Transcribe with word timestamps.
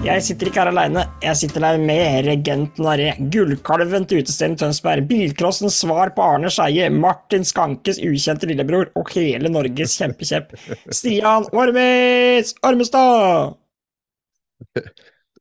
Jeg 0.00 0.22
sitter 0.24 0.48
ikke 0.48 0.62
her 0.62 0.70
aleine, 0.70 1.02
jeg 1.20 1.36
sitter 1.36 1.60
der 1.60 1.76
med 1.76 2.24
regenten 2.24 2.86
Aré, 2.88 3.10
gullkalven 3.32 4.06
til 4.08 4.22
utestedet 4.22 4.56
Tønsberg, 4.62 5.04
bilcrossens 5.10 5.76
svar 5.82 6.14
på 6.16 6.24
Arne 6.24 6.48
Skeie, 6.48 6.86
Martin 6.94 7.44
Skankes 7.44 8.00
ukjente 8.00 8.48
lillebror 8.48 8.88
og 8.96 9.12
hele 9.12 9.50
Norges 9.52 9.98
kjempekjepp, 10.00 10.54
Stian 10.96 11.44
Ormis 11.52 12.54
Ormestad! 12.64 13.58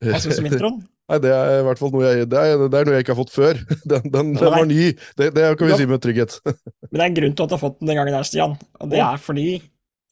Hva 0.03 0.19
syns 0.19 0.41
du 0.41 0.43
om 0.43 0.51
introen? 0.51 0.83
Nei, 1.09 1.21
det 1.23 1.31
er 1.37 1.55
i 1.61 1.63
hvert 1.69 1.79
fall 1.79 1.95
noe 1.95 2.05
jeg, 2.11 2.27
det 2.35 2.43
er, 2.43 2.67
det 2.67 2.83
er 2.83 2.91
noe 2.91 2.99
jeg 2.99 3.07
ikke 3.07 3.15
har 3.15 3.21
fått 3.23 3.33
før. 3.33 3.63
Den, 3.95 4.11
den, 4.11 4.35
den 4.35 4.53
var 4.59 4.67
ny, 4.67 4.91
det, 5.17 5.31
det 5.39 5.49
kan 5.55 5.71
vi 5.71 5.79
si 5.79 5.87
med 5.89 6.03
trygghet. 6.03 6.35
Men 6.91 6.99
det 6.99 7.01
er 7.05 7.07
en 7.07 7.19
grunn 7.23 7.39
til 7.39 7.47
at 7.47 7.55
du 7.55 7.55
har 7.61 7.63
fått 7.63 7.79
den 7.79 7.93
den 7.93 8.03
gangen 8.03 8.19
her, 8.19 8.27
Stian. 8.27 8.59
Og 8.83 8.91
det 8.91 8.99
er 9.07 9.23
fordi, 9.23 9.49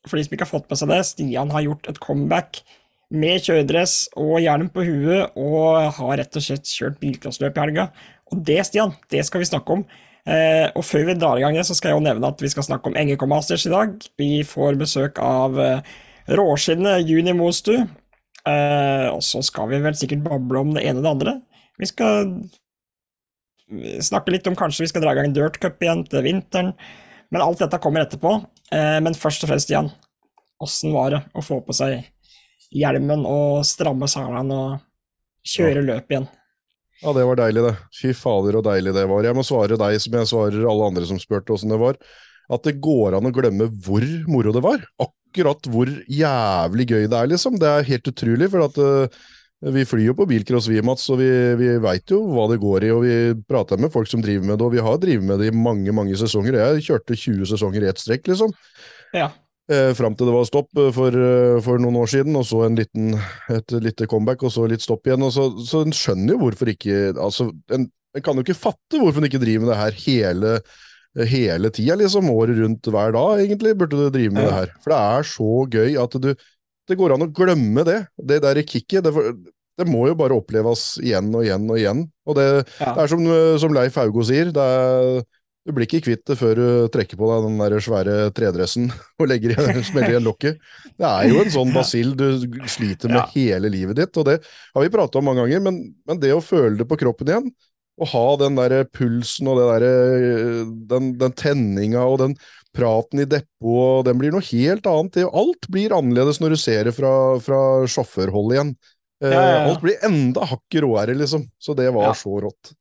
for 0.08 0.16
de 0.16 0.24
som 0.26 0.40
ikke 0.40 0.48
har 0.48 0.56
fått 0.56 0.72
med 0.72 0.80
seg 0.80 0.96
det, 0.96 1.04
Stian 1.12 1.52
har 1.52 1.68
gjort 1.68 1.92
et 1.92 2.00
comeback 2.08 2.64
med 3.14 3.44
kjøredress 3.44 4.10
og 4.20 4.42
hjelm 4.44 4.68
på 4.74 4.84
huet, 4.88 5.38
og 5.40 5.94
har 6.00 6.18
rett 6.20 6.40
og 6.40 6.44
slett 6.44 6.68
kjørt 6.68 7.00
bilcrossløp 7.02 7.56
i 7.56 7.64
helga. 7.64 7.88
Og 8.32 8.44
det, 8.48 8.60
Stian, 8.68 8.92
det 9.12 9.24
skal 9.28 9.44
vi 9.44 9.50
snakke 9.50 9.78
om. 9.78 9.86
Eh, 10.28 10.68
og 10.76 10.84
før 10.84 11.06
vi 11.08 11.16
drar 11.16 11.40
i 11.40 11.46
gang 11.46 11.56
så 11.64 11.76
skal 11.78 11.94
jeg 11.94 12.02
jo 12.02 12.04
nevne 12.04 12.28
at 12.28 12.42
vi 12.44 12.52
skal 12.52 12.66
snakke 12.68 12.90
om 12.90 12.98
NGK 13.00 13.24
Masters 13.32 13.64
i 13.70 13.72
dag. 13.72 13.96
Vi 14.20 14.32
får 14.48 14.76
besøk 14.80 15.22
av 15.24 15.56
eh, 15.64 15.96
råskinnet 16.36 17.08
Juni 17.08 17.36
Mostu. 17.38 17.78
Eh, 17.78 19.08
og 19.12 19.22
så 19.24 19.42
skal 19.46 19.72
vi 19.72 19.82
vel 19.84 19.96
sikkert 19.98 20.26
bable 20.28 20.64
om 20.64 20.74
det 20.76 20.84
ene 20.84 21.00
og 21.00 21.06
det 21.06 21.14
andre. 21.16 21.36
Vi 21.80 21.88
skal 21.88 22.34
snakke 24.04 24.32
litt 24.32 24.48
om 24.48 24.56
kanskje 24.58 24.86
vi 24.86 24.92
skal 24.92 25.04
dra 25.04 25.14
i 25.14 25.20
gang 25.20 25.34
Dirt 25.36 25.60
Cup 25.64 25.80
igjen 25.84 26.04
til 26.08 26.26
vinteren. 26.28 26.74
Men 27.32 27.44
alt 27.44 27.64
dette 27.64 27.80
kommer 27.84 28.04
etterpå. 28.04 28.38
Eh, 28.76 29.00
men 29.04 29.16
først 29.16 29.44
og 29.44 29.52
fremst, 29.52 29.68
Stian, 29.68 29.92
åssen 30.64 30.96
var 30.96 31.16
det 31.16 31.24
å 31.38 31.44
få 31.44 31.62
på 31.64 31.76
seg 31.76 32.04
hjelmen 32.74 33.26
og 33.28 33.64
stramme 33.68 34.10
selene 34.12 34.58
og 34.58 35.48
kjøre 35.48 35.86
løp 35.86 36.12
igjen? 36.12 36.28
Ja, 37.04 37.14
det 37.14 37.28
var 37.30 37.38
deilig, 37.38 37.62
det. 37.68 37.76
Fy 37.94 38.14
fader, 38.18 38.58
og 38.58 38.66
deilig 38.66 38.96
det 38.96 39.06
var. 39.10 39.26
Jeg 39.26 39.38
må 39.38 39.46
svare 39.46 39.78
deg 39.78 40.00
som 40.02 40.18
jeg 40.18 40.30
svarer 40.32 40.66
alle 40.66 40.90
andre 40.90 41.06
som 41.06 41.20
spurte 41.22 41.54
åssen 41.54 41.74
det 41.74 41.78
var. 41.82 42.00
At 42.50 42.64
det 42.66 42.80
går 42.82 43.18
an 43.18 43.28
å 43.28 43.34
glemme 43.36 43.68
hvor 43.86 44.06
moro 44.32 44.54
det 44.56 44.64
var. 44.66 44.82
Akkurat 45.04 45.70
hvor 45.70 45.92
jævlig 46.10 46.88
gøy 46.90 47.06
det 47.06 47.20
er, 47.20 47.30
liksom. 47.34 47.60
Det 47.62 47.70
er 47.70 47.90
helt 47.92 48.10
utrolig, 48.10 48.50
for 48.50 48.66
at 48.66 48.80
uh, 48.82 49.28
vi 49.78 49.86
flyr 49.90 50.08
jo 50.08 50.18
på 50.18 50.26
bilcross, 50.30 50.70
vi, 50.72 50.82
Mats, 50.86 51.06
og 51.14 51.22
vi, 51.22 51.30
vi 51.60 51.70
veit 51.84 52.14
jo 52.14 52.24
hva 52.32 52.48
det 52.50 52.60
går 52.64 52.88
i. 52.88 52.94
Og 52.96 53.04
vi 53.06 53.18
prater 53.46 53.82
med 53.82 53.94
folk 53.94 54.10
som 54.10 54.24
driver 54.24 54.48
med 54.50 54.58
det, 54.58 54.66
og 54.66 54.74
vi 54.74 54.86
har 54.88 55.02
drevet 55.04 55.28
med 55.28 55.44
det 55.44 55.52
i 55.52 55.58
mange, 55.58 55.94
mange 55.94 56.18
sesonger. 56.18 56.58
Jeg 56.64 56.88
kjørte 56.90 57.20
20 57.20 57.52
sesonger 57.54 57.86
i 57.86 57.92
ett 57.92 58.02
strekk, 58.02 58.32
liksom. 58.32 58.56
Ja. 59.14 59.30
Eh, 59.68 59.92
Fram 59.98 60.16
til 60.16 60.30
det 60.30 60.34
var 60.36 60.46
stopp 60.48 60.70
for, 60.96 61.16
for, 61.64 61.82
noen 61.84 62.00
år 62.00 62.12
siden, 62.12 62.36
og 62.40 62.46
så 62.48 62.64
en 62.64 62.78
liten, 62.80 63.12
et 63.52 63.74
lite 63.84 64.08
comeback, 64.08 64.46
og 64.48 64.54
så 64.54 64.68
litt 64.70 64.84
stopp 64.84 65.08
igjen. 65.10 65.26
og 65.28 65.34
Så, 65.36 65.50
så 65.68 65.84
en 65.84 65.96
skjønner 65.96 66.36
jo 66.36 66.42
hvorfor 66.46 66.72
ikke 66.72 67.12
altså, 67.14 67.50
en, 67.76 67.90
en, 68.16 68.24
kan 68.24 68.40
jo 68.40 68.46
ikke 68.46 68.56
fatte 68.56 69.02
hvorfor 69.02 69.20
en 69.20 69.28
ikke 69.28 69.42
driver 69.44 69.66
med 69.66 69.74
det 69.74 69.82
her 69.82 70.00
hele, 70.06 70.54
hele 71.34 71.74
tida, 71.76 71.98
liksom. 72.00 72.32
Året 72.32 72.62
rundt 72.62 72.88
hver 72.94 73.12
dag, 73.18 73.44
egentlig, 73.44 73.76
burde 73.82 74.00
du 74.00 74.08
drive 74.08 74.38
med 74.38 74.48
ja. 74.48 74.48
det 74.48 74.58
her. 74.62 74.74
For 74.86 74.94
det 74.94 75.02
er 75.18 75.30
så 75.34 75.52
gøy 75.76 76.00
at 76.06 76.18
du 76.24 76.32
Det 76.88 76.96
går 76.96 77.18
an 77.18 77.26
å 77.26 77.34
glemme 77.36 77.84
det. 77.84 77.98
Det 78.16 78.40
der 78.46 78.62
kicket. 78.64 79.04
Det, 79.04 79.12
det 79.78 79.86
må 79.92 80.06
jo 80.08 80.16
bare 80.16 80.38
oppleves 80.40 80.94
igjen 81.04 81.28
og 81.36 81.44
igjen 81.44 81.68
og 81.68 81.82
igjen. 81.82 82.06
Og 82.24 82.40
det, 82.40 82.46
ja. 82.80 82.94
det 82.96 83.04
er 83.04 83.12
som, 83.12 83.26
som 83.60 83.76
Leif 83.76 84.00
Haugo 84.00 84.24
sier. 84.24 84.54
det 84.56 84.64
er 84.64 85.26
du 85.68 85.74
blir 85.76 85.84
ikke 85.84 86.00
kvitt 86.06 86.24
det 86.30 86.38
før 86.40 86.56
du 86.56 86.68
trekker 86.94 87.20
på 87.20 87.28
deg 87.28 87.46
den 87.50 87.58
der 87.60 87.74
svære 87.84 88.18
tredressen 88.36 88.88
og 89.20 89.28
legger 89.28 89.52
i, 89.52 89.82
smeller 89.90 90.14
igjen 90.14 90.28
lokket. 90.28 90.62
Det 90.96 91.08
er 91.10 91.28
jo 91.28 91.42
en 91.44 91.52
sånn 91.52 91.74
basill 91.76 92.14
du 92.16 92.28
sliter 92.72 93.12
med 93.12 93.20
ja. 93.20 93.26
hele 93.36 93.72
livet 93.74 94.00
ditt, 94.00 94.16
og 94.16 94.30
det 94.30 94.38
har 94.46 94.86
vi 94.86 94.94
prata 94.94 95.20
om 95.20 95.28
mange 95.28 95.44
ganger, 95.44 95.66
men, 95.68 95.82
men, 96.08 96.22
det 96.24 96.32
å 96.32 96.44
føle 96.44 96.78
det 96.80 96.88
på 96.88 97.00
kroppen 97.04 97.34
igjen, 97.34 97.52
å 97.98 98.08
ha 98.14 98.26
den 98.40 98.56
der 98.60 98.78
pulsen 98.94 99.50
og 99.52 99.60
der, 99.60 99.86
den, 100.88 101.12
den 101.20 101.36
tenninga 101.36 102.06
og 102.06 102.22
den 102.22 102.38
praten 102.78 103.24
i 103.24 103.28
depot, 103.28 104.06
den 104.06 104.20
blir 104.22 104.32
noe 104.32 104.46
helt 104.52 104.88
annet. 104.88 105.24
Alt 105.28 105.68
blir 105.74 105.96
annerledes 105.98 106.40
når 106.40 106.54
du 106.54 106.62
ser 106.62 106.88
det 106.88 106.94
fra, 106.96 107.12
fra 107.44 107.62
sjåførhold 107.90 108.54
igjen. 108.56 108.76
Ja, 109.24 109.34
ja, 109.34 109.62
Alt 109.72 109.82
blir 109.82 109.98
enda 110.06 110.46
hakket 110.46 110.84
råere, 110.86 111.16
liksom. 111.18 111.48
Så 111.58 111.74
det 111.78 111.90
var 111.96 112.14
så 112.16 112.38
rått. 112.46 112.76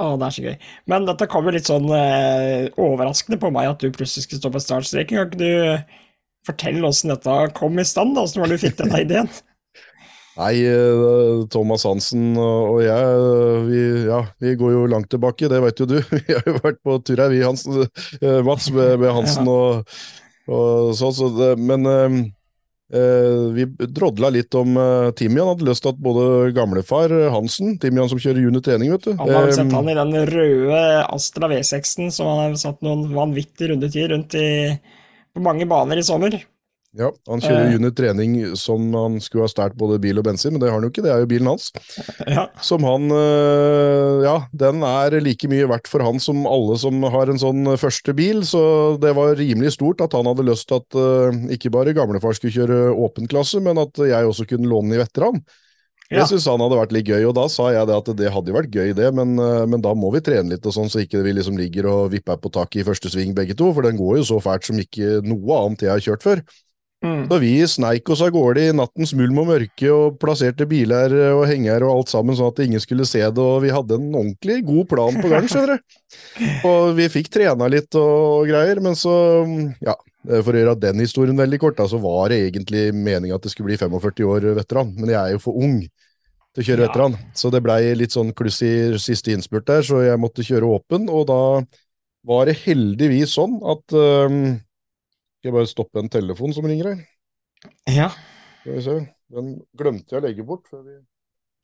Å, 0.00 0.14
det 0.16 0.26
er 0.26 0.34
så 0.34 0.44
gøy. 0.46 0.54
Men 0.88 1.06
dette 1.08 1.28
kom 1.28 1.48
jo 1.48 1.52
litt 1.52 1.68
sånn 1.68 1.90
eh, 1.92 2.70
overraskende 2.80 3.36
på 3.40 3.50
meg, 3.52 3.68
at 3.68 3.82
du 3.82 3.92
plutselig 3.92 4.24
skulle 4.24 4.40
stå 4.40 4.52
på 4.54 4.62
startstreken. 4.64 5.18
Kan 5.18 5.28
ikke 5.28 5.40
du 5.42 6.48
fortelle 6.48 6.88
åssen 6.88 7.12
dette 7.12 7.36
kom 7.58 7.76
i 7.78 7.84
stand? 7.84 8.16
da? 8.16 8.24
Åssen 8.24 8.40
var 8.40 8.48
det 8.50 8.56
du 8.56 8.64
fikk 8.64 8.78
denne 8.80 9.02
ideen? 9.04 9.30
Nei, 10.40 10.54
eh, 10.64 11.42
Thomas 11.52 11.84
Hansen 11.84 12.32
og 12.40 12.78
jeg, 12.80 13.28
vi, 13.66 13.80
ja, 14.06 14.22
vi 14.40 14.54
går 14.56 14.72
jo 14.72 14.86
langt 14.88 15.10
tilbake, 15.12 15.50
det 15.52 15.60
vet 15.66 15.82
jo 15.82 15.88
du. 15.90 15.98
Vi 16.16 16.22
har 16.32 16.46
jo 16.46 16.56
vært 16.62 16.80
på 16.86 16.96
tur 17.04 17.20
her, 17.20 17.32
vi, 17.34 17.42
Hansen, 17.44 17.82
eh, 18.22 18.40
Mats, 18.46 18.70
med, 18.72 18.94
med 19.02 19.12
Hansen 19.18 19.50
og, 19.50 19.98
og 20.48 20.94
sånn. 20.96 21.16
Så 21.18 21.50
men 21.60 21.90
eh, 21.90 22.20
vi 22.90 23.64
drodla 23.86 24.32
litt 24.34 24.54
om 24.58 24.74
uh, 24.74 25.10
Timian. 25.14 25.52
Hadde 25.52 25.68
lyst 25.68 25.84
til 25.84 25.92
at 25.92 26.00
både 26.02 26.50
gamlefar 26.56 27.12
Hansen, 27.30 27.76
Timian 27.78 28.10
som 28.10 28.18
kjører 28.18 28.42
junior-trening, 28.42 28.90
vet 28.96 29.06
du 29.06 29.12
Han 29.20 29.30
har 29.30 29.52
sett 29.54 29.74
han 29.76 29.90
i 29.92 29.98
den 29.98 30.16
røde 30.30 30.80
Astra 31.04 31.50
V6-en 31.52 32.10
som 32.14 32.32
han 32.32 32.40
har 32.42 32.56
satt 32.58 32.82
noen 32.86 33.06
vanvittige 33.14 33.70
rundetider 33.70 34.14
rundt 34.16 34.34
i, 34.38 34.48
på 35.30 35.44
mange 35.44 35.68
baner 35.70 36.02
i 36.02 36.06
sommer. 36.06 36.34
Ja, 36.98 37.06
han 37.30 37.38
kjører 37.38 37.68
uh, 37.70 37.74
Unit 37.78 37.94
trening 37.94 38.32
som 38.58 38.88
han 38.98 39.20
skulle 39.22 39.44
ha 39.44 39.50
stjålet 39.52 39.76
både 39.78 40.00
bil 40.02 40.18
og 40.18 40.24
bensin, 40.26 40.50
men 40.50 40.58
det 40.62 40.66
har 40.72 40.74
han 40.74 40.86
jo 40.88 40.90
ikke, 40.90 41.04
det 41.04 41.12
er 41.14 41.22
jo 41.22 41.28
bilen 41.30 41.50
hans. 41.52 41.68
Ja. 42.30 42.48
Som 42.62 42.84
han 42.86 43.06
uh, 43.14 44.22
Ja, 44.24 44.34
den 44.50 44.82
er 44.86 45.14
like 45.22 45.46
mye 45.50 45.68
verdt 45.70 45.90
for 45.90 46.02
han 46.02 46.18
som 46.22 46.42
alle 46.50 46.76
som 46.82 46.98
har 47.14 47.30
en 47.30 47.38
sånn 47.38 47.76
første 47.78 48.14
bil, 48.16 48.42
så 48.46 48.62
det 49.02 49.14
var 49.14 49.38
rimelig 49.38 49.76
stort 49.76 50.02
at 50.02 50.16
han 50.18 50.26
hadde 50.26 50.48
lyst 50.48 50.66
til 50.70 50.80
at 50.80 50.98
uh, 50.98 51.40
ikke 51.54 51.70
bare 51.74 51.94
gamlefar 51.94 52.34
skulle 52.34 52.56
kjøre 52.58 52.90
åpen 52.90 53.30
klasse, 53.30 53.62
men 53.62 53.78
at 53.78 53.94
jeg 54.02 54.26
også 54.26 54.48
kunne 54.50 54.70
låne 54.70 54.98
i 54.98 55.02
veteran. 55.02 55.38
Ja. 56.10 56.24
Det 56.24 56.32
syntes 56.32 56.48
han 56.50 56.62
hadde 56.64 56.78
vært 56.80 56.94
litt 56.96 57.06
gøy, 57.06 57.22
og 57.28 57.36
da 57.38 57.44
sa 57.46 57.68
jeg 57.70 57.86
det 57.86 58.00
at 58.00 58.10
det 58.18 58.32
hadde 58.34 58.50
jo 58.50 58.56
vært 58.56 58.74
gøy, 58.74 58.88
det, 58.98 59.12
men, 59.14 59.36
men 59.38 59.84
da 59.84 59.92
må 59.94 60.10
vi 60.10 60.24
trene 60.26 60.56
litt 60.56 60.66
og 60.66 60.74
sånn, 60.74 60.90
så 60.90 61.04
ikke 61.04 61.22
vi 61.22 61.36
liksom 61.36 61.54
ligger 61.54 61.86
og 61.86 62.08
vipper 62.16 62.40
på 62.42 62.50
taket 62.50 62.82
i 62.82 62.86
første 62.88 63.12
sving 63.14 63.30
begge 63.36 63.54
to, 63.54 63.70
for 63.76 63.86
den 63.86 63.94
går 64.00 64.18
jo 64.18 64.26
så 64.32 64.40
fælt 64.42 64.66
som 64.66 64.82
ikke 64.82 65.20
noe 65.22 65.60
annet 65.60 65.86
jeg 65.86 65.92
har 65.94 66.02
kjørt 66.08 66.26
før. 66.26 66.42
Mm. 67.00 67.22
Så 67.30 67.36
vi 67.40 67.52
sneik 67.64 68.10
oss 68.12 68.20
av 68.20 68.28
gårde 68.34 68.66
i 68.68 68.72
nattens 68.76 69.14
mulm 69.16 69.38
og 69.40 69.46
mørke 69.48 69.88
og 69.94 70.18
plasserte 70.20 70.66
biler 70.68 71.14
og 71.30 71.46
henger 71.48 71.86
og 71.86 71.94
alt 71.94 72.12
sammen 72.12 72.36
sånn 72.36 72.50
at 72.52 72.60
ingen 72.60 72.82
skulle 72.82 73.06
se 73.08 73.22
det, 73.24 73.40
og 73.40 73.62
vi 73.64 73.72
hadde 73.72 73.96
en 73.96 74.10
ordentlig 74.10 74.58
god 74.68 74.90
plan 74.90 75.16
på 75.16 75.30
gang, 75.32 75.48
skjønner 75.48 75.78
du. 75.78 75.96
Og 76.68 76.92
vi 76.98 77.06
fikk 77.12 77.28
trena 77.32 77.68
litt 77.70 77.94
og 77.96 78.48
greier, 78.50 78.80
men 78.82 78.96
så, 78.98 79.12
ja, 79.78 79.94
for 80.26 80.52
å 80.52 80.60
gjøre 80.60 80.74
den 80.82 81.00
historien 81.00 81.38
veldig 81.38 81.60
kort, 81.62 81.80
så 81.88 82.00
var 82.02 82.32
det 82.32 82.40
egentlig 82.48 82.88
meninga 82.92 83.38
at 83.38 83.46
det 83.46 83.52
skulle 83.54 83.70
bli 83.70 83.78
45 83.80 84.26
år 84.26 84.48
veteran, 84.58 84.90
men 84.98 85.12
jeg 85.14 85.20
er 85.20 85.36
jo 85.36 85.42
for 85.44 85.60
ung 85.62 85.78
til 85.86 86.64
å 86.64 86.66
kjøre 86.66 86.82
ja. 86.82 86.88
veteran, 86.90 87.14
så 87.38 87.52
det 87.54 87.62
blei 87.64 87.78
litt 87.96 88.16
sånn 88.16 88.34
kluss 88.36 88.58
i 88.66 88.72
siste 89.00 89.32
innspurt 89.32 89.68
der, 89.70 89.86
så 89.86 90.02
jeg 90.02 90.20
måtte 90.20 90.44
kjøre 90.44 90.74
åpen, 90.80 91.06
og 91.08 91.28
da 91.30 91.40
var 92.26 92.50
det 92.50 92.58
heldigvis 92.66 93.38
sånn 93.38 93.60
at 93.70 93.96
um, 93.96 94.58
skal 95.40 95.48
jeg 95.48 95.56
bare 95.56 95.68
stoppe 95.70 95.96
en 96.02 96.10
telefon 96.12 96.52
som 96.52 96.66
ringer 96.68 96.90
her? 96.90 96.98
Ja. 97.88 98.10
Skal 98.60 98.74
vi 98.76 98.82
se. 98.84 98.96
Den 99.32 99.54
glemte 99.72 100.12
jeg 100.12 100.20
å 100.20 100.26
legge 100.26 100.44
bort. 100.44 100.68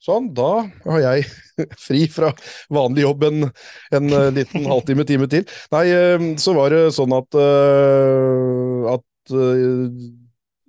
Sånn, 0.01 0.31
da 0.33 0.65
har 0.65 1.03
jeg 1.03 1.27
fri 1.85 2.07
fra 2.09 2.31
vanlig 2.73 3.03
jobb 3.03 3.27
en, 3.29 3.45
en 3.93 4.15
eh, 4.17 4.31
liten 4.33 4.65
halvtime, 4.71 5.05
time 5.05 5.29
til. 5.29 5.45
Nei, 5.75 5.83
eh, 5.93 6.25
så 6.41 6.55
var 6.57 6.73
det 6.73 6.81
sånn 6.97 7.13
at, 7.19 7.37
uh, 7.37 8.95
at 8.95 9.35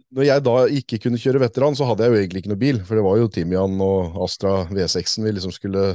når 0.09 0.29
jeg 0.29 0.45
da 0.45 0.59
ikke 0.83 1.01
kunne 1.07 1.21
kjøre 1.23 1.41
veteran, 1.47 1.81
så 1.81 1.89
hadde 1.89 2.05
jeg 2.05 2.13
jo 2.13 2.21
egentlig 2.21 2.45
ikke 2.45 2.53
noe 2.53 2.61
bil. 2.61 2.85
For 2.85 3.01
det 3.01 3.07
var 3.09 3.23
jo 3.23 3.33
Timian 3.33 3.81
og 3.85 4.21
Astra 4.27 4.59
V6-en 4.69 5.25
vi 5.25 5.33
liksom 5.39 5.57
skulle 5.57 5.95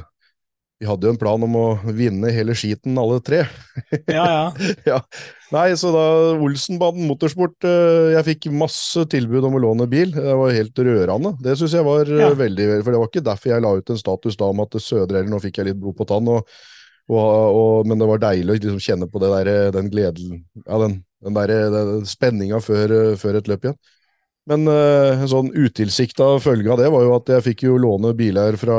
vi 0.83 0.87
hadde 0.89 1.07
jo 1.07 1.13
en 1.13 1.19
plan 1.19 1.43
om 1.45 1.53
å 1.55 1.67
vinne 1.95 2.27
hele 2.35 2.51
skiten, 2.59 2.97
alle 2.99 3.21
tre. 3.23 3.45
Ja, 4.11 4.25
ja. 4.27 4.67
ja. 4.91 4.97
Nei, 5.53 5.69
så 5.79 5.93
da 5.93 6.03
Olsenbanen 6.41 7.05
motorsport 7.07 7.63
eh, 7.69 8.09
Jeg 8.15 8.25
fikk 8.27 8.47
masse 8.57 9.05
tilbud 9.11 9.45
om 9.47 9.55
å 9.55 9.61
låne 9.63 9.87
bil. 9.87 10.11
Det 10.15 10.35
var 10.39 10.51
helt 10.51 10.81
rørende. 10.83 11.31
Det 11.39 11.55
syns 11.59 11.77
jeg 11.77 11.87
var 11.87 12.09
eh, 12.09 12.19
ja. 12.25 12.33
veldig 12.35 12.67
For 12.81 12.91
det 12.91 12.99
var 12.99 13.11
ikke 13.11 13.25
derfor 13.29 13.53
jeg 13.53 13.63
la 13.63 13.73
ut 13.79 13.93
en 13.93 14.01
status 14.01 14.39
da 14.41 14.51
om 14.51 14.63
at 14.65 14.75
Sødre 14.75 15.21
eller 15.21 15.31
nå 15.31 15.39
fikk 15.43 15.61
jeg 15.61 15.69
litt 15.69 15.79
blod 15.79 15.95
på 16.01 16.09
tann, 16.09 16.27
og, 16.33 16.51
og, 17.07 17.23
og, 17.23 17.87
men 17.87 18.01
det 18.01 18.11
var 18.11 18.23
deilig 18.25 18.51
å 18.51 18.59
liksom 18.59 18.83
kjenne 18.83 19.07
på 19.07 19.23
der, 19.23 19.53
den 19.75 19.91
gleden 19.93 20.41
Ja, 20.65 20.81
den, 20.83 20.99
den 21.23 21.39
der 21.39 22.07
spenninga 22.09 22.59
før, 22.65 23.13
før 23.21 23.39
et 23.39 23.47
løp 23.47 23.69
igjen. 23.69 23.79
Men 24.51 24.67
uh, 24.67 25.15
en 25.15 25.29
sånn 25.31 25.51
utilsikta 25.55 26.33
følge 26.43 26.73
av 26.73 26.81
det 26.81 26.89
var 26.91 27.05
jo 27.05 27.13
at 27.15 27.29
jeg 27.31 27.45
fikk 27.45 27.65
jo 27.69 27.77
låne 27.79 28.11
biler 28.17 28.57
fra 28.59 28.75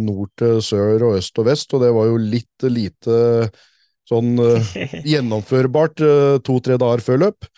nord 0.00 0.30
til 0.40 0.62
sør 0.64 1.10
og 1.10 1.18
øst 1.18 1.36
og 1.42 1.48
vest, 1.50 1.74
og 1.76 1.84
det 1.84 1.92
var 1.92 2.08
jo 2.08 2.16
litt 2.20 2.68
lite 2.70 3.18
sånn 4.08 4.40
uh, 4.40 4.72
gjennomførbart 5.12 6.00
uh, 6.00 6.38
to-tre 6.46 6.78
dager 6.80 7.04
før 7.04 7.26
løp. 7.26 7.48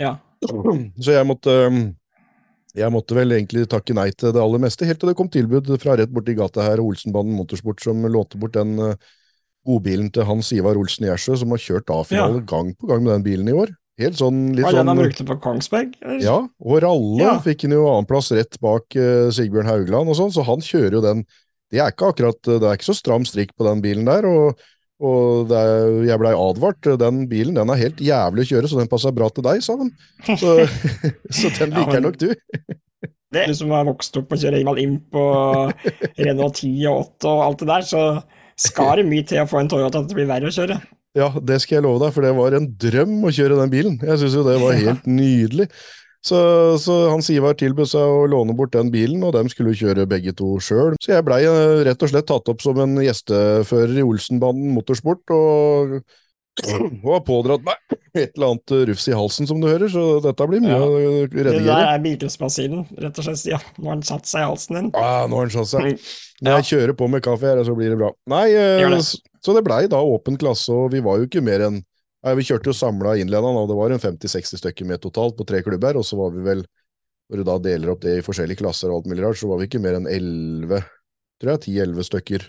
Ja. 0.00 0.16
Så 1.02 1.16
jeg 1.16 1.26
måtte 1.26 1.54
Jeg 2.78 2.92
måtte 2.94 3.16
vel 3.16 3.34
egentlig 3.34 3.64
takke 3.66 3.96
nei 3.96 4.12
til 4.14 4.30
det 4.32 4.40
aller 4.40 4.60
meste, 4.62 4.86
helt 4.86 5.00
til 5.02 5.10
det 5.10 5.16
kom 5.18 5.28
tilbud 5.32 5.72
fra 5.82 5.96
rett 5.98 6.12
borti 6.14 6.36
gata 6.38 6.62
her, 6.62 6.80
Olsenbanen 6.80 7.34
Motorsport, 7.34 7.82
som 7.82 8.04
lånte 8.06 8.38
bort 8.38 8.54
den 8.54 8.76
godbilen 9.66 10.12
til 10.14 10.28
Hans 10.28 10.52
Ivar 10.54 10.78
Olsen 10.78 11.08
Gjersø, 11.08 11.34
som 11.40 11.50
har 11.52 11.60
kjørt 11.60 11.90
A-finale 11.90 12.38
Ja. 12.38 12.46
gang 12.46 12.70
på 12.78 12.86
gang 12.86 13.02
med 13.02 13.16
den 13.16 13.26
bilen 13.26 13.50
i 13.50 13.56
år. 13.56 13.72
Helt 13.98 14.14
sånn, 14.20 14.36
litt 14.54 14.62
den 14.62 14.76
sånn 14.78 14.88
han 14.92 15.00
brukte 15.00 15.24
på 15.26 15.36
Kongsberg? 15.42 15.96
eller? 16.04 16.20
Ja, 16.22 16.36
og 16.62 16.80
Ralle 16.84 17.18
Ja. 17.24 17.32
fikk 17.42 17.64
han 17.66 17.74
jo 17.74 17.84
annenplass 17.90 18.30
rett 18.36 18.58
bak 18.62 18.94
uh, 18.94 19.28
Sigbjørn 19.34 19.66
Haugland 19.66 20.08
og 20.12 20.18
sånn, 20.20 20.30
så 20.34 20.44
han 20.46 20.62
kjører 20.62 20.98
jo 21.00 21.04
den 21.04 21.24
Det 21.70 21.80
er 21.82 21.90
ikke 21.92 22.06
akkurat 22.14 22.38
Det 22.46 22.62
er 22.62 22.78
ikke 22.78 22.86
så 22.92 22.94
stram 22.96 23.26
strikk 23.28 23.50
på 23.58 23.66
den 23.66 23.82
bilen 23.84 24.06
der, 24.08 24.24
og, 24.24 24.60
og 25.04 25.48
det 25.50 25.58
er, 25.58 25.90
jeg 26.08 26.18
blei 26.22 26.30
advart. 26.32 26.80
Den 27.02 27.24
bilen 27.28 27.58
den 27.58 27.68
er 27.74 27.76
helt 27.82 27.98
jævlig 28.00 28.46
å 28.46 28.50
kjøre, 28.54 28.70
så 28.70 28.78
den 28.80 28.88
passer 28.88 29.12
bra 29.12 29.28
til 29.34 29.44
deg, 29.44 29.60
sa 29.66 29.76
de. 29.76 29.90
Så, 30.40 30.54
så 31.42 31.50
den 31.58 31.74
Ja, 31.74 31.82
liker 31.82 31.98
men- 31.98 32.06
nok 32.08 32.18
du. 32.22 32.30
Det, 33.28 33.42
du 33.44 33.52
som 33.52 33.68
har 33.76 33.84
vokst 33.84 34.14
opp 34.16 34.30
og 34.32 34.38
kjører 34.40 34.62
Ingvald 34.62 34.78
Imp 34.80 35.14
og 35.20 35.74
Renault 36.24 36.62
10 36.62 36.70
og 36.88 37.02
8 37.20 37.28
og 37.34 37.42
alt 37.44 37.58
det 37.60 37.68
der, 37.68 37.84
så 37.84 38.04
skal 38.56 38.96
det 39.02 39.04
mye 39.10 39.26
til 39.28 39.42
å 39.42 39.48
få 39.50 39.60
en 39.60 39.68
Toyota 39.68 40.00
at 40.00 40.08
det 40.08 40.16
blir 40.16 40.30
verre 40.30 40.48
å 40.48 40.54
kjøre. 40.54 40.78
Ja, 41.18 41.28
det 41.42 41.60
skal 41.64 41.78
jeg 41.80 41.84
love 41.88 42.00
deg, 42.04 42.12
for 42.14 42.24
det 42.26 42.34
var 42.36 42.54
en 42.58 42.68
drøm 42.78 43.16
å 43.26 43.32
kjøre 43.34 43.56
den 43.58 43.72
bilen. 43.72 43.96
Jeg 44.04 44.20
syns 44.22 44.36
jo 44.38 44.44
det 44.46 44.58
var 44.62 44.76
helt 44.78 45.08
nydelig. 45.10 45.68
Så, 46.28 46.38
så 46.82 46.94
Hans 47.12 47.28
Ivar 47.30 47.54
tilbød 47.58 47.88
seg 47.92 48.02
å 48.02 48.24
låne 48.28 48.54
bort 48.58 48.72
den 48.74 48.88
bilen, 48.92 49.22
og 49.24 49.32
dem 49.36 49.48
skulle 49.52 49.70
kjøre 49.78 50.06
begge 50.10 50.32
to 50.36 50.56
sjøl. 50.62 50.96
Så 51.02 51.12
jeg 51.14 51.24
blei 51.26 51.44
eh, 51.46 51.82
rett 51.86 52.02
og 52.02 52.10
slett 52.10 52.26
tatt 52.28 52.50
opp 52.52 52.64
som 52.64 52.78
en 52.82 52.96
gjestefører 53.04 54.00
i 54.00 54.04
Olsenbanden 54.04 54.74
motorsport, 54.74 55.22
og, 55.34 55.94
og 56.74 57.06
har 57.14 57.22
pådratt 57.22 57.62
meg 57.68 57.78
et 58.18 58.32
eller 58.34 58.48
annet 58.50 58.74
rufs 58.90 59.06
i 59.06 59.14
halsen, 59.14 59.46
som 59.46 59.60
du 59.62 59.68
hører, 59.70 59.86
så 59.94 60.18
dette 60.24 60.48
blir 60.50 60.64
mye 60.64 60.74
Ja. 60.74 60.82
å 60.82 60.98
Det 60.98 61.30
der 61.38 61.50
redigere. 61.52 61.86
er 61.94 62.02
bilcrossbasillen, 62.02 62.82
rett 62.98 63.20
og 63.22 63.28
slett. 63.28 63.44
Ja, 63.54 63.60
nå 63.78 63.92
har 63.92 64.00
den 64.00 64.08
satt 64.10 64.26
seg 64.26 64.42
i 64.42 64.48
halsen 64.50 64.80
din. 64.80 64.90
Ah, 64.98 65.22
nå 65.30 65.38
har 65.38 65.46
han 65.46 65.54
satt 65.54 65.70
seg. 65.70 66.02
Når 66.42 66.58
jeg 66.58 66.68
kjører 66.74 66.98
på 66.98 67.08
med 67.14 67.22
kaffe 67.22 67.46
her, 67.46 67.62
så 67.66 67.78
blir 67.78 67.94
det 67.94 68.00
bra. 68.02 68.10
Nei, 68.34 68.48
så 69.44 69.54
det 69.56 69.64
blei 69.66 69.84
da 69.90 70.00
åpen 70.02 70.36
klasse, 70.40 70.72
og 70.74 70.90
vi 70.92 71.00
var 71.04 71.18
jo 71.20 71.28
ikke 71.30 71.44
mer 71.44 71.66
enn 71.68 71.80
Nei, 72.26 72.32
Vi 72.34 72.42
kjørte 72.48 72.66
jo 72.66 72.74
samla 72.74 73.12
innledende, 73.20 73.60
og 73.62 73.68
det 73.70 73.76
var 73.78 73.92
en 73.94 74.00
50-60 74.02 74.58
stykker 74.58 74.84
med 74.90 74.98
totalt 75.04 75.36
på 75.38 75.44
tre 75.46 75.60
klubber, 75.62 75.94
og 76.00 76.02
så 76.04 76.16
var 76.18 76.32
vi 76.34 76.42
vel, 76.42 76.64
når 77.30 77.38
du 77.38 77.44
da 77.46 77.54
deler 77.62 77.92
opp 77.92 78.00
det 78.02 78.16
i 78.18 78.24
forskjellige 78.26 78.58
klasser 78.58 78.90
og 78.90 78.96
alt 78.98 79.06
mulig 79.12 79.22
rart, 79.22 79.38
så 79.38 79.46
var 79.46 79.60
vi 79.60 79.68
ikke 79.68 79.78
mer 79.84 80.00
enn 80.00 80.08
11, 80.10 80.80
tror 81.38 81.52
jeg, 81.54 81.62
10-11 81.78 82.08
stykker. 82.08 82.48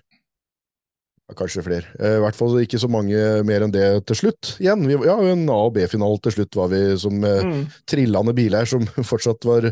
Ja, 1.30 1.36
kanskje 1.38 1.62
flere. 1.68 1.86
Eh, 2.01 2.15
I 2.18 2.24
hvert 2.24 2.39
fall 2.39 2.57
ikke 2.63 2.80
så 2.81 2.89
mange 2.89 3.21
mer 3.45 3.62
enn 3.68 3.74
det 3.77 3.86
til 4.09 4.18
slutt 4.24 4.56
igjen. 4.57 4.81
Vi, 4.89 4.97
ja, 5.06 5.19
en 5.36 5.45
A- 5.53 5.59
og 5.69 5.75
B-finale 5.77 6.18
til 6.25 6.33
slutt 6.39 6.57
var 6.57 6.71
vi 6.74 6.81
som 7.06 7.21
eh, 7.30 7.44
Mm. 7.45 7.63
trillende 7.94 8.33
biler 8.33 8.65
som 8.74 8.89
fortsatt 9.12 9.45
var 9.45 9.69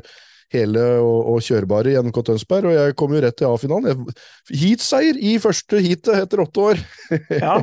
hele 0.54 0.84
og, 1.04 1.34
og 1.34 1.44
kjørbare 1.44 1.92
i 1.92 2.00
NMK 2.00 2.22
Tønsberg, 2.30 2.70
og 2.70 2.76
jeg 2.78 2.96
kom 3.00 3.14
jo 3.16 3.22
rett 3.24 3.38
til 3.40 3.50
A-finalen. 3.50 4.04
Heatseier 4.52 5.20
i 5.20 5.36
første 5.44 5.82
heatet 5.84 6.24
etter 6.24 6.44
åtte 6.46 6.68
år! 6.72 6.84
Ja, 7.44 7.60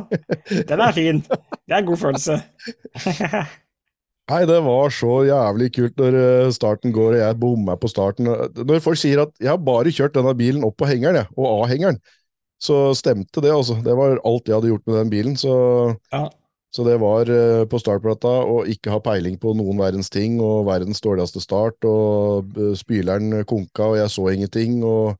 den 0.68 0.80
er 0.80 0.96
fin. 0.96 1.20
Det 1.24 1.72
er 1.72 1.80
en 1.80 1.88
god 1.88 2.00
følelse. 2.00 2.38
Nei, 4.32 4.40
det 4.48 4.56
var 4.64 4.92
så 4.94 5.18
jævlig 5.28 5.68
kult 5.76 5.98
når 6.00 6.14
eh, 6.16 6.52
starten 6.56 6.94
går 6.96 7.10
og 7.10 7.20
jeg 7.20 7.38
bommer 7.42 7.76
på 7.80 7.90
starten. 7.92 8.30
Når 8.56 8.80
folk 8.84 9.00
sier 9.00 9.26
at 9.26 9.34
jeg 9.36 9.50
har 9.52 9.60
bare 9.60 9.92
kjørt 9.92 10.16
denne 10.16 10.32
bilen 10.38 10.64
opp 10.64 10.78
på 10.80 10.88
hengeren, 10.88 11.26
og 11.36 11.48
av 11.50 11.66
hengeren', 11.72 12.00
så 12.64 12.94
stemte 12.96 13.42
det, 13.44 13.52
altså. 13.52 13.76
Det 13.84 13.92
var 13.98 14.16
alt 14.24 14.48
jeg 14.48 14.56
hadde 14.56 14.70
gjort 14.70 14.86
med 14.88 14.96
den 15.02 15.12
bilen, 15.12 15.36
så 15.36 15.52
Ja. 16.12 16.28
Så 16.74 16.82
det 16.86 16.96
var 16.98 17.28
eh, 17.30 17.62
på 17.70 17.78
startplata 17.78 18.30
å 18.50 18.64
ikke 18.66 18.90
ha 18.90 18.98
peiling 19.02 19.36
på 19.38 19.52
noen 19.54 19.78
verdens 19.78 20.10
ting, 20.10 20.40
og 20.42 20.64
verdens 20.66 21.02
dårligste 21.04 21.42
start, 21.42 21.86
og 21.86 22.58
eh, 22.58 22.72
spyleren 22.78 23.44
konka, 23.46 23.92
og 23.92 23.98
jeg 24.00 24.10
så 24.10 24.24
ingenting, 24.32 24.80
og, 24.82 25.14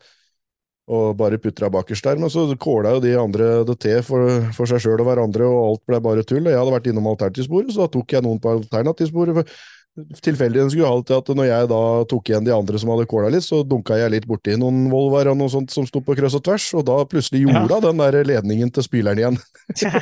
og 0.91 1.15
bare 1.21 1.39
putra 1.41 1.71
bakerst 1.73 2.05
der. 2.09 2.19
Men 2.21 2.33
så 2.35 2.49
kåla 2.61 2.97
jo 2.97 3.05
de 3.05 3.15
andre 3.21 3.53
det 3.69 3.79
til 3.87 4.03
for, 4.07 4.51
for 4.57 4.69
seg 4.71 4.83
sjøl 4.83 4.99
og 5.05 5.09
hverandre, 5.13 5.47
og 5.47 5.63
alt 5.69 5.85
ble 5.93 6.03
bare 6.09 6.27
tull. 6.27 6.43
Og 6.43 6.51
jeg 6.53 6.61
hadde 6.61 6.75
vært 6.75 6.91
innom 6.91 7.09
alternativsporet, 7.15 7.71
så 7.77 7.87
da 7.87 7.93
tok 7.95 8.17
jeg 8.17 8.27
noen 8.27 8.43
på 8.43 8.57
alternativsporet. 8.59 9.55
Tilfeldigheten 9.95 10.73
skulle 10.73 10.89
ha 10.91 10.97
det 10.99 11.07
til 11.07 11.21
at 11.21 11.29
når 11.39 11.47
jeg 11.47 11.69
da 11.71 11.81
tok 12.11 12.31
igjen 12.31 12.47
de 12.49 12.51
andre 12.51 12.79
som 12.83 12.91
hadde 12.91 13.07
kåla 13.07 13.29
litt, 13.31 13.45
så 13.47 13.61
dunka 13.63 13.95
jeg 14.01 14.11
litt 14.11 14.27
borti 14.27 14.57
noen 14.59 14.89
Volvar 14.91 15.31
og 15.31 15.39
noe 15.39 15.53
sånt 15.53 15.71
som 15.71 15.87
sto 15.87 16.03
på 16.03 16.17
kryss 16.19 16.35
og 16.35 16.43
tvers, 16.49 16.67
og 16.75 16.83
da 16.89 16.97
plutselig 17.07 17.45
Ja. 17.45 17.61
gjorde 17.61 17.79
hun 17.79 17.85
den 17.87 18.03
der 18.03 18.27
ledningen 18.27 18.73
til 18.75 18.83
spyleren 18.83 19.23
igjen. 19.23 19.39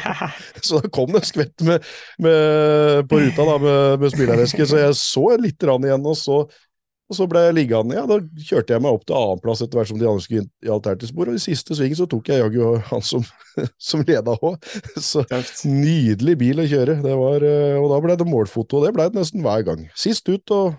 Så 0.64 0.80
da 0.80 0.88
kom 0.88 1.12
det 1.12 1.20
en 1.20 1.28
skvett 1.28 1.66
med, 1.68 1.84
med, 2.24 3.04
på 3.10 3.20
ruta 3.20 3.48
da, 3.50 3.58
med, 3.60 4.00
med 4.00 4.14
spylervæske, 4.16 4.66
så 4.66 4.80
jeg 4.80 4.96
så 4.96 5.26
litt 5.36 5.68
rann 5.68 5.84
igjen, 5.84 6.08
og 6.08 6.16
så, 6.16 6.38
og 7.12 7.18
så 7.18 7.26
ble 7.28 7.42
jeg 7.44 7.56
liggende. 7.58 7.96
Ja, 7.98 8.06
da 8.08 8.18
kjørte 8.40 8.72
jeg 8.74 8.82
meg 8.82 8.96
opp 8.96 9.04
til 9.04 9.16
annenplass 9.18 9.60
etter 9.60 9.78
hvert 9.78 9.90
som 9.90 9.98
de 10.00 10.08
andre 10.08 10.24
skulle 10.24 10.44
inn 10.44 10.50
i 10.64 10.72
alternativspor, 10.72 11.28
og 11.28 11.36
i 11.36 11.42
siste 11.44 11.76
sving 11.76 11.92
så 11.98 12.08
tok 12.08 12.30
jeg 12.32 12.40
jaggu 12.40 12.78
han 12.88 13.04
som, 13.04 13.26
som 13.90 14.04
leda 14.08 14.36
òg. 14.48 14.56
Så 14.96 15.26
nydelig 15.68 16.38
bil 16.40 16.64
å 16.64 16.68
kjøre. 16.72 16.98
Det 17.04 17.16
var, 17.20 17.44
eh, 17.46 17.76
og 17.76 17.90
da 17.92 18.00
ble 18.04 18.16
det 18.18 18.28
målfoto, 18.28 18.80
og 18.80 18.88
det 18.88 18.94
ble 18.96 19.10
det 19.10 19.20
nesten 19.20 19.44
hver 19.44 19.66
gang. 19.68 19.84
Sist 19.98 20.28
ut 20.32 20.56
og 20.56 20.72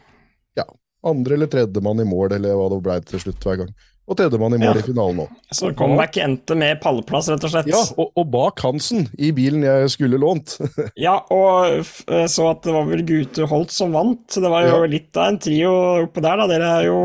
ja, 0.57 0.65
andre 1.05 1.37
eller 1.37 1.51
tredjemann 1.53 2.01
i 2.01 2.09
mål, 2.09 2.39
eller 2.39 2.57
hva 2.57 2.69
det 2.73 2.83
ble 2.87 2.99
til 3.13 3.27
slutt 3.27 3.45
hver 3.45 3.61
gang. 3.63 3.73
Og 4.03 4.17
tredjemann 4.19 4.55
i 4.57 4.59
mål 4.59 4.75
Ja. 4.75 4.81
i 4.81 4.83
finalen 4.83 5.19
òg. 5.23 5.29
Så 5.55 5.69
comeback 5.79 6.17
endte 6.19 6.57
med 6.59 6.81
pallplass, 6.83 7.29
rett 7.31 7.43
og 7.47 7.53
slett. 7.53 7.69
Ja, 7.71 7.79
og, 7.97 8.09
og 8.19 8.25
bak 8.33 8.59
Hansen, 8.65 9.05
i 9.15 9.29
bilen 9.31 9.63
jeg 9.63 9.93
skulle 9.93 10.19
lånt. 10.19 10.57
Ja, 10.99 11.21
og 11.31 11.79
eh, 12.11 12.25
så 12.27 12.49
at 12.51 12.63
det 12.67 12.73
var 12.75 12.89
vel 12.89 13.05
Gute 13.07 13.47
Holt 13.47 13.71
som 13.71 13.95
vant. 13.95 14.27
Det 14.27 14.49
var 14.51 14.67
jo 14.67 14.81
Ja. 14.81 14.89
litt 14.91 15.15
av 15.15 15.29
en 15.31 15.39
trio 15.39 15.71
oppå 16.03 16.19
der, 16.25 16.35
da. 16.43 16.47
Dere 16.51 16.71
er 16.81 16.89
jo 16.89 16.99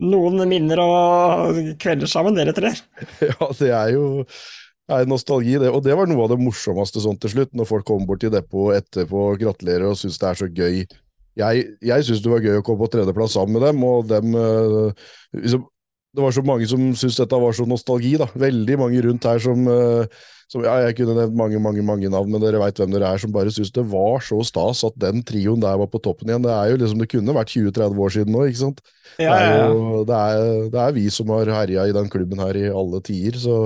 noen 0.00 0.44
minner 0.48 0.80
og 0.84 1.56
kvelder 1.80 2.08
sammen, 2.08 2.36
dere 2.36 2.52
tre. 2.56 2.74
Ja, 3.30 3.48
det 3.56 3.72
er 3.72 3.94
jo 3.96 4.04
er 4.90 5.06
nostalgi, 5.06 5.56
det. 5.62 5.68
Og 5.72 5.84
det 5.86 5.94
var 5.96 6.08
noe 6.10 6.24
av 6.24 6.32
det 6.34 6.40
morsomste 6.42 7.00
sånn 7.00 7.16
til 7.22 7.30
slutt, 7.32 7.52
når 7.56 7.68
folk 7.68 7.84
kommer 7.88 8.08
bort 8.08 8.20
til 8.24 8.32
depotet 8.34 8.82
etterpå 8.90 9.28
og 9.32 9.40
gratulerer 9.40 9.88
og 9.88 9.96
syns 10.00 10.18
det 10.20 10.28
er 10.34 10.40
så 10.40 10.48
gøy. 10.52 10.80
Jeg, 11.38 11.66
jeg 11.80 12.04
syns 12.08 12.20
det 12.24 12.32
var 12.32 12.42
gøy 12.44 12.58
å 12.58 12.64
komme 12.66 12.82
på 12.84 12.88
tredjeplass 12.92 13.36
sammen 13.38 13.54
med 13.56 13.68
dem, 13.70 13.84
og 13.86 14.08
dem 14.10 14.34
eh, 14.34 15.12
liksom, 15.38 15.62
Det 16.10 16.22
var 16.24 16.34
så 16.34 16.42
mange 16.42 16.66
som 16.66 16.88
syntes 16.98 17.20
dette 17.20 17.38
var 17.38 17.54
så 17.54 17.64
nostalgi, 17.70 18.16
da. 18.18 18.26
Veldig 18.34 18.76
mange 18.80 19.02
rundt 19.04 19.26
her 19.28 19.38
som, 19.42 19.66
eh, 19.70 20.06
som 20.50 20.64
Ja, 20.64 20.74
jeg 20.82 20.96
kunne 20.98 21.14
nevnt 21.14 21.36
mange, 21.38 21.60
mange 21.62 21.82
mange 21.86 22.10
navn, 22.10 22.30
men 22.32 22.42
dere 22.42 22.58
veit 22.58 22.74
hvem 22.74 22.90
dere 22.90 23.12
er, 23.14 23.18
som 23.22 23.30
bare 23.30 23.52
syntes 23.54 23.70
det 23.76 23.84
var 23.86 24.18
så 24.18 24.40
stas 24.42 24.82
at 24.88 24.98
den 24.98 25.22
trioen 25.22 25.62
der 25.62 25.78
var 25.78 25.86
på 25.86 26.02
toppen 26.02 26.26
igjen. 26.28 26.42
Det 26.42 26.50
er 26.50 26.72
jo 26.72 26.80
liksom, 26.82 26.98
det 26.98 27.10
kunne 27.12 27.36
vært 27.36 27.54
20-30 27.54 28.02
år 28.02 28.10
siden 28.16 28.34
nå, 28.34 28.42
ikke 28.50 28.62
sant? 28.64 28.82
Ja, 29.22 29.36
Det 29.38 29.38
ja, 29.38 29.38
er, 29.38 29.54
ja. 29.60 29.68
jo, 29.70 30.02
det, 30.08 30.18
er, 30.18 30.70
det 30.74 30.80
er 30.82 30.92
vi 30.98 31.06
som 31.14 31.30
har 31.30 31.46
herja 31.46 31.86
i 31.86 31.94
den 31.94 32.10
klubben 32.10 32.42
her 32.42 32.58
i 32.58 32.66
alle 32.74 33.00
tider, 33.06 33.38
så 33.38 33.60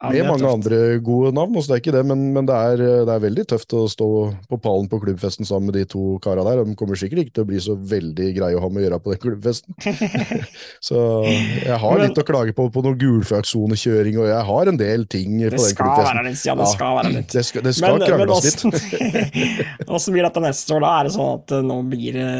med 0.00 0.26
mange 0.26 0.44
tøft. 0.44 0.52
andre 0.54 0.98
gode 1.04 1.32
navn, 1.36 1.56
så 1.60 1.68
det 1.70 1.74
er 1.76 1.82
ikke 1.82 1.94
det, 1.96 2.02
men, 2.08 2.22
men 2.36 2.46
det, 2.48 2.56
er, 2.56 2.82
det 3.08 3.14
er 3.14 3.24
veldig 3.24 3.44
tøft 3.52 3.74
å 3.76 3.82
stå 3.92 4.08
på 4.48 4.58
pallen 4.64 4.88
på 4.92 5.00
klubbfesten 5.02 5.48
sammen 5.48 5.68
med 5.70 5.76
de 5.76 5.84
to 5.92 6.18
kara 6.24 6.44
der. 6.46 6.62
De 6.64 6.76
kommer 6.78 7.00
sikkert 7.00 7.24
ikke 7.24 7.34
til 7.38 7.44
å 7.44 7.50
bli 7.50 7.60
så 7.64 7.76
veldig 7.76 8.28
greie 8.36 8.56
å 8.56 8.62
ha 8.64 8.70
med 8.72 8.82
å 8.82 8.84
gjøre 8.86 9.00
på 9.04 9.14
den 9.14 9.22
klubbfesten. 9.24 9.76
så 10.88 11.00
jeg 11.26 11.80
har 11.82 11.98
Men- 11.98 12.06
litt 12.06 12.22
å 12.22 12.26
klage 12.28 12.56
på 12.56 12.68
på 12.70 12.84
noen 12.84 12.98
gulflagssonekjøring, 13.00 14.20
og 14.20 14.28
jeg 14.30 14.44
har 14.52 14.72
en 14.72 14.80
del 14.80 15.06
ting 15.10 15.36
på 15.40 15.50
Det 15.50 15.58
den 15.58 15.80
klubbfesten. 15.80 16.22
litt, 16.30 16.44
ja, 16.48 16.54
det 16.60 16.70
skal 16.74 16.96
være 17.00 17.12
litt. 17.16 17.32
Det 17.32 17.44
skal, 17.48 17.66
det 17.66 17.74
skal 17.76 18.04
krangles 18.04 18.48
litt. 18.48 18.64
åssen 19.90 20.10
åssen 20.10 20.16
blir 20.16 20.26
dette 20.26 20.42
neste 20.44 20.74
år, 20.76 20.84
da? 20.84 20.94
Er 21.00 21.08
det 21.08 21.14
sånn 21.14 21.34
at 21.38 21.54
eh, 21.54 21.66
nå 21.66 21.76
blir 21.90 22.16
det 22.16 22.30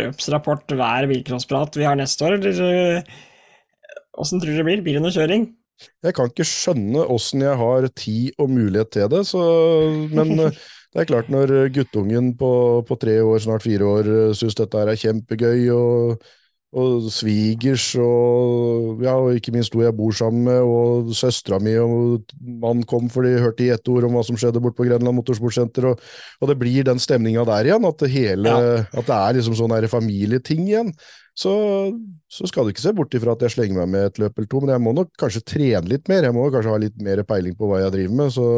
løpsrapport 0.00 0.76
hver 0.78 1.08
bilcrossprat 1.10 1.80
vi 1.80 1.88
har 1.88 1.98
neste 1.98 2.26
år, 2.28 2.36
eller 2.38 2.60
eh, 2.98 3.16
åssen 4.20 4.40
tror 4.42 4.52
du 4.52 4.60
det 4.60 4.68
blir? 4.68 4.84
Blir 4.84 4.98
det 5.00 5.04
noe 5.04 5.14
kjøring? 5.14 5.48
Jeg 6.04 6.16
kan 6.16 6.30
ikke 6.30 6.48
skjønne 6.48 7.06
åssen 7.12 7.44
jeg 7.44 7.56
har 7.60 7.88
tid 7.96 8.40
og 8.40 8.52
mulighet 8.52 8.92
til 8.96 9.08
det, 9.12 9.24
så, 9.28 9.44
men 10.12 10.34
eh, 10.46 10.60
det 10.90 11.04
er 11.04 11.08
klart 11.12 11.30
når 11.30 11.70
guttungen 11.74 12.34
på, 12.38 12.52
på 12.88 12.98
tre 12.98 13.20
år, 13.22 13.38
snart 13.44 13.64
fire 13.66 13.86
år, 13.86 14.12
syns 14.34 14.58
dette 14.58 14.80
er 14.80 14.96
kjempegøy, 14.98 15.68
og, 15.76 16.24
og 16.70 17.06
svigers, 17.10 17.84
og, 17.98 19.00
ja, 19.02 19.16
og 19.18 19.38
ikke 19.38 19.54
minst 19.54 19.74
hun 19.74 19.82
jeg 19.82 19.94
bor 19.98 20.14
sammen 20.14 20.44
med, 20.46 20.58
og 20.62 21.14
søstera 21.18 21.60
mi 21.62 21.76
og 21.82 22.26
mann 22.62 22.84
kom 22.86 23.08
for 23.10 23.26
de 23.26 23.40
hørte 23.42 23.66
i 23.66 23.72
ett 23.74 23.90
ord 23.90 24.06
om 24.06 24.18
hva 24.18 24.22
som 24.26 24.38
skjedde 24.38 24.62
bort 24.62 24.78
på 24.78 24.86
Grenland 24.86 25.18
Motorsportsenter, 25.18 25.92
og, 25.92 26.04
og 26.40 26.50
det 26.50 26.58
blir 26.60 26.86
den 26.86 27.02
stemninga 27.02 27.46
der 27.48 27.70
igjen, 27.70 27.86
at 27.86 28.04
det, 28.04 28.12
hele, 28.14 28.54
at 28.86 29.02
det 29.02 29.16
er 29.16 29.38
liksom 29.38 29.58
sånn 29.58 29.78
familieting 29.90 30.68
igjen. 30.68 30.94
Så, 31.40 31.52
så 32.28 32.48
skal 32.50 32.66
du 32.66 32.74
ikke 32.74 32.84
se 32.84 32.92
bort 32.96 33.14
ifra 33.16 33.32
at 33.32 33.44
jeg 33.46 33.54
slenger 33.54 33.80
meg 33.80 33.92
med 33.94 34.08
et 34.10 34.18
løp 34.20 34.36
eller 34.36 34.48
to, 34.50 34.60
men 34.60 34.74
jeg 34.74 34.84
må 34.84 34.92
nok 34.96 35.12
kanskje 35.20 35.44
trene 35.54 35.88
litt 35.88 36.10
mer. 36.12 36.26
Jeg 36.26 36.36
må 36.36 36.48
kanskje 36.52 36.74
ha 36.74 36.80
litt 36.82 36.98
mer 37.04 37.22
peiling 37.28 37.54
på 37.56 37.70
hva 37.70 37.80
jeg 37.84 37.94
driver 37.94 38.18
med. 38.18 38.34
Så 38.34 38.48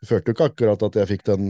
jeg 0.00 0.10
følte 0.10 0.32
jo 0.32 0.36
ikke 0.36 0.48
akkurat 0.52 0.88
at 0.88 0.98
jeg 0.98 1.10
fikk 1.12 1.28
den 1.30 1.44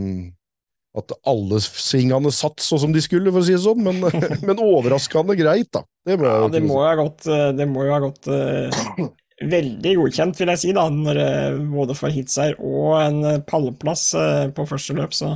At 0.97 1.13
alle 1.29 1.59
svingene 1.61 2.31
satt 2.33 2.61
sånn 2.65 2.83
som 2.85 2.93
de 2.93 3.01
skulle, 3.05 3.29
for 3.33 3.43
å 3.43 3.45
si 3.45 3.53
det 3.53 3.63
sånn, 3.65 3.81
men, 3.85 4.01
men 4.47 4.61
overraskende 4.61 5.37
greit, 5.37 5.71
da. 5.73 5.83
Det 6.05 6.17
må 6.17 6.29
Ja, 6.29 6.51
det 6.53 6.63
må 6.65 6.79
jo 6.81 6.85
ha 6.87 6.95
gått, 6.97 7.25
eh, 7.29 7.49
det 7.57 7.67
må 7.69 7.85
jo 7.85 7.93
ha 7.93 7.99
gått 8.03 8.29
uh, 8.29 9.09
veldig 9.47 9.95
godkjent, 10.01 10.39
vil 10.39 10.51
jeg 10.53 10.61
si, 10.61 10.71
da, 10.75 10.85
når, 10.91 11.19
eh, 11.23 11.59
både 11.71 11.95
for 11.97 12.13
hitseier 12.13 12.57
og 12.59 12.95
en 12.99 13.19
eh, 13.25 13.41
pallplass 13.47 14.09
uh, 14.17 14.47
på 14.55 14.65
første 14.67 14.95
løp. 14.97 15.15
Så 15.15 15.35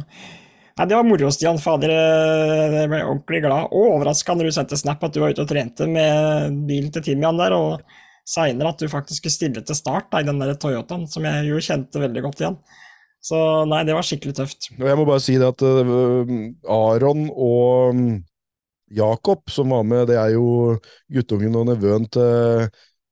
Nei, 0.74 0.88
Det 0.89 0.96
var 0.98 1.06
moro, 1.06 1.30
Stian. 1.32 1.60
Fader, 1.62 1.92
eh, 1.94 2.77
jeg 2.82 2.89
ble 2.89 3.01
ordentlig 3.06 3.44
glad 3.46 3.68
og 3.70 3.89
overraska 3.98 4.34
når 4.34 4.50
du 4.50 4.56
sendte 4.56 4.80
snap 4.80 5.03
at 5.06 5.13
du 5.13 5.22
var 5.22 5.34
ute 5.34 5.44
og 5.46 5.51
trente 5.51 5.86
med 5.89 6.63
bilen 6.70 6.89
til 6.94 7.06
Timian 7.06 7.38
der, 7.38 7.53
og 7.53 7.84
seinere 8.25 8.72
at 8.74 8.82
du 8.82 8.89
faktisk 8.89 9.22
skulle 9.22 9.36
stille 9.36 9.62
til 9.62 9.77
start 9.77 10.10
da, 10.12 10.22
i 10.24 10.27
den 10.27 10.39
der 10.42 10.56
Toyotaen, 10.58 11.06
som 11.12 11.27
jeg 11.27 11.50
jo 11.50 11.62
kjente 11.62 12.01
veldig 12.01 12.24
godt 12.25 12.42
igjen. 12.42 12.58
Så 13.24 13.38
nei, 13.70 13.84
det 13.88 13.96
var 13.96 14.03
skikkelig 14.03 14.36
tøft. 14.36 14.72
Og 14.80 14.88
jeg 14.89 15.00
må 15.00 15.06
bare 15.08 15.24
si 15.24 15.38
det 15.39 15.48
at 15.48 15.62
uh, 15.63 16.32
Aron 16.68 17.30
og 17.32 17.94
um, 17.94 18.01
Jakob, 18.92 19.46
som 19.51 19.72
var 19.72 19.86
med, 19.88 20.10
det 20.10 20.18
er 20.20 20.34
jo 20.36 20.75
guttungen 21.13 21.56
og 21.62 21.70
nevøen 21.70 22.10
til, 22.12 22.68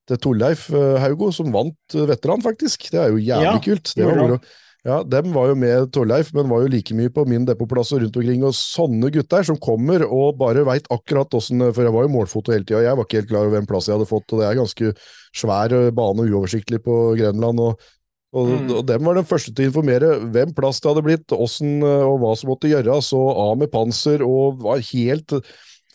til 0.10 0.20
Torleif 0.25 0.65
uh, 0.74 0.98
Haugo, 1.00 1.30
som 1.36 1.53
vant 1.53 1.96
veteran, 2.10 2.44
faktisk. 2.44 2.89
Det 2.91 3.00
er 3.00 3.13
jo 3.13 3.22
jævlig 3.22 3.53
Ja, 3.53 3.56
kult. 3.70 3.94
Det 3.96 4.10
var 4.10 4.20
moro. 4.20 4.41
Ja, 4.88 5.04
Dem 5.06 5.30
var 5.36 5.52
jo 5.52 5.56
med 5.62 5.92
Torleif, 5.94 6.32
men 6.34 6.50
var 6.50 6.64
jo 6.64 6.72
like 6.74 6.96
mye 6.98 7.12
på 7.14 7.22
min 7.30 7.44
depotplass 7.46 7.92
og 7.94 8.02
rundt 8.02 8.16
omkring. 8.18 8.42
Og 8.48 8.56
sånne 8.58 9.12
gutter 9.14 9.46
som 9.46 9.60
kommer 9.62 10.02
og 10.08 10.40
bare 10.40 10.64
veit 10.66 10.90
akkurat 10.90 11.38
åssen 11.38 11.62
For 11.70 11.86
jeg 11.86 11.94
var 11.94 12.08
jo 12.08 12.14
målfoto 12.16 12.56
hele 12.56 12.66
tida, 12.66 12.82
jeg 12.88 12.98
var 12.98 13.06
ikke 13.06 13.20
helt 13.20 13.30
klar 13.30 13.46
over 13.46 13.60
hvem 13.60 13.70
plass 13.70 13.90
jeg 13.90 14.00
hadde 14.00 14.10
fått, 14.10 14.34
og 14.34 14.42
det 14.42 14.48
er 14.48 14.58
ganske 14.58 14.94
svær 15.38 15.76
uh, 15.78 15.90
bane 15.94 16.26
og 16.26 16.34
uoversiktlig 16.34 16.82
på 16.86 17.02
Grenland. 17.20 17.60
og 17.60 17.90
og, 18.32 18.48
Mm. 18.48 18.70
og 18.78 18.86
dem 18.88 19.04
var 19.04 19.18
den 19.20 19.26
første 19.28 19.52
til 19.52 19.66
å 19.66 19.68
informere 19.68 20.10
hvem 20.32 20.54
plass 20.56 20.78
det 20.80 20.88
hadde 20.88 21.02
blitt, 21.04 21.34
åssen 21.36 21.82
uh, 21.84 22.08
og 22.08 22.22
hva 22.22 22.30
som 22.40 22.48
måtte 22.48 22.70
gjøres, 22.72 23.10
og 23.12 23.28
av 23.28 23.58
med 23.60 23.72
panser, 23.74 24.24
og 24.24 24.62
var 24.64 24.80
helt 24.80 25.36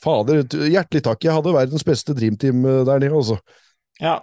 Fader, 0.04 0.42
hjertelig 0.44 1.00
takk, 1.06 1.24
jeg 1.24 1.32
hadde 1.32 1.54
verdens 1.56 1.86
beste 1.88 2.12
dreamteam 2.12 2.60
uh, 2.68 2.82
der 2.84 3.00
nede, 3.00 3.16
altså. 3.16 3.38
Ja. 3.96 4.18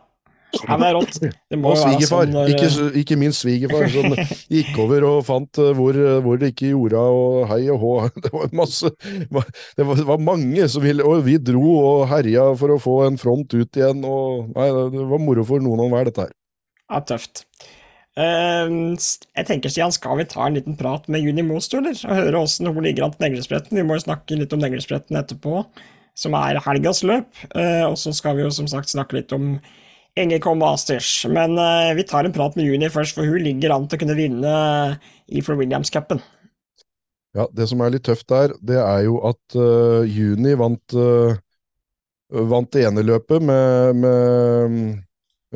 Ja, 0.53 0.77
det 0.79 0.87
er 0.87 0.93
rått. 0.95 1.17
Det 1.23 1.57
Og 1.59 1.77
svigerfar, 1.81 2.25
sånn 2.27 2.33
når 2.35 2.51
ikke, 2.53 2.69
s- 2.69 2.97
ikke 3.01 3.17
minst 3.19 3.41
svigerfar, 3.43 3.85
som 3.93 4.13
gikk 4.53 4.77
over 4.83 5.05
og 5.09 5.17
fant 5.27 5.59
uh, 5.61 5.71
hvor, 5.77 5.97
uh, 5.97 6.19
hvor 6.25 6.37
det 6.41 6.51
ikke 6.53 6.69
gjorde 6.73 7.01
og 7.17 7.47
hei 7.51 7.61
og 7.73 7.79
hå. 7.83 7.93
Det 8.23 8.31
var 8.33 8.53
masse 8.61 8.91
Det 9.01 9.27
var, 9.33 9.47
det 9.77 10.07
var 10.07 10.21
mange 10.21 10.67
som 10.71 10.83
ville 10.85 11.05
Og 11.07 11.23
vi 11.25 11.37
dro 11.41 11.63
og 11.81 12.03
herja 12.11 12.45
for 12.59 12.75
å 12.75 12.79
få 12.81 12.97
en 13.07 13.17
front 13.21 13.53
ut 13.57 13.79
igjen, 13.81 14.03
og 14.05 14.53
Nei, 14.55 14.67
det 14.93 15.07
var 15.13 15.23
moro 15.25 15.45
for 15.47 15.63
noen 15.63 15.85
og 15.87 15.93
hver, 15.95 16.09
dette 16.11 16.27
her. 16.27 16.35
Ja, 16.91 16.99
tøft. 17.09 17.45
Uh, 18.13 18.93
jeg 18.93 19.47
tenker, 19.49 19.71
Stian, 19.73 19.93
skal 19.95 20.19
vi 20.19 20.27
ta 20.29 20.45
en 20.45 20.53
liten 20.59 20.75
prat 20.77 21.07
med 21.09 21.23
Juni 21.25 21.41
Mosto, 21.47 21.79
eller? 21.81 21.97
Og 22.05 22.19
høre 22.19 22.43
åssen 22.45 22.69
hun 22.69 22.85
ligger 22.85 23.07
an 23.07 23.15
til 23.15 23.25
Neglespretten? 23.25 23.79
Vi 23.79 23.85
må 23.87 23.97
jo 23.97 24.03
snakke 24.05 24.37
litt 24.37 24.53
om 24.53 24.61
Neglespretten 24.61 25.17
etterpå, 25.17 25.63
som 26.13 26.35
er 26.37 26.59
helgas 26.61 27.01
løp. 27.09 27.31
Uh, 27.55 27.87
og 27.89 27.97
så 27.97 28.13
skal 28.13 28.37
vi 28.37 28.45
jo 28.45 28.51
som 28.53 28.69
sagt 28.69 28.91
snakke 28.93 29.17
litt 29.17 29.33
om 29.33 29.55
NGK 30.19 30.45
Masters. 30.59 31.25
Men 31.29 31.57
uh, 31.57 31.93
vi 31.97 32.05
tar 32.07 32.27
en 32.27 32.33
prat 32.35 32.55
med 32.57 32.67
Juni 32.67 32.89
først, 32.93 33.15
for 33.17 33.27
hun 33.27 33.41
ligger 33.43 33.73
an 33.73 33.87
til 33.89 33.97
å 33.97 34.03
kunne 34.03 34.17
vinne 34.17 34.55
i 35.27 35.41
For 35.41 35.57
Williams-cupen. 35.59 36.21
Ja, 37.33 37.47
det 37.49 37.65
som 37.71 37.81
er 37.81 37.95
litt 37.95 38.05
tøft 38.05 38.27
der, 38.29 38.53
det 38.61 38.77
er 38.77 39.07
jo 39.07 39.17
at 39.25 39.57
uh, 39.57 40.05
Juni 40.05 40.53
vant, 40.59 40.93
uh, 40.93 41.33
vant 42.29 42.69
det 42.75 42.85
ene 42.85 43.01
løpet 43.01 43.41
med, 43.41 43.97
med 44.03 44.77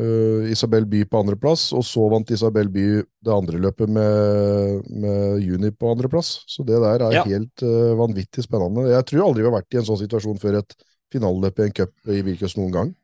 uh, 0.02 0.50
Isabel 0.50 0.90
By 0.90 1.04
på 1.06 1.22
andreplass, 1.22 1.70
og 1.78 1.86
så 1.86 2.08
vant 2.10 2.34
Isabel 2.34 2.72
By 2.74 2.88
det 3.06 3.36
andre 3.36 3.62
løpet 3.62 3.94
med, 3.94 4.90
med 4.90 5.46
Juni 5.46 5.70
på 5.70 5.94
andreplass. 5.94 6.40
Så 6.50 6.66
det 6.66 6.82
der 6.82 7.06
er 7.12 7.20
Ja. 7.20 7.26
helt 7.30 7.62
vanvittig 8.02 8.48
spennende. 8.50 8.90
Jeg 8.90 9.12
tror 9.12 9.28
aldri 9.28 9.46
vi 9.46 9.52
har 9.52 9.60
vært 9.60 9.78
i 9.78 9.84
en 9.84 9.90
sånn 9.92 10.02
situasjon 10.02 10.42
før 10.42 10.64
et 10.64 10.80
finaleløp 11.14 11.62
i 11.62 11.68
en 11.70 11.78
cup 11.78 12.10
i 12.10 12.24
Virkes 12.26 12.58
noen 12.58 12.74
gang. 12.74 12.96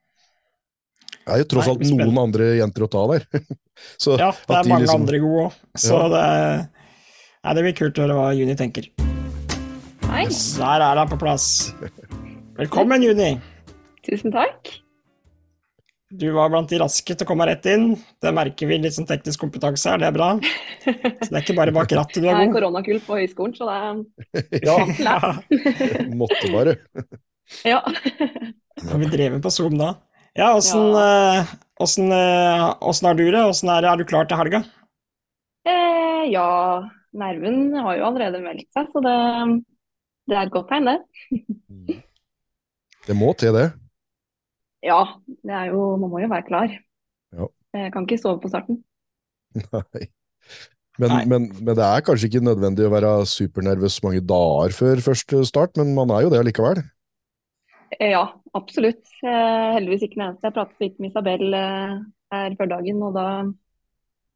Det 1.23 1.31
er 1.31 1.39
jo 1.43 1.47
tross 1.53 1.69
alt 1.71 1.83
noen 1.87 2.17
andre 2.19 2.49
jenter 2.59 2.83
å 2.83 2.89
ta 2.91 3.03
der. 3.13 3.25
så 4.03 4.17
Ja, 4.19 4.31
det 4.35 4.57
er 4.57 4.63
de 4.67 4.69
mange 4.73 4.83
liksom- 4.85 5.01
andre 5.01 5.19
gode 5.23 5.45
òg, 5.47 5.57
så 5.79 5.97
Ja. 6.01 6.07
det, 6.13 6.69
nei, 7.45 7.53
det 7.57 7.63
blir 7.63 7.75
kult 7.79 7.97
å 7.99 8.03
høre 8.05 8.17
hva 8.19 8.29
Juni 8.35 8.55
tenker. 8.59 8.89
Hei, 10.09 10.25
Der 10.27 10.81
er 10.83 10.99
hun 10.99 11.07
på 11.09 11.19
plass. 11.19 11.73
Velkommen, 12.59 13.01
Juni. 13.01 13.39
tusen 14.05 14.31
takk. 14.35 14.79
Du 16.13 16.27
var 16.35 16.49
blant 16.53 16.69
de 16.69 16.77
raske 16.77 17.15
til 17.17 17.25
å 17.25 17.29
komme 17.31 17.47
rett 17.49 17.65
inn. 17.65 17.95
Det 18.21 18.29
merker 18.35 18.67
vi 18.69 18.77
litt 18.77 18.93
sånn 18.93 19.07
teknisk 19.09 19.39
kompetanse 19.41 19.89
her, 19.89 19.97
det 19.97 20.11
er 20.11 20.13
bra. 20.13 20.27
Så 20.85 21.29
det 21.31 21.33
er 21.33 21.41
ikke 21.41 21.55
bare 21.57 21.73
bak 21.73 21.87
rattet 21.97 22.21
du 22.21 22.27
er 22.27 22.35
Jeg 22.35 22.35
er 22.35 22.49
er 22.51 22.53
koronakull 22.53 22.99
på 23.01 23.17
høyskolen, 23.17 23.55
så 23.57 23.65
det 23.65 24.61
Ja, 24.67 24.77
måtte 26.13 26.51
bare. 26.53 26.75
Ja. 27.65 27.79
har 27.81 28.99
vi 29.01 29.09
drevet 29.09 29.41
på 29.41 29.49
Zoom 29.49 29.79
da? 29.79 29.95
Ja, 30.33 30.53
åssen 30.57 30.87
ja. 30.97 31.43
åssen, 31.83 32.11
eh, 32.11 33.07
har 33.07 33.13
du 33.19 33.25
det? 33.31 33.43
Åssen 33.43 33.69
er? 33.69 33.85
Er 33.85 33.99
du 33.99 34.05
klar 34.09 34.25
til 34.25 34.39
helga? 34.39 34.63
Eh, 35.69 36.23
ja, 36.33 36.47
nerven 37.13 37.75
har 37.77 37.99
jo 37.99 38.07
allerede 38.07 38.41
meldt 38.41 38.65
seg, 38.73 38.89
så 38.89 39.03
det, 39.05 39.17
det 40.31 40.39
er 40.39 40.47
et 40.47 40.55
godt 40.55 40.71
tegn, 40.71 40.89
det. 40.89 42.01
Det 43.03 43.15
må 43.19 43.33
til, 43.37 43.53
det. 43.55 43.69
Ja, 44.83 45.03
det 45.43 45.53
er 45.53 45.71
jo, 45.71 45.93
man 45.99 46.11
må 46.11 46.23
jo 46.23 46.31
være 46.31 46.47
klar. 46.47 46.73
Ja. 47.35 47.47
Jeg 47.75 47.93
kan 47.93 48.05
ikke 48.07 48.21
sove 48.21 48.41
på 48.43 48.51
starten. 48.51 48.81
Nei. 49.73 50.07
Men, 51.01 51.09
Nei. 51.09 51.23
men, 51.25 51.45
men 51.57 51.73
det 51.73 51.85
er 51.85 52.03
kanskje 52.05 52.27
ikke 52.29 52.43
nødvendig 52.45 52.85
å 52.85 52.91
være 52.93 53.11
supernervøs 53.25 53.95
mange 54.05 54.21
dager 54.29 54.75
før 54.77 55.01
første 55.01 55.39
start, 55.49 55.79
men 55.79 55.95
man 55.97 56.13
er 56.13 56.25
jo 56.25 56.33
det 56.33 56.43
likevel. 56.45 56.83
Eh, 57.97 58.11
ja, 58.13 58.27
absolutt. 58.57 59.03
Eh, 59.23 59.69
heldigvis 59.77 60.07
ikke 60.07 60.19
den 60.19 60.27
eneste. 60.29 60.47
Jeg 60.47 60.55
pratet 60.57 60.83
litt 60.83 60.99
med 60.99 61.11
Isabel 61.11 61.57
eh, 61.57 61.95
her 62.33 62.57
før 62.59 62.71
dagen, 62.77 63.01
og 63.05 63.15
da 63.17 63.27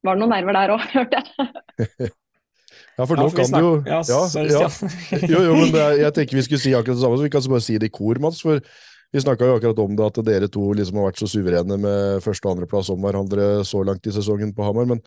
var 0.06 0.18
det 0.18 0.24
noen 0.24 0.34
nerver 0.36 0.58
der 0.58 0.74
òg, 0.76 0.88
hørte 0.98 1.22
jeg. 1.22 2.12
Ja, 2.98 3.06
for 3.06 3.18
Ja, 3.18 3.24
nå 3.24 3.30
for 3.30 3.38
kan 3.38 3.54
du 3.54 3.62
jo 3.62 3.72
Ja, 3.86 4.02
ja, 4.02 4.20
sorry, 4.30 4.52
ja. 4.54 4.68
Jo, 5.34 5.42
jo, 5.46 5.54
men 5.60 5.76
er, 5.78 6.00
jeg 6.02 6.16
tenker 6.18 6.38
vi 6.40 6.46
skulle 6.46 6.62
si 6.62 6.74
akkurat 6.78 6.98
det 6.98 7.04
samme, 7.04 7.20
så 7.20 7.28
vi 7.28 7.34
kan 7.34 7.46
bare 7.54 7.66
si 7.66 7.78
det 7.82 7.92
i 7.92 7.94
kor, 7.94 8.20
Mats. 8.24 8.42
For 8.46 8.62
vi 9.14 9.24
snakka 9.24 9.48
jo 9.48 9.58
akkurat 9.60 9.80
om 9.86 9.96
det, 9.98 10.10
at 10.10 10.20
dere 10.28 10.50
to 10.52 10.66
liksom 10.76 11.00
har 11.00 11.10
vært 11.12 11.22
så 11.22 11.30
suverene 11.32 11.78
med 11.80 12.26
første- 12.26 12.50
og 12.50 12.58
andreplass 12.58 12.92
om 12.94 13.02
hverandre 13.06 13.48
så 13.68 13.84
langt 13.88 14.10
i 14.10 14.14
sesongen 14.16 14.54
på 14.58 14.66
Hamar. 14.66 14.90
Men 14.90 15.02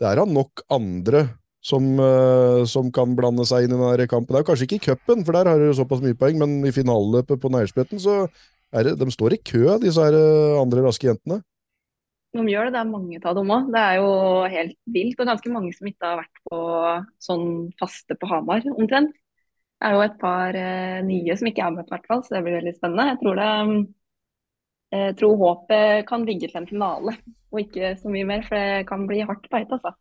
det 0.00 0.08
er 0.08 0.22
da 0.22 0.26
nok 0.26 0.64
andre 0.72 1.26
som, 1.62 1.84
eh, 2.00 2.64
som 2.66 2.90
kan 2.94 3.14
blande 3.18 3.46
seg 3.46 3.66
inn 3.66 3.76
i 3.76 3.78
denne 3.78 4.08
kampen. 4.10 4.32
Det 4.32 4.40
er 4.40 4.44
jo 4.44 4.50
kanskje 4.50 4.66
ikke 4.66 4.80
i 4.80 4.86
cupen, 4.88 5.24
for 5.24 5.36
der 5.36 5.50
har 5.50 5.60
dere 5.60 5.76
såpass 5.78 6.02
mye 6.02 6.18
poeng, 6.18 6.40
men 6.40 6.58
i 6.66 6.74
finaleløpet 6.74 7.38
på 7.42 7.50
Neilspretten 7.54 8.02
så 8.02 8.16
det, 8.72 8.92
de 9.00 9.08
står 9.12 9.36
i 9.36 9.40
kø, 9.44 9.64
disse 9.82 10.00
her 10.00 10.16
eh, 10.16 10.60
andre 10.60 10.84
raske 10.86 11.10
jentene. 11.10 11.42
De 12.32 12.44
gjør 12.48 12.68
det, 12.70 12.72
det 12.72 12.80
er 12.80 12.88
mange 12.88 13.18
av 13.20 13.34
dem 13.36 13.50
òg. 13.52 13.66
Det 13.74 13.80
er 13.80 13.98
jo 14.00 14.12
helt 14.54 14.78
vilt. 14.94 15.18
Og 15.20 15.28
ganske 15.28 15.50
mange 15.52 15.72
som 15.76 15.88
ikke 15.90 16.08
har 16.08 16.22
vært 16.22 16.38
på 16.48 16.60
sånn 17.20 17.48
faste 17.80 18.16
på 18.16 18.30
Hamar, 18.30 18.64
omtrent. 18.72 19.12
Det 19.12 19.88
er 19.88 19.96
jo 19.96 20.04
et 20.04 20.16
par 20.20 20.56
eh, 20.56 21.00
nye 21.04 21.36
som 21.36 21.50
ikke 21.50 21.66
er 21.66 21.74
med, 21.74 21.88
i 21.88 21.92
hvert 21.92 22.08
fall, 22.08 22.22
så 22.24 22.36
det 22.36 22.44
blir 22.46 22.56
veldig 22.60 22.72
spennende. 22.76 23.08
Jeg 23.10 23.20
tror 23.20 23.40
det 23.40 23.50
eh, 23.50 23.82
jeg 24.92 25.16
tror 25.16 25.38
håpet 25.40 26.06
kan 26.08 26.24
ligge 26.28 26.48
til 26.50 26.60
en 26.60 26.68
finale, 26.68 27.14
og 27.52 27.60
ikke 27.62 27.94
så 28.00 28.10
mye 28.12 28.28
mer, 28.28 28.42
for 28.44 28.60
det 28.60 28.86
kan 28.88 29.06
bli 29.08 29.22
hardt 29.24 29.48
beite, 29.52 29.78
altså. 29.78 29.94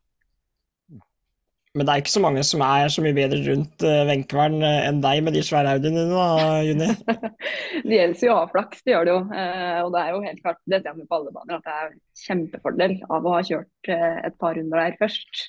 Men 1.71 1.87
det 1.87 1.93
er 1.93 2.01
ikke 2.01 2.11
så 2.11 2.21
mange 2.23 2.41
som 2.43 2.61
er 2.65 2.89
så 2.91 3.03
mye 3.03 3.15
bedre 3.15 3.37
rundt 3.45 3.83
Wenchevern 3.85 4.09
Venkvern 4.09 4.55
eh, 4.67 4.87
enn 4.89 4.97
deg 5.03 5.21
med 5.23 5.37
de 5.37 5.43
svære 5.45 5.77
Audiene 5.77 6.01
dine, 6.03 6.17
da, 6.19 6.57
Juni. 6.67 6.89
Det 7.87 7.95
gjelder 7.95 8.25
jo 8.27 8.33
å 8.33 8.41
ha 8.41 8.49
flaks, 8.51 8.81
det 8.83 8.91
gjør 8.91 9.07
det 9.07 9.13
jo. 9.13 9.21
Eh, 9.39 9.77
og 9.79 9.93
det 9.93 10.01
er 10.01 10.09
jo 10.11 10.19
helt 10.25 10.41
klart, 10.43 10.59
det 10.73 10.81
ser 10.83 10.97
vi 10.97 11.07
på 11.07 11.17
alle 11.17 11.31
baner, 11.35 11.61
at 11.61 11.69
det 11.69 11.77
er 11.77 11.93
kjempefordel 12.25 12.97
av 13.07 13.25
å 13.25 13.35
ha 13.37 13.41
kjørt 13.47 13.91
eh, 13.95 14.19
et 14.27 14.35
par 14.41 14.57
runder 14.59 14.83
der 14.83 14.97
først. 14.99 15.45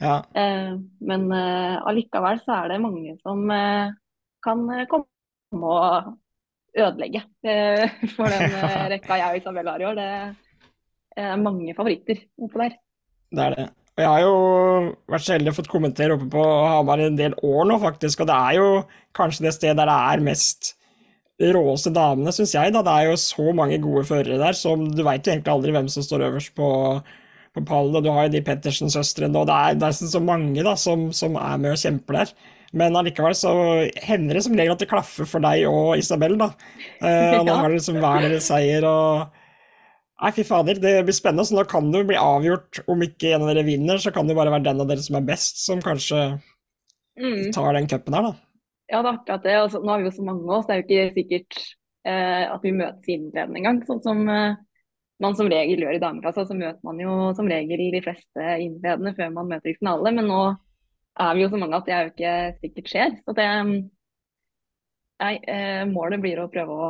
Ja. 0.00 0.14
Eh, 0.40 0.72
men 1.10 1.28
eh, 1.36 1.76
allikevel 1.90 2.40
så 2.44 2.62
er 2.62 2.72
det 2.72 2.80
mange 2.82 3.18
som 3.20 3.44
eh, 3.52 3.92
kan 4.44 4.64
eh, 4.72 4.86
komme 4.88 5.74
og 5.74 6.14
ødelegge 6.78 7.26
eh, 7.44 7.98
for 8.16 8.32
den 8.32 8.56
eh, 8.56 8.86
rekka 8.94 9.20
jeg 9.20 9.34
og 9.34 9.42
Isabel 9.42 9.72
har 9.74 9.84
i 9.84 9.88
år. 9.90 10.00
Det 10.00 11.28
er 11.28 11.44
mange 11.44 11.76
favoritter 11.76 12.24
oppå 12.40 12.64
der. 12.64 12.80
Det 13.36 13.44
er 13.44 13.58
det. 13.58 13.68
Og 13.98 14.02
jeg 14.04 14.10
har 14.12 14.20
jo 14.22 14.34
vært 15.10 15.24
så 15.26 15.32
heldig 15.34 15.50
å 15.50 15.56
fått 15.56 15.70
kommentere 15.72 16.14
oppe 16.14 16.28
på 16.30 16.42
Hamar 16.46 17.00
en 17.02 17.16
del 17.18 17.32
år 17.42 17.64
nå, 17.66 17.80
faktisk. 17.82 18.20
Og 18.22 18.28
det 18.30 18.36
er 18.38 18.58
jo 18.60 18.66
kanskje 19.18 19.48
det 19.48 19.56
stedet 19.56 19.80
der 19.80 19.90
det 19.90 19.96
er 20.12 20.22
mest 20.28 20.68
råeste 21.38 21.90
damene, 21.94 22.30
syns 22.34 22.54
jeg. 22.54 22.70
da. 22.74 22.84
Det 22.86 22.92
er 22.94 23.08
jo 23.08 23.16
så 23.18 23.54
mange 23.58 23.80
gode 23.82 24.04
førere 24.06 24.38
der, 24.38 24.54
som 24.54 24.84
du 24.86 25.02
veit 25.02 25.26
jo 25.26 25.34
egentlig 25.34 25.50
aldri 25.50 25.74
hvem 25.74 25.90
som 25.90 26.06
står 26.06 26.28
øverst 26.28 26.54
på, 26.54 26.68
på 27.58 27.64
pallen. 27.66 27.98
Og 27.98 28.06
du 28.06 28.12
har 28.14 28.28
jo 28.28 28.36
de 28.36 28.44
Pettersen-søstrene, 28.46 29.34
og 29.34 29.50
det 29.50 29.58
er, 29.58 29.80
det 29.82 29.90
er 29.90 30.14
så 30.14 30.22
mange 30.22 30.62
da, 30.62 30.76
som, 30.78 31.08
som 31.10 31.34
er 31.34 31.58
med 31.58 31.74
og 31.74 31.82
kjemper 31.82 32.20
der. 32.20 32.32
Men 32.78 33.00
allikevel 33.00 33.34
så 33.34 33.50
hender 34.04 34.38
det 34.38 34.44
som 34.46 34.54
regel 34.54 34.76
at 34.76 34.82
det 34.84 34.90
klaffer 34.90 35.26
for 35.26 35.42
deg 35.42 35.66
og 35.66 35.96
Isabel, 35.98 36.38
da. 36.38 36.52
Eh, 37.02 37.34
og 37.40 37.50
nå 37.50 37.54
har 37.56 37.66
dere 37.66 37.80
liksom 37.80 37.98
hver 37.98 38.22
deres 38.28 38.46
seier 38.46 38.86
og 38.86 39.37
Nei, 40.18 40.30
fy 40.34 40.42
fader, 40.46 40.80
det 40.82 40.92
blir 41.06 41.14
spennende. 41.14 41.46
Så 41.46 41.54
nå 41.54 41.62
kan 41.70 41.90
det 41.92 42.02
jo 42.02 42.08
bli 42.10 42.18
avgjort. 42.18 42.80
Om 42.90 43.04
ikke 43.06 43.34
en 43.36 43.44
av 43.44 43.52
dere 43.52 43.66
vinner, 43.66 44.00
så 44.02 44.10
kan 44.14 44.26
det 44.26 44.34
jo 44.34 44.40
bare 44.40 44.54
være 44.56 44.66
den 44.66 44.82
av 44.82 44.88
dere 44.90 45.04
som 45.04 45.18
er 45.20 45.26
best, 45.28 45.60
som 45.64 45.82
kanskje 45.84 46.22
Mm. 47.18 47.52
tar 47.52 47.72
den 47.74 47.88
cupen 47.90 48.14
her, 48.14 48.22
da. 48.22 48.34
Ja, 48.88 49.02
det 49.02 49.08
er 49.10 49.18
akkurat 49.18 49.42
det. 49.42 49.56
Altså, 49.58 49.80
nå 49.82 49.90
har 49.90 49.98
vi 49.98 50.08
jo 50.08 50.14
så 50.16 50.24
mange 50.24 50.44
av 50.46 50.58
oss, 50.58 50.66
det 50.66 50.74
er 50.74 50.80
jo 50.80 50.86
ikke 50.86 51.14
sikkert 51.16 51.58
eh, 52.06 52.44
at 52.50 52.62
vi 52.62 52.72
møtes 52.72 53.08
i 53.10 53.16
innledende 53.18 53.58
engang. 53.60 53.80
Sånn 53.86 54.02
som 54.02 54.22
eh, 54.32 54.56
man 55.20 55.36
som 55.36 55.50
regel 55.50 55.82
gjør 55.82 55.98
i 55.98 56.00
dameklassa, 56.02 56.46
så 56.46 56.56
møter 56.56 56.78
man 56.86 57.02
jo 57.02 57.34
som 57.36 57.50
regel 57.50 57.82
de 57.92 58.02
fleste 58.04 58.48
innledende 58.62 59.14
før 59.18 59.34
man 59.34 59.50
møter 59.50 59.72
i 59.72 59.76
finale. 59.80 60.14
Men 60.14 60.30
nå 60.30 60.40
er 61.18 61.34
vi 61.34 61.42
jo 61.44 61.50
så 61.52 61.60
mange 61.60 61.76
at 61.80 61.86
det 61.88 61.94
er 61.94 62.06
jo 62.06 62.12
ikke 62.14 62.34
sikkert 62.62 62.92
skjer. 62.94 63.16
Så 63.26 63.36
det 63.38 63.48
Nei, 65.18 65.34
eh, 65.50 65.82
målet 65.90 66.20
blir 66.22 66.38
å 66.38 66.50
prøve 66.52 66.74
å, 66.78 66.88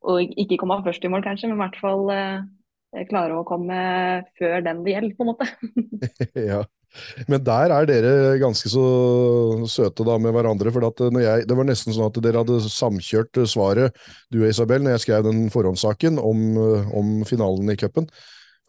å 0.00 0.16
ikke 0.20 0.58
komme 0.60 0.80
først 0.84 1.04
i 1.04 1.12
mål, 1.12 1.24
kanskje, 1.26 1.50
men 1.50 1.58
i 1.58 1.62
hvert 1.62 1.78
fall 1.80 2.10
eh, 2.14 3.06
klare 3.10 3.38
å 3.38 3.46
komme 3.48 3.78
før 4.40 4.60
den 4.66 4.84
det 4.86 4.96
gjelder, 4.96 5.16
på 5.16 5.26
en 5.26 5.32
måte. 5.32 5.48
ja. 6.50 6.64
Men 7.30 7.44
der 7.46 7.70
er 7.70 7.86
dere 7.86 8.14
ganske 8.40 8.66
så 8.72 8.84
søte 9.70 10.02
da 10.06 10.16
med 10.18 10.34
hverandre. 10.34 10.72
for 10.74 10.82
jeg, 11.22 11.46
Det 11.46 11.56
var 11.56 11.68
nesten 11.68 11.94
sånn 11.94 12.08
at 12.08 12.18
dere 12.18 12.42
hadde 12.42 12.58
samkjørt 12.66 13.44
svaret, 13.46 13.94
du 14.32 14.40
og 14.42 14.48
Isabel, 14.48 14.82
når 14.82 14.96
jeg 14.96 15.04
skrev 15.06 15.28
den 15.28 15.46
forhåndssaken 15.54 16.18
om, 16.18 16.58
om 16.90 17.20
finalen 17.28 17.70
i 17.70 17.78
cupen. 17.78 18.10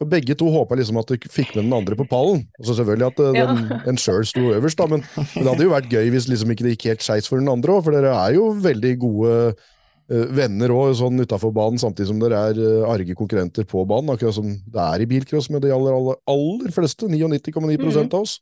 For 0.02 0.10
Begge 0.10 0.34
to 0.38 0.48
håpa 0.50 0.74
liksom 0.78 0.98
at 0.98 1.10
du 1.12 1.28
fikk 1.30 1.52
med 1.54 1.66
den 1.66 1.76
andre 1.76 1.98
på 1.98 2.06
pallen. 2.10 2.42
Og 2.58 2.66
så 2.66 2.78
selvfølgelig 2.78 3.10
at 3.10 3.20
eh, 3.22 3.36
den, 3.36 3.60
ja. 3.70 3.82
en 3.92 4.00
sjøl 4.00 4.24
sto 4.26 4.48
øverst, 4.54 4.80
da, 4.80 4.88
men, 4.90 5.04
men, 5.18 5.42
det 5.42 5.50
hadde 5.50 5.66
jo 5.68 5.74
vært 5.74 5.92
gøy 5.92 6.10
hvis 6.14 6.30
liksom 6.30 6.54
ikke 6.54 6.66
det 6.66 6.76
gikk 6.76 6.88
helt 6.90 7.06
skeis 7.06 7.30
for 7.30 7.42
den 7.42 7.50
andre 7.52 7.76
òg, 7.76 7.84
for 7.86 7.94
dere 7.94 8.14
er 8.16 8.38
jo 8.38 8.48
veldig 8.64 8.92
gode 9.02 9.36
venner 10.36 10.72
òg, 10.74 10.92
sånn 10.98 11.22
utafor 11.24 11.52
banen, 11.56 11.80
samtidig 11.80 12.10
som 12.10 12.20
dere 12.22 12.40
er 12.50 12.60
uh, 12.60 12.90
arge 12.92 13.16
konkurrenter 13.18 13.66
på 13.68 13.84
banen, 13.88 14.12
akkurat 14.14 14.36
som 14.36 14.50
det 14.50 14.82
er 14.84 15.04
i 15.04 15.08
bilcross 15.10 15.48
med 15.52 15.64
de 15.64 15.72
aller, 15.74 15.96
aller, 15.96 16.18
aller 16.30 16.74
fleste. 16.74 17.08
99,9 17.10 17.78
mm. 17.78 17.88
av 18.04 18.18
oss. 18.20 18.36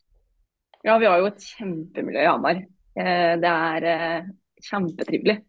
Ja, 0.86 0.96
vi 1.00 1.08
har 1.08 1.20
jo 1.20 1.30
et 1.30 1.46
kjempemiljø 1.56 2.24
i 2.24 2.28
Hamar. 2.30 2.64
Uh, 2.98 3.32
det 3.42 3.54
er 3.54 3.88
kjempetrivelig. 4.66 5.40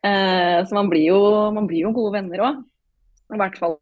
så 0.00 0.74
man 0.74 0.88
blir, 0.88 1.10
jo, 1.12 1.20
man 1.52 1.66
blir 1.68 1.84
jo 1.84 1.94
gode 1.94 2.16
venner 2.16 2.42
òg. 2.42 2.62
I 3.30 3.38
hvert 3.38 3.58
fall 3.60 3.76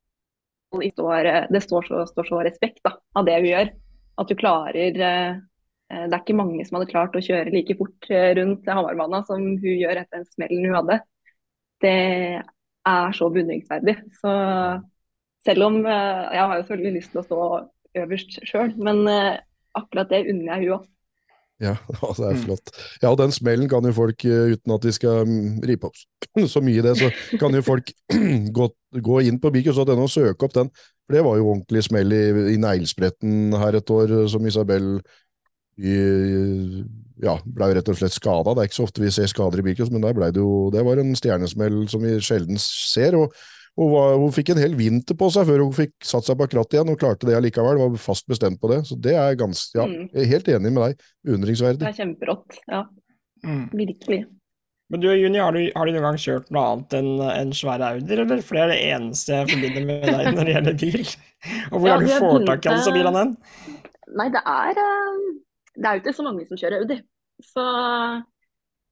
står, 0.93 1.25
eh, 1.25 1.45
det 1.51 1.61
står 1.61 1.83
så, 1.83 2.07
står 2.07 2.25
så 2.25 2.43
respekt 2.45 2.81
da, 2.85 2.97
av 3.15 3.25
det 3.25 3.41
vi 3.43 3.53
gjør. 3.53 3.71
At 4.19 4.29
du 4.29 4.35
klarer 4.35 5.01
eh, 5.01 5.37
eh, 5.91 6.05
Det 6.09 6.15
er 6.15 6.21
ikke 6.23 6.37
mange 6.37 6.65
som 6.67 6.79
hadde 6.79 6.91
klart 6.91 7.17
å 7.17 7.23
kjøre 7.23 7.53
like 7.53 7.77
fort 7.79 8.09
rundt 8.11 8.67
Hamarbanen 8.67 9.25
som 9.25 9.39
hun 9.39 9.79
gjør 9.79 10.03
etter 10.03 10.19
den 10.19 10.29
smellen 10.29 10.67
hun 10.67 10.77
hadde. 10.77 11.01
Det 11.83 11.97
er 12.89 13.17
så 13.17 13.29
beundringsverdig. 13.33 13.97
Så 14.21 14.33
selv 15.47 15.65
om 15.69 15.77
Jeg 15.87 16.43
har 16.43 16.57
jo 16.57 16.63
selvfølgelig 16.63 16.97
lyst 16.99 17.13
til 17.13 17.21
å 17.21 17.27
stå 17.27 17.43
øverst 18.03 18.39
sjøl, 18.49 18.73
men 18.83 19.05
akkurat 19.79 20.11
det 20.11 20.27
unner 20.33 20.57
jeg 20.57 20.67
hun 20.67 20.79
òg. 20.79 20.89
Ja, 21.59 21.75
det 22.19 22.25
er 22.25 22.37
mm. 22.37 22.43
flott. 22.45 22.71
Ja, 23.03 23.11
og 23.11 23.19
den 23.19 23.33
smellen 23.35 23.69
kan 23.71 23.87
jo 23.87 23.93
folk, 23.95 24.25
eh, 24.25 24.55
uten 24.55 24.75
at 24.75 24.85
de 24.87 24.93
skal 24.95 25.27
mm, 25.27 25.59
ripe 25.67 25.91
opp 25.91 26.47
så 26.53 26.63
mye 26.63 26.79
i 26.79 26.85
det, 26.87 26.95
så 27.01 27.11
kan 27.41 27.55
jo 27.55 27.65
folk 27.67 27.91
gå, 28.59 28.69
gå 29.09 29.21
inn 29.27 29.41
på 29.43 29.53
Bikos.no 29.55 29.99
og 30.05 30.13
søke 30.13 30.47
opp 30.47 30.55
den. 30.55 30.71
For 31.07 31.17
det 31.17 31.25
var 31.27 31.39
jo 31.41 31.49
ordentlig 31.55 31.83
smell 31.87 32.15
i, 32.15 32.25
i 32.55 32.61
neglespretten 32.63 33.57
her 33.59 33.79
et 33.79 33.91
år, 33.91 34.15
som 34.31 34.47
Isabel 34.47 34.99
ja, 35.79 37.37
ble 37.45 37.69
jo 37.71 37.77
rett 37.79 37.93
og 37.93 37.99
slett 38.01 38.17
skada. 38.17 38.55
Det 38.55 38.63
er 38.63 38.71
ikke 38.71 38.79
så 38.81 38.89
ofte 38.89 39.05
vi 39.05 39.13
ser 39.15 39.31
skader 39.31 39.63
i 39.63 39.67
Bikos, 39.69 39.93
men 39.95 40.03
det 40.03 40.33
jo 40.37 40.71
Det 40.75 40.83
var 40.85 40.99
en 40.99 41.15
stjernesmell 41.19 41.87
som 41.89 42.03
vi 42.03 42.19
sjelden 42.21 42.59
ser. 42.59 43.15
og 43.15 43.33
hun, 43.79 43.93
var, 43.93 44.17
hun, 44.19 44.33
fikk 44.35 44.51
en 44.51 44.59
hel 44.59 44.75
vinter 44.75 45.15
på 45.15 45.29
seg 45.31 45.47
før 45.47 45.63
hun 45.63 45.75
fikk 45.77 45.93
satt 46.03 46.27
seg 46.27 46.39
bak 46.41 46.55
rattet 46.57 46.75
igjen, 46.75 46.89
og 46.91 46.99
klarte 46.99 47.29
det 47.29 47.37
allikevel. 47.39 47.79
Var 47.79 48.01
fast 48.03 48.27
bestemt 48.27 48.59
på 48.61 48.73
det. 48.73 48.81
Så 48.89 48.99
det 48.99 49.15
er 49.15 49.39
ganske 49.39 49.79
Ja, 49.79 49.87
mm. 49.87 50.09
jeg 50.11 50.25
er 50.25 50.33
helt 50.33 50.51
enig 50.57 50.73
med 50.73 50.83
deg. 50.83 51.07
Beundringsverdig. 51.29 51.85
Det 51.85 51.93
er 51.93 52.01
kjemperått. 52.01 52.59
Ja. 52.67 52.83
Mm. 53.47 53.69
Virkelig. 53.71 54.25
Men 54.89 55.03
du 55.03 55.07
Juni, 55.13 55.39
har 55.39 55.53
du, 55.53 55.61
har 55.77 55.87
du, 55.87 55.93
noen 55.93 56.07
gang 56.07 56.19
kjørt 56.19 56.47
noe 56.51 56.65
annet 56.73 56.95
enn 56.97 57.11
en 57.29 57.51
svære 57.55 57.91
Audier, 57.93 58.23
eller? 58.25 58.41
For 58.43 58.57
det 58.57 58.63
er 58.63 58.73
det 58.73 58.79
eneste 58.89 59.37
jeg 59.37 59.51
forbinder 59.53 59.85
med 59.91 60.07
deg 60.09 60.31
når 60.33 60.49
det 60.49 60.55
gjelder 60.55 60.79
bil. 60.81 61.03
Og 61.73 61.77
hvor 61.77 61.91
ja, 61.91 61.93
har 61.93 62.07
du 62.07 62.15
får 62.15 62.47
tak 62.49 62.67
i 62.67 62.73
alle 62.73 62.95
bilene 62.97 63.21
den? 63.21 63.35
Nei, 64.19 64.29
det 64.33 64.43
er, 64.49 64.81
eh, 64.81 65.29
det 65.79 65.87
er 65.87 65.97
jo 65.97 66.03
ikke 66.03 66.17
så 66.19 66.27
mange 66.27 66.45
som 66.49 66.59
kjører 66.61 66.83
Audi. 66.83 66.99
Så 67.45 67.65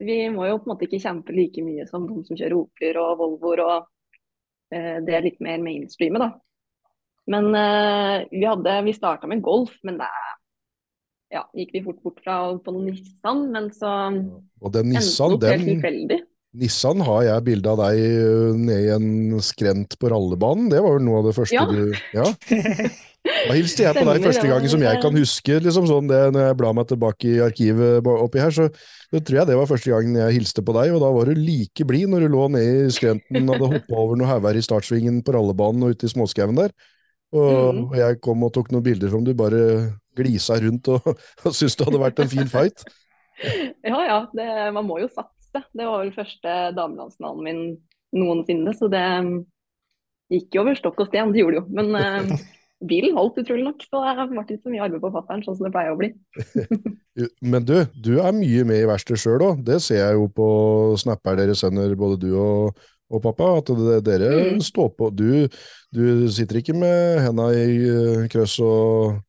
vi 0.07 0.21
må 0.31 0.47
jo 0.47 0.61
på 0.61 0.69
en 0.69 0.73
måte 0.75 0.87
ikke 0.87 1.03
kjempe 1.03 1.35
like 1.35 1.63
mye 1.67 1.87
som 1.91 2.07
de 2.07 2.23
som 2.29 2.39
kjører 2.39 2.57
Opler 2.61 2.99
og 3.03 3.19
Volvoer 3.21 3.63
og 3.65 3.91
Eh, 4.75 4.99
det 5.07 5.15
er 5.15 5.27
litt 5.27 5.43
mer 5.45 5.61
mainstreamet, 5.63 6.23
da. 6.23 6.31
Men 7.31 7.51
eh, 7.59 8.25
vi, 8.31 8.45
hadde, 8.47 8.79
vi 8.87 8.95
starta 8.95 9.29
med 9.31 9.43
golf, 9.45 9.75
men 9.87 9.99
det 10.01 10.09
ja, 11.35 11.43
gikk 11.59 11.75
vi 11.75 11.83
fort 11.83 12.01
bort 12.05 12.23
fra 12.23 12.39
på 12.63 12.75
noen 12.75 12.93
Nissan, 12.93 13.49
men 13.55 13.69
så 13.75 13.93
Og 14.63 14.73
den 14.75 14.93
Nissan, 14.95 15.35
den, 15.43 16.21
Nissan 16.57 17.03
har 17.03 17.25
jeg 17.27 17.47
bilde 17.49 17.73
av 17.73 17.83
deg 17.83 18.61
ned 18.63 18.87
i 18.87 18.93
en 18.95 19.43
skrent 19.45 19.99
på 19.99 20.11
rallebanen. 20.13 20.71
Det 20.71 20.81
var 20.83 20.97
vel 20.97 21.07
noe 21.07 21.21
av 21.21 21.31
det 21.31 21.35
første 21.37 21.59
ja. 21.59 21.67
du 21.67 21.91
Ja. 22.15 22.31
Da 23.27 23.55
hilste 23.55 23.85
jeg 23.85 23.97
på 23.97 24.05
deg 24.07 24.25
første 24.25 24.49
gangen 24.49 24.71
som 24.71 24.83
jeg 24.85 25.01
kan 25.03 25.17
huske. 25.19 25.59
liksom 25.63 25.87
sånn 25.89 26.11
det, 26.11 26.21
Når 26.35 26.49
jeg 26.49 26.59
blar 26.61 26.75
meg 26.77 26.89
tilbake 26.91 27.29
i 27.31 27.43
arkivet 27.45 28.11
oppi 28.13 28.43
her, 28.43 28.55
så, 28.55 28.69
så 29.11 29.21
tror 29.21 29.41
jeg 29.41 29.51
det 29.51 29.59
var 29.59 29.71
første 29.71 29.93
gangen 29.93 30.19
jeg 30.21 30.37
hilste 30.39 30.65
på 30.67 30.75
deg. 30.77 30.95
Og 30.97 31.03
da 31.03 31.13
var 31.15 31.31
du 31.31 31.41
like 31.41 31.87
blid 31.89 32.11
når 32.13 32.27
du 32.27 32.35
lå 32.35 32.49
nede 32.55 32.87
i 32.87 32.95
skrenten 32.95 33.47
og 33.47 33.57
hadde 33.57 33.73
hoppa 33.77 34.03
over 34.03 34.21
noe 34.21 34.31
hauger 34.31 34.59
i 34.59 34.67
startsvingen 34.67 35.23
på 35.27 35.37
rallebanen 35.37 35.87
og 35.87 35.97
ute 35.97 36.09
i 36.09 36.13
småskauen 36.13 36.59
der. 36.59 36.75
Og, 37.35 37.51
mm. 37.51 37.81
og, 37.89 37.97
jeg 37.99 38.21
kom 38.25 38.45
og 38.47 38.53
tok 38.55 38.71
noen 38.73 38.87
bilder 38.87 39.11
som 39.13 39.25
du 39.27 39.33
bare 39.37 39.63
glisa 40.17 40.61
rundt 40.63 40.89
og, 40.95 41.11
og 41.45 41.51
syntes 41.51 41.77
det 41.77 41.89
hadde 41.89 42.05
vært 42.05 42.23
en 42.23 42.33
fin 42.33 42.53
fight. 42.53 42.87
Ja 43.85 43.99
ja, 44.07 44.21
det, 44.33 44.47
man 44.73 44.87
må 44.89 45.01
jo 45.03 45.11
satse. 45.13 45.61
Det 45.77 45.85
var 45.85 46.01
vel 46.05 46.15
første 46.15 46.55
damelandsfinalen 46.77 47.45
min 47.45 47.61
noensinne, 48.17 48.73
så 48.77 48.89
det 48.93 49.03
gikk 50.33 50.57
jo 50.57 50.63
over 50.63 50.79
stokk 50.79 51.03
og 51.05 51.11
sten, 51.11 51.33
det 51.35 51.43
gjorde 51.43 51.59
det 51.59 51.65
jo. 51.65 51.67
Men 51.77 52.39
bilen 52.85 53.17
holdt, 53.17 53.39
utrolig 53.41 53.65
nok. 53.67 53.85
Så 53.87 54.03
det 54.03 54.27
ble 54.31 54.43
ikke 54.43 54.59
så 54.59 54.73
mye 54.73 54.85
arbeid 54.87 55.05
på 55.05 55.13
fattern, 55.15 55.45
sånn 55.45 55.57
som 55.59 55.69
det 55.69 55.73
pleier 55.75 55.95
å 55.95 56.01
bli. 56.01 56.11
Men 57.53 57.65
du, 57.69 57.79
du 57.95 58.13
er 58.21 58.37
mye 58.37 58.67
med 58.69 58.83
i 58.83 58.91
verkstedet 58.91 59.23
sjøl 59.23 59.47
òg. 59.49 59.63
Det 59.67 59.81
ser 59.85 60.03
jeg 60.03 60.19
jo 60.19 60.29
på 60.37 60.49
snapper 61.01 61.41
dere 61.41 61.57
sender, 61.59 61.95
både 61.99 62.21
du 62.27 62.31
og, 62.37 62.83
og 63.13 63.25
pappa. 63.25 63.55
At 63.63 63.73
dere 64.07 64.33
mm. 64.57 64.61
står 64.67 64.93
på. 64.99 65.11
Du, 65.17 65.47
du, 65.95 66.05
sitter 66.33 66.61
ikke 66.61 66.77
med 66.77 67.23
henda 67.25 67.49
i 67.57 67.81
uh, 67.87 68.27
krøss 68.33 68.59
og, 68.65 69.23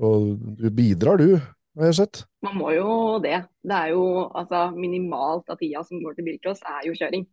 og, 0.00 0.34
du 0.58 0.68
bidrar, 0.72 1.20
du, 1.20 1.36
har 1.78 1.90
jeg 1.92 2.00
sett. 2.02 2.22
Man 2.46 2.56
må 2.60 2.72
jo 2.76 3.18
det. 3.22 3.42
Det 3.66 3.82
er 3.82 3.92
jo 3.92 4.04
altså 4.28 4.70
minimalt 4.76 5.50
av 5.52 5.60
tida 5.60 5.84
som 5.86 6.00
går 6.02 6.16
til 6.16 6.30
bilcross, 6.30 6.64
er 6.64 6.88
jo 6.88 6.96
kjøring. 6.96 7.28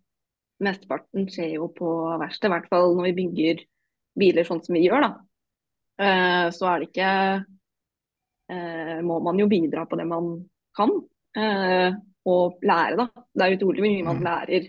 Mesteparten 0.63 1.25
skjer 1.27 1.57
jo 1.57 1.69
på 1.75 1.93
verkstedet, 2.21 2.47
i 2.47 2.53
hvert 2.53 2.69
fall 2.71 2.93
når 2.95 3.09
vi 3.09 3.15
bygger 3.17 3.63
biler 4.15 4.47
sånn 4.47 4.61
som 4.63 4.77
vi 4.77 4.85
gjør, 4.85 5.03
da. 5.03 5.09
Eh, 6.01 6.47
så 6.51 6.67
er 6.67 6.81
det 6.81 6.89
ikke 6.89 7.11
eh, 8.51 8.97
Må 9.07 9.21
man 9.23 9.39
jo 9.39 9.47
bidra 9.47 9.85
på 9.87 9.95
det 9.95 10.07
man 10.09 10.33
kan, 10.75 10.91
eh, 11.39 11.95
og 12.27 12.59
lære, 12.65 12.97
da. 12.99 13.25
Det 13.31 13.45
er 13.45 13.55
utrolig 13.55 13.85
mye 13.85 14.03
man 14.03 14.19
mm. 14.19 14.25
lærer 14.27 14.67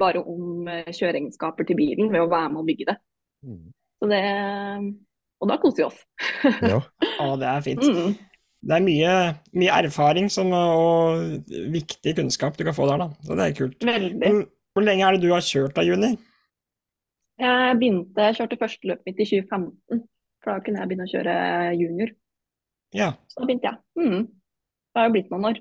bare 0.00 0.22
om 0.24 0.64
kjøreegenskaper 0.96 1.66
til 1.68 1.76
bilen 1.76 2.08
ved 2.08 2.22
å 2.24 2.30
være 2.30 2.52
med 2.54 2.62
og 2.62 2.68
bygge 2.70 2.86
det. 2.88 2.96
Mm. 3.44 3.66
Så 4.00 4.08
det 4.08 4.20
og 5.40 5.48
da 5.48 5.56
koser 5.60 5.82
vi 5.82 5.86
oss. 5.88 6.00
ja. 6.72 6.80
Å, 7.20 7.28
det 7.40 7.48
er 7.48 7.62
fint. 7.64 7.84
Mm. 7.84 8.16
Det 8.60 8.76
er 8.76 8.82
mye, 8.84 9.12
mye, 9.56 9.76
erfaring 9.86 10.28
som, 10.32 10.52
og 10.52 11.46
viktig 11.72 12.12
kunnskap 12.18 12.58
du 12.58 12.64
kan 12.68 12.76
få 12.76 12.88
der, 12.90 13.06
da. 13.06 13.08
Så 13.24 13.36
det 13.38 13.46
er 13.46 13.54
kult. 13.56 13.86
Veldig. 13.88 14.32
Hvor 14.76 14.84
lenge 14.84 15.06
er 15.06 15.16
det 15.16 15.24
du 15.24 15.32
har 15.32 15.44
kjørt 15.44 15.76
da, 15.78 15.84
Juni? 15.86 16.12
Jeg 17.40 17.76
begynte, 17.80 18.26
jeg 18.28 18.36
kjørte 18.36 18.60
første 18.60 18.90
løpet 18.90 19.08
mitt 19.08 19.22
i 19.24 19.28
2015. 19.30 20.02
For 20.40 20.54
da 20.54 20.64
kunne 20.64 20.82
jeg 20.82 20.90
begynne 20.90 21.08
å 21.08 21.12
kjøre 21.12 21.34
junior. 21.76 22.14
Ja. 22.96 23.12
Så 23.30 23.42
da 23.42 23.48
begynte 23.50 23.70
jeg. 23.70 23.82
Mm. 24.00 24.24
Det 24.90 24.98
har 25.00 25.06
jo 25.06 25.14
blitt 25.14 25.30
noen 25.30 25.50
år. 25.50 25.60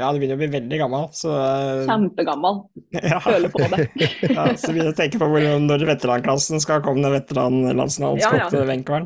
Ja, 0.00 0.08
du 0.08 0.18
begynner 0.18 0.38
å 0.38 0.40
bli 0.40 0.50
veldig 0.54 0.78
gammel. 0.80 1.08
Så... 1.16 1.32
Eh, 1.36 1.82
Kjempegammel. 1.88 2.62
Ja. 3.12 3.18
Føler 3.24 3.52
på 3.52 3.64
det. 3.72 3.88
ja, 4.36 4.46
så 4.56 4.72
begynner 4.72 4.90
jeg 4.90 4.94
å 4.96 5.00
tenke 5.00 5.20
på 5.20 5.28
hvor, 5.30 5.48
når 5.66 5.84
veteranklassen 5.92 6.62
skal 6.64 6.82
komme 6.84 7.04
ned 7.04 7.14
veteranlandsnavnskott 7.20 8.56
ja, 8.56 8.64
ja. 8.72 9.02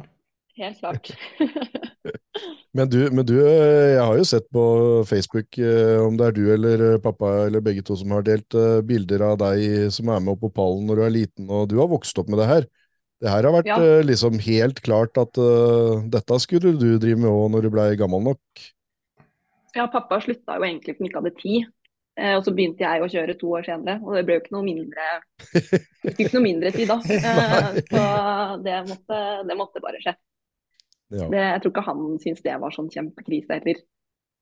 Helt 0.57 0.79
klart. 0.81 1.11
men, 2.77 2.89
du, 2.89 3.01
men, 3.12 3.27
du, 3.29 3.35
jeg 3.43 4.01
har 4.01 4.17
jo 4.17 4.25
sett 4.25 4.47
på 4.55 4.65
Facebook, 5.09 5.59
eh, 5.61 5.99
om 6.01 6.17
det 6.17 6.31
er 6.31 6.37
du 6.39 6.43
eller 6.55 6.87
pappa 7.05 7.35
eller 7.45 7.65
begge 7.65 7.85
to 7.85 7.99
som 8.01 8.15
har 8.17 8.25
delt 8.25 8.57
eh, 8.57 8.79
bilder 8.87 9.27
av 9.33 9.37
deg 9.43 9.91
som 9.93 10.09
er 10.15 10.23
med 10.25 10.33
opp 10.33 10.47
på 10.47 10.55
pallen 10.62 10.89
når 10.89 11.03
du 11.03 11.05
er 11.05 11.17
liten, 11.19 11.51
og 11.51 11.69
du 11.69 11.77
har 11.83 11.93
vokst 11.93 12.17
opp 12.23 12.33
med 12.33 12.41
det 12.41 12.49
her. 12.49 12.71
Det 13.22 13.33
her 13.33 13.46
har 13.48 13.55
vært 13.55 13.70
ja. 13.70 13.76
uh, 13.81 14.02
liksom 14.05 14.37
helt 14.44 14.83
klart 14.85 15.16
at 15.20 15.38
uh, 15.40 16.02
dette 16.12 16.40
skulle 16.42 16.74
du 16.76 16.98
drive 17.00 17.16
med 17.22 17.31
òg 17.31 17.48
når 17.55 17.64
du 17.64 17.72
blei 17.72 17.88
gammel 17.96 18.24
nok? 18.26 18.66
Ja, 19.76 19.87
pappa 19.92 20.18
slutta 20.24 20.59
jo 20.59 20.66
egentlig 20.66 20.96
fordi 20.96 21.07
han 21.07 21.11
ikke 21.11 21.22
hadde 21.22 21.40
tid. 21.40 21.72
Uh, 22.16 22.35
og 22.38 22.46
så 22.46 22.52
begynte 22.57 22.85
jeg 22.85 23.05
å 23.05 23.09
kjøre 23.12 23.37
to 23.37 23.50
år 23.59 23.66
senere, 23.66 23.98
og 24.00 24.16
det 24.16 24.22
ble 24.24 24.38
jo 24.38 24.42
ikke 24.42 24.55
noe 24.55 24.64
mindre, 24.64 25.09
ikke 26.12 26.31
noe 26.33 26.44
mindre 26.44 26.72
tid 26.76 26.88
da. 26.88 26.96
Eh, 27.16 27.76
så 27.90 28.05
det 28.64 28.79
måtte, 28.88 29.18
det 29.48 29.57
måtte, 29.59 29.83
bare 29.85 30.00
skje. 30.00 30.14
Ja. 31.12 31.26
Det, 31.29 31.42
jeg 31.42 31.61
tror 31.62 31.72
ikke 31.72 31.85
han 31.87 32.00
syntes 32.22 32.44
det 32.44 32.57
var 32.62 32.72
sånn 32.74 32.88
kjempekrise 32.92 33.59
heller. 33.59 33.85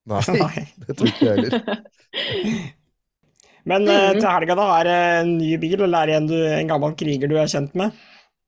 Nei, 0.07 0.65
det 0.85 0.95
tror 0.95 1.11
ikke 1.11 1.27
jeg 1.27 1.35
heller. 1.35 2.65
Men 3.69 3.87
mm. 3.89 4.19
til 4.21 4.27
helga 4.29 4.55
da 4.59 4.65
er 4.77 4.87
det 4.87 4.97
en 5.19 5.31
ny 5.39 5.51
bil, 5.59 5.79
eller 5.87 6.05
er 6.05 6.11
det 6.11 6.17
en, 6.21 6.59
en 6.61 6.69
gammel 6.69 6.95
kriger 6.99 7.31
du 7.31 7.35
er 7.41 7.49
kjent 7.49 7.73
med? 7.79 7.95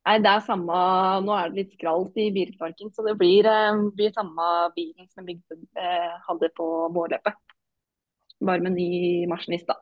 Nei, 0.07 0.19
det 0.23 0.31
er 0.31 0.43
samme 0.45 0.81
Nå 1.25 1.33
er 1.35 1.49
det 1.51 1.59
litt 1.59 1.73
skralt 1.75 2.15
i 2.21 2.29
bilparken, 2.31 2.93
så 2.95 3.03
det 3.03 3.17
blir, 3.19 3.47
eh, 3.51 3.81
blir 3.97 4.13
samme 4.15 4.51
bilen 4.77 5.07
som 5.11 5.27
Bygde 5.27 5.59
eh, 5.75 6.13
hadde 6.29 6.49
på 6.55 6.67
vårløpet. 6.95 7.35
Bare 8.47 8.63
med 8.63 8.77
ny 8.77 9.25
maskinist, 9.27 9.67
da. 9.67 9.75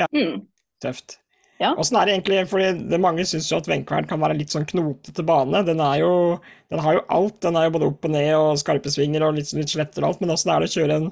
Ja. 0.00 0.08
Mm. 0.10 0.48
Tøft. 0.82 1.20
Ja. 1.62 1.70
Åssen 1.78 1.96
er 2.00 2.08
det 2.08 2.16
egentlig, 2.16 2.40
fordi 2.50 2.88
det 2.90 2.98
Mange 2.98 3.24
syns 3.28 3.46
jo 3.52 3.60
at 3.60 3.68
Venkvern 3.70 4.08
kan 4.10 4.18
være 4.22 4.40
litt 4.40 4.50
sånn 4.50 4.66
knotete 4.66 5.22
bane. 5.26 5.62
Den 5.68 5.78
er 5.84 6.00
jo, 6.02 6.10
den 6.72 6.82
har 6.82 6.98
jo 6.98 7.04
alt. 7.14 7.38
Den 7.44 7.60
er 7.60 7.68
jo 7.68 7.76
både 7.76 7.92
opp 7.92 8.08
og 8.08 8.14
ned 8.16 8.32
og 8.34 8.58
skarpe 8.58 8.90
svinger 8.90 9.28
og 9.28 9.38
litt, 9.38 9.52
litt 9.54 9.70
sletter 9.70 10.02
og 10.02 10.10
alt. 10.10 10.24
Men 10.24 10.34
åssen 10.34 10.50
er 10.50 10.64
det 10.64 10.72
å 10.72 10.74
kjøre 10.74 10.98
en 10.98 11.08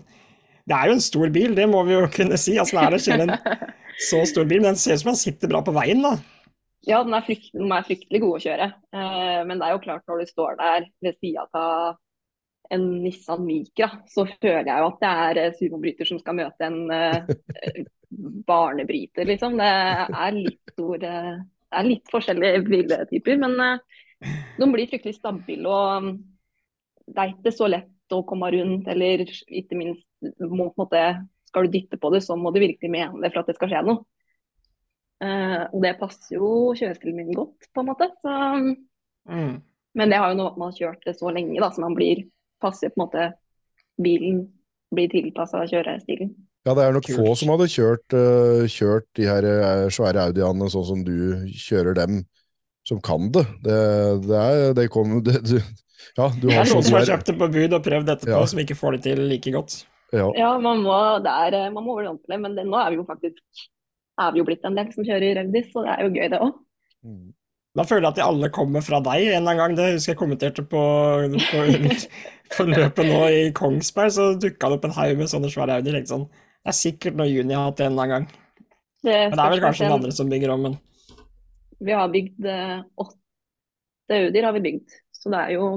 Det 0.66 0.74
er 0.74 0.90
jo 0.90 0.94
en 0.94 1.02
stor 1.02 1.30
bil, 1.34 1.54
det 1.58 1.64
må 1.70 1.80
vi 1.86 1.94
jo 1.94 2.02
kunne 2.10 2.38
si. 2.38 2.58
Åssen 2.58 2.82
er 2.82 2.90
det 2.90 3.00
å 3.00 3.06
kjøre 3.06 3.28
en 3.28 3.70
så 4.10 4.26
stor 4.26 4.46
bil? 4.50 4.64
Men 4.64 4.72
den 4.72 4.82
ser 4.82 4.98
ut 4.98 5.04
som 5.04 5.12
den 5.12 5.22
sitter 5.22 5.50
bra 5.50 5.62
på 5.62 5.74
veien, 5.78 6.02
da. 6.02 6.16
Ja, 6.82 7.02
den 7.06 7.14
er, 7.14 7.22
frykt, 7.22 7.52
den 7.54 7.70
er 7.70 7.84
fryktelig 7.86 8.20
god 8.24 8.36
å 8.36 8.42
kjøre. 8.42 8.66
Eh, 8.90 9.40
men 9.46 9.60
det 9.60 9.66
er 9.68 9.76
jo 9.76 9.82
klart 9.84 10.08
når 10.10 10.22
du 10.22 10.30
står 10.32 10.56
der 10.58 10.88
ved 11.04 11.18
sida 11.20 11.44
av 11.54 12.00
en 12.72 12.86
Nissan 13.02 13.44
Micra, 13.46 13.90
så 14.08 14.24
føler 14.26 14.66
jeg 14.66 14.82
jo 14.82 14.88
at 14.88 15.02
det 15.02 15.12
er 15.24 15.40
eh, 15.42 15.56
sumobryter 15.58 16.08
som 16.08 16.18
skal 16.18 16.38
møte 16.40 16.66
en 16.66 16.80
eh, 16.90 17.32
barnebryter, 18.48 19.28
liksom. 19.28 19.58
Det 19.60 19.70
er 19.70 20.38
litt 20.38 20.74
stor 20.74 21.06
eh, 21.08 21.34
Det 21.42 21.80
er 21.80 21.88
litt 21.88 22.12
forskjellige 22.12 22.62
biletyper, 22.66 23.40
men 23.44 23.58
eh, 23.66 24.32
de 24.58 24.70
blir 24.72 24.90
fryktelig 24.90 25.18
stabile. 25.18 25.68
Og 25.68 26.08
mm, 26.08 26.14
det 27.12 27.22
er 27.22 27.34
ikke 27.36 27.54
så 27.54 27.70
lett 27.70 28.16
å 28.16 28.24
komme 28.28 28.50
rundt, 28.52 28.88
eller 28.92 29.22
ikke 29.30 29.78
minst 29.78 30.06
må, 30.42 30.72
måte, 30.78 31.04
skal 31.48 31.68
du 31.68 31.76
dytte 31.76 32.00
på 32.00 32.10
det, 32.14 32.22
så 32.24 32.36
må 32.38 32.52
du 32.52 32.60
virkelig 32.62 32.90
mene 32.92 33.22
det 33.22 33.32
for 33.32 33.42
at 33.42 33.52
det 33.52 33.58
skal 33.58 33.72
skje 33.72 33.86
noe. 33.86 34.04
Eh, 35.22 35.60
og 35.72 35.82
det 35.84 35.92
passer 36.00 36.34
jo 36.36 36.72
kjørestilen 36.74 37.20
min 37.20 37.34
godt, 37.36 37.68
på 37.74 37.84
en 37.84 37.90
måte. 37.92 38.08
Så, 38.24 38.32
Mm. 39.28 39.60
men 39.94 40.10
det 40.10 40.18
har 40.18 40.32
jo 40.32 40.34
noe 40.40 40.48
med 40.48 40.52
at 40.52 40.58
man 40.58 40.72
har 40.72 40.78
kjørt 40.80 41.04
det 41.06 41.12
så 41.14 41.30
lenge, 41.30 41.60
da, 41.62 41.68
så 41.70 41.78
man 41.84 41.94
blir 41.94 42.24
passer 42.60 42.90
på 42.90 42.98
en 42.98 43.04
måte 43.06 43.26
Bilen 44.02 44.40
blir 44.92 45.08
tilpassa 45.12 45.60
kjørestilen. 45.70 46.32
Ja, 46.66 46.74
det 46.74 46.82
er 46.88 46.92
nok 46.96 47.06
Kult. 47.06 47.18
få 47.20 47.34
som 47.38 47.50
hadde 47.52 47.68
kjørt, 47.70 48.14
uh, 48.14 48.64
kjørt 48.70 49.06
de 49.18 49.26
her 49.26 49.44
eh, 49.46 49.88
svære 49.94 50.24
Audiene 50.30 50.68
sånn 50.70 50.86
som 50.86 51.04
du 51.06 51.46
kjører 51.54 51.94
dem, 51.98 52.24
som 52.88 53.00
kan 53.00 53.30
det. 53.34 53.44
Det, 53.62 53.78
det 54.26 54.38
er 54.42 54.74
det 54.74 54.88
kommer 54.90 55.22
det, 55.26 55.38
du, 55.46 55.56
Ja, 56.18 56.28
du 56.34 56.48
Det 56.48 56.54
har 56.56 56.64
er 56.66 56.70
noen 56.72 56.82
som 56.82 56.82
sånn 56.82 56.98
har 56.98 57.04
der 57.06 57.12
kjøpt 57.14 57.26
det 57.30 57.36
på 57.38 57.48
bud 57.54 57.72
og 57.78 57.84
prøvd 57.86 58.10
etterpå, 58.16 58.34
Ja. 58.40 58.46
som 58.46 58.58
ikke 58.62 58.78
får 58.78 58.96
det 58.98 59.02
til 59.06 59.22
like 59.30 59.52
godt. 59.54 59.84
ja, 60.12 60.26
Ja, 60.38 60.50
man 60.58 60.82
må, 60.82 60.98
det 61.22 61.30
er, 61.30 61.70
man 61.70 61.84
må 61.86 61.94
til 62.02 62.18
det, 62.26 62.40
men 62.42 62.54
det, 62.58 62.66
nå 62.66 62.74
er 62.82 62.90
vi 62.90 62.96
jo 62.98 63.04
faktisk 63.06 63.38
er 64.22 64.34
vi 64.34 64.42
jo 64.42 64.48
blitt 64.48 64.66
en 64.68 64.76
del 64.78 64.90
som 64.94 65.06
kjører 65.06 65.38
Raudis, 65.38 65.70
så 65.72 65.84
det 65.86 65.94
er 65.94 66.04
jo 66.06 66.12
gøy, 66.12 66.26
det 66.32 66.42
òg. 66.42 66.52
Mm. 67.06 67.32
Da 67.72 67.84
føler 67.88 68.04
jeg 68.04 68.12
at 68.12 68.18
de 68.18 68.24
alle 68.26 68.50
kommer 68.52 68.84
fra 68.84 68.98
deg 69.00 69.30
en 69.30 69.38
eller 69.38 69.54
annen 69.54 69.60
gang. 69.62 69.76
Det 69.78 69.88
husker 69.94 70.12
jeg 70.12 70.20
kommenterte 70.20 70.64
på, 70.68 70.82
på, 71.48 71.62
på 72.56 72.66
løpet 72.68 73.08
nå 73.08 73.20
i 73.32 73.42
Kongsberg, 73.56 74.12
så 74.12 74.28
dukka 74.36 74.68
det 74.68 74.78
opp 74.78 74.86
en 74.88 74.96
haug 74.98 75.22
med 75.22 75.32
sånne 75.32 75.50
svære 75.52 75.78
Audier. 75.80 75.96
tenkte 75.96 76.12
Sånn. 76.12 76.28
Det 76.62 76.72
er 76.74 76.78
sikkert 76.78 77.16
noe 77.18 77.30
Juni 77.30 77.56
har 77.56 77.70
hatt 77.70 77.80
en 77.80 77.94
eller 77.94 78.04
annen 78.04 78.14
gang. 78.14 78.26
Men 79.08 79.34
det 79.34 79.44
er 79.44 79.54
vel 79.56 79.64
kanskje 79.64 79.88
noen 79.88 79.98
andre 79.98 80.12
som 80.14 80.28
bygger 80.30 80.52
om, 80.54 80.68
men 80.68 80.76
Vi 81.82 81.94
har 81.96 82.12
bygd 82.12 82.46
eh, 82.46 82.76
åtte 83.02 84.18
Audier, 84.20 84.44
har 84.46 84.54
vi 84.58 84.66
bygd. 84.68 84.98
Så 85.16 85.32
det 85.32 85.40
er 85.40 85.56
jo 85.56 85.70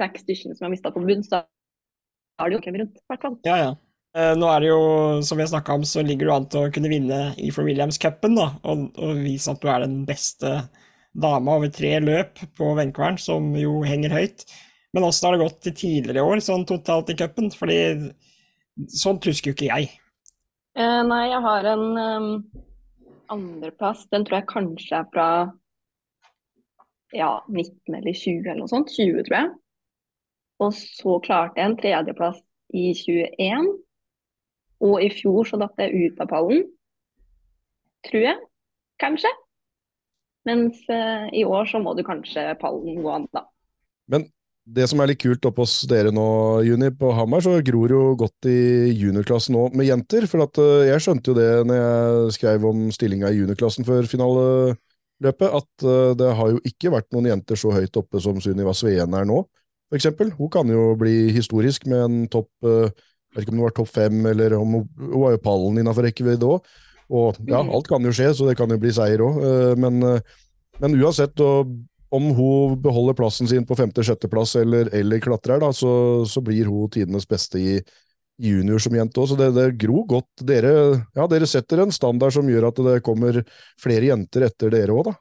seks 0.00 0.26
stykker 0.26 0.54
som 0.54 0.68
har 0.68 0.74
mista 0.74 0.92
på 0.94 1.02
bunn, 1.02 1.24
så 1.24 1.40
da 1.40 2.44
er 2.44 2.52
det 2.52 2.58
jo 2.58 2.64
hvem 2.66 2.82
rundt, 2.82 3.00
i 3.00 3.08
hvert 3.10 3.24
fall. 3.24 3.40
ja, 3.48 3.56
ja. 3.60 3.72
Eh, 4.16 4.32
Nå 4.38 4.48
er 4.50 4.62
det 4.62 4.70
jo, 4.72 4.80
som 5.22 5.38
vi 5.38 5.44
har 5.44 5.52
snakka 5.52 5.76
om, 5.78 5.84
så 5.86 6.02
ligger 6.02 6.26
du 6.26 6.34
an 6.34 6.48
til 6.50 6.66
å 6.66 6.72
kunne 6.74 6.90
vinne 6.90 7.20
Efor 7.38 7.68
Williams-cupen, 7.68 8.34
da, 8.38 8.48
og, 8.66 8.88
og 8.98 9.20
vise 9.22 9.52
at 9.52 9.62
du 9.62 9.68
er 9.70 9.84
den 9.84 10.00
beste 10.08 10.56
dama 11.10 11.58
over 11.58 11.70
tre 11.74 11.96
løp 12.02 12.42
på 12.58 12.72
Venkvern, 12.78 13.18
som 13.22 13.52
jo 13.58 13.80
henger 13.86 14.14
høyt. 14.14 14.44
Men 14.94 15.06
åssen 15.06 15.28
har 15.28 15.36
det 15.36 15.44
gått 15.44 15.60
til 15.66 15.76
tidligere 15.78 16.22
i 16.22 16.32
år, 16.32 16.42
sånn 16.42 16.66
totalt 16.66 17.12
i 17.12 17.16
cupen? 17.18 17.50
Fordi 17.54 17.78
sånt 18.90 19.26
husker 19.30 19.52
jo 19.52 19.58
ikke 19.58 19.70
jeg. 19.70 19.92
Eh, 20.78 21.00
nei, 21.06 21.22
jeg 21.30 21.42
har 21.46 21.70
en 21.70 21.86
um, 21.94 22.28
andreplass. 23.30 24.06
Den 24.10 24.26
tror 24.26 24.40
jeg 24.40 24.50
kanskje 24.50 25.02
er 25.02 25.08
fra 25.14 25.28
ja, 27.14 27.30
19 27.46 27.94
eller 27.94 28.14
20 28.14 28.48
eller 28.48 28.62
noe 28.64 28.72
sånt. 28.72 28.90
20, 28.94 29.22
tror 29.28 29.38
jeg. 29.38 29.52
Og 30.60 30.74
så 30.76 31.16
klarte 31.24 31.62
jeg 31.62 31.70
en 31.70 31.78
tredjeplass 31.78 32.42
i 32.76 32.90
21. 32.94 33.70
Og 34.80 35.02
i 35.04 35.10
fjor 35.12 35.44
så 35.48 35.60
datt 35.60 35.76
jeg 35.80 36.10
ut 36.10 36.20
av 36.22 36.28
pallen. 36.30 36.64
Tror 38.08 38.22
jeg. 38.24 38.40
Kanskje. 39.00 39.30
Mens 40.48 40.80
uh, 40.88 41.28
i 41.36 41.44
år 41.44 41.68
så 41.68 41.80
må 41.82 41.92
du 41.96 42.04
kanskje 42.06 42.46
pallen 42.60 43.00
gå 43.04 43.10
an, 43.12 43.26
da. 43.34 43.44
Men 44.10 44.30
Det 44.70 44.86
som 44.86 45.00
er 45.02 45.10
litt 45.10 45.20
kult 45.20 45.44
oppe 45.48 45.64
hos 45.64 45.80
dere 45.88 46.12
nå, 46.14 46.24
Juni, 46.62 46.90
på 46.94 47.10
Hamar, 47.16 47.42
så 47.42 47.56
gror 47.64 47.90
jo 47.90 48.00
godt 48.20 48.46
i 48.46 48.92
juniorklassen 48.92 49.56
nå 49.56 49.64
med 49.74 49.88
jenter. 49.88 50.28
For 50.30 50.44
at 50.44 50.60
uh, 50.62 50.84
jeg 50.86 51.04
skjønte 51.04 51.32
jo 51.32 51.36
det 51.36 51.48
når 51.68 51.80
jeg 51.80 52.36
skrev 52.38 52.66
om 52.70 52.86
stillinga 52.94 53.32
i 53.32 53.40
juniorklassen 53.40 53.88
før 53.88 54.08
finaleløpet, 54.08 55.48
at 55.48 55.86
uh, 55.88 56.12
det 56.16 56.32
har 56.40 56.52
jo 56.54 56.60
ikke 56.72 56.92
vært 56.96 57.10
noen 57.16 57.32
jenter 57.32 57.60
så 57.60 57.72
høyt 57.74 58.00
oppe 58.00 58.22
som 58.22 58.40
Sunniva 58.40 58.76
Sveen 58.76 59.16
er 59.16 59.28
nå, 59.28 59.42
eksempel. 59.96 60.32
Hun 60.38 60.52
kan 60.54 60.72
jo 60.72 60.92
bli 61.00 61.32
historisk 61.34 61.88
med 61.90 62.04
en 62.06 62.20
topp 62.32 62.52
vet 63.34 63.44
ikke 63.44 63.52
om 63.54 63.60
det 63.60 63.66
var 63.68 63.76
topp 63.78 63.88
fem, 63.94 64.20
eller 64.26 64.54
om 64.58 64.78
hun, 64.78 64.88
hun 64.98 65.20
var 65.22 65.36
jo 65.36 65.42
pallen 65.44 65.78
innafor 65.82 66.06
rekkevidde 66.08 66.48
òg. 66.48 66.64
Og 67.10 67.38
ja, 67.46 67.60
Mm. 67.62 67.70
alt 67.74 67.88
kan 67.90 68.02
jo 68.06 68.12
skje, 68.14 68.32
så 68.34 68.46
det 68.46 68.56
kan 68.58 68.70
jo 68.70 68.78
bli 68.78 68.92
seier 68.94 69.18
òg. 69.24 69.40
Men, 69.78 70.02
eh, 70.02 70.20
men 70.80 70.94
uansett, 71.00 71.38
om 72.12 72.28
hun 72.34 72.76
beholder 72.82 73.14
plassen 73.14 73.46
sin 73.50 73.66
på 73.66 73.76
femte-sjetteplass 73.78 74.56
eller, 74.58 74.88
eller 74.94 75.20
klatrer, 75.22 75.60
da, 75.62 75.72
så, 75.74 76.24
så 76.26 76.42
blir 76.42 76.66
hun 76.70 76.88
tidenes 76.90 77.26
beste 77.26 77.58
i 77.58 77.80
junior 78.40 78.78
som 78.82 78.94
jente 78.96 79.20
òg. 79.20 79.28
Så 79.30 79.36
det, 79.38 79.50
det 79.54 79.66
gror 79.78 80.06
godt. 80.08 80.30
Dere, 80.46 80.72
ja, 81.14 81.26
dere 81.30 81.46
setter 81.50 81.82
en 81.84 81.92
standard 81.94 82.32
som 82.34 82.46
gjør 82.50 82.68
at 82.70 82.78
det 82.86 82.96
kommer 83.06 83.42
flere 83.78 84.08
jenter 84.10 84.46
etter 84.48 84.70
dere 84.74 84.94
òg, 84.94 85.10
da. 85.10 85.14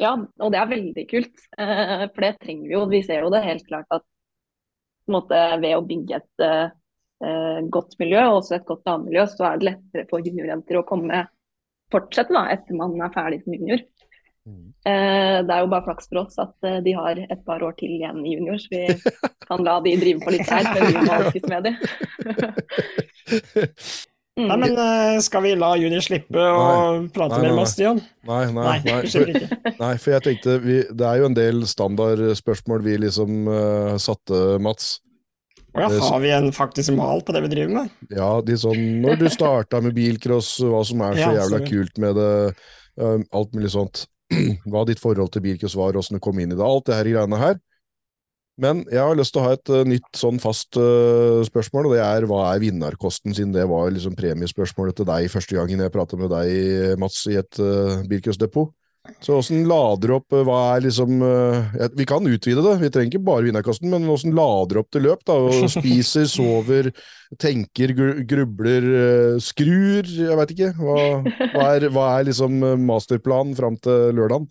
Ja, 0.00 0.10
og 0.16 0.50
det 0.52 0.58
er 0.60 0.68
veldig 0.68 1.06
kult. 1.08 1.44
Eh, 1.56 2.08
for 2.12 2.20
det 2.26 2.34
trenger 2.42 2.66
vi 2.68 2.74
jo. 2.74 2.82
Vi 2.90 3.02
ser 3.06 3.22
jo 3.24 3.30
det 3.32 3.44
helt 3.46 3.64
klart 3.68 3.86
at 3.96 4.04
måte, 5.08 5.38
ved 5.62 5.76
å 5.78 5.84
bygge 5.86 6.18
et 6.18 6.44
eh, 7.24 7.60
godt 7.72 7.96
miljø, 8.02 8.22
og 8.28 8.42
også 8.42 8.58
et 8.58 8.68
godt 8.68 8.84
damemiljø, 8.88 9.26
så 9.32 9.50
er 9.50 9.60
det 9.60 9.70
lettere 9.70 10.08
for 10.10 10.24
juniorjenter 10.24 10.80
å 10.80 10.86
komme 10.88 11.24
fortsette 11.94 12.34
da, 12.34 12.48
etter 12.50 12.76
man 12.76 12.96
er 13.00 13.14
ferdig 13.14 13.44
som 13.44 13.54
junior. 13.54 13.84
Eh, 14.86 15.42
det 15.42 15.50
er 15.50 15.64
jo 15.64 15.72
bare 15.72 15.82
flaks 15.88 16.06
for 16.06 16.20
oss 16.22 16.36
at 16.38 16.54
eh, 16.66 16.82
de 16.84 16.92
har 16.94 17.18
et 17.18 17.42
par 17.46 17.62
år 17.66 17.74
til 17.80 17.90
igjen 17.96 18.18
i 18.22 18.34
junior, 18.36 18.58
så 18.62 18.68
vi 18.70 18.82
kan 19.48 19.64
la 19.66 19.74
de 19.82 19.96
drive 19.98 20.20
på 20.22 20.30
litt 20.34 20.50
her. 20.50 20.64
Men 20.74 20.82
vi 20.86 20.94
må 21.06 21.14
med 21.50 21.62
de. 21.66 21.72
Mm. 24.36 24.50
Nei, 24.50 24.56
men 24.60 24.74
eh, 24.76 25.16
skal 25.24 25.40
vi 25.46 25.54
la 25.56 25.70
Juni 25.80 25.96
slippe 26.04 26.36
å 26.36 27.08
prate 27.08 27.38
Nei, 27.38 27.40
mer 27.40 27.46
nei, 27.46 27.56
med 27.56 27.62
oss, 27.62 27.72
Stian? 27.72 28.04
Nei, 28.28 28.44
nei, 28.52 28.64
Nei, 28.66 28.80
nei. 28.84 29.08
For, 29.08 29.24
nei, 29.80 29.96
for 29.96 30.12
jeg 30.12 30.20
tenkte 30.26 30.60
vi, 30.60 30.84
Det 30.92 31.06
er 31.08 31.16
jo 31.22 31.28
en 31.30 31.38
del 31.38 31.64
standardspørsmål 31.64 32.84
vi 32.84 32.98
liksom 33.06 33.48
uh, 33.48 33.96
satte, 33.96 34.60
Mats. 34.60 35.00
Ja, 35.76 35.88
har 36.08 36.20
vi 36.22 36.32
en 36.32 36.50
faktisk 36.56 36.92
mal 36.96 37.22
på 37.26 37.34
det 37.36 37.42
vi 37.44 37.52
driver 37.52 37.74
med? 37.74 37.94
Ja, 38.12 38.30
de 38.44 38.56
sånn 38.60 38.82
Når 39.04 39.20
du 39.20 39.26
starta 39.32 39.80
med 39.84 39.96
bilcross, 39.96 40.56
hva 40.64 40.82
som 40.88 41.04
er 41.04 41.18
så 41.18 41.30
Ja, 41.30 41.32
jævla 41.42 41.62
kult 41.66 42.00
med 42.02 42.16
det, 42.18 42.32
um, 43.00 43.24
alt 43.36 43.56
mulig 43.56 43.72
sånt. 43.74 44.06
Hva 44.66 44.82
ditt 44.88 44.98
forhold 44.98 45.30
til 45.34 45.44
bilcross 45.44 45.76
var, 45.78 45.94
åssen 45.94 46.18
du 46.18 46.22
kom 46.22 46.38
inn 46.42 46.50
i 46.50 46.56
det. 46.56 46.64
Alt 46.64 46.88
det 46.88 46.96
her 46.98 47.10
greiene 47.12 47.38
her. 47.38 47.60
Men 48.58 48.80
jeg 48.88 49.02
har 49.04 49.18
lyst 49.18 49.34
til 49.36 49.42
å 49.42 49.44
ha 49.44 49.52
et 49.54 49.70
uh, 49.70 49.82
nytt 49.86 50.08
sånn 50.16 50.40
fast 50.40 50.78
uh, 50.80 51.44
spørsmål, 51.46 51.90
og 51.90 51.94
det 51.94 52.00
er 52.02 52.26
hva 52.26 52.40
er 52.54 52.62
vinnerkosten, 52.64 53.36
siden 53.36 53.52
det 53.54 53.66
var 53.68 53.92
liksom 53.92 54.16
premiespørsmålet 54.16 54.96
til 54.96 55.08
deg 55.10 55.28
første 55.30 55.58
gangen 55.58 55.84
jeg 55.84 55.92
prata 55.94 56.18
med 56.18 56.32
deg, 56.32 56.96
Mats, 56.98 57.20
i 57.28 57.36
et 57.36 57.60
uh, 57.60 58.00
bilcrossdepot. 58.08 58.72
Så 59.24 59.38
åssen 59.40 59.64
lader 59.68 60.10
du 60.10 60.14
opp, 60.16 60.34
uh, 60.34 60.42
hva 60.46 60.58
er 60.76 60.84
liksom 60.86 61.22
uh, 61.22 61.76
Vi 61.96 62.06
kan 62.08 62.26
utvide 62.26 62.64
det, 62.64 62.74
vi 62.82 62.90
trenger 62.92 63.12
ikke 63.12 63.28
bare 63.28 63.46
vinnerkasten, 63.46 63.90
men 63.92 64.08
åssen 64.12 64.34
lader 64.36 64.76
du 64.76 64.82
opp 64.82 64.90
til 64.94 65.06
løp, 65.08 65.24
da? 65.28 65.38
Og 65.46 65.70
spiser, 65.76 66.28
sover, 66.30 66.90
tenker, 67.42 67.94
grubler, 68.28 68.90
uh, 68.90 69.38
skrur, 69.42 70.06
jeg 70.06 70.40
veit 70.40 70.54
ikke. 70.56 70.74
Hva, 70.80 71.00
hva, 71.54 71.70
er, 71.70 71.88
hva 71.94 72.10
er 72.18 72.28
liksom 72.30 72.60
masterplanen 72.86 73.56
fram 73.58 73.80
til 73.82 74.14
lørdagen? 74.16 74.50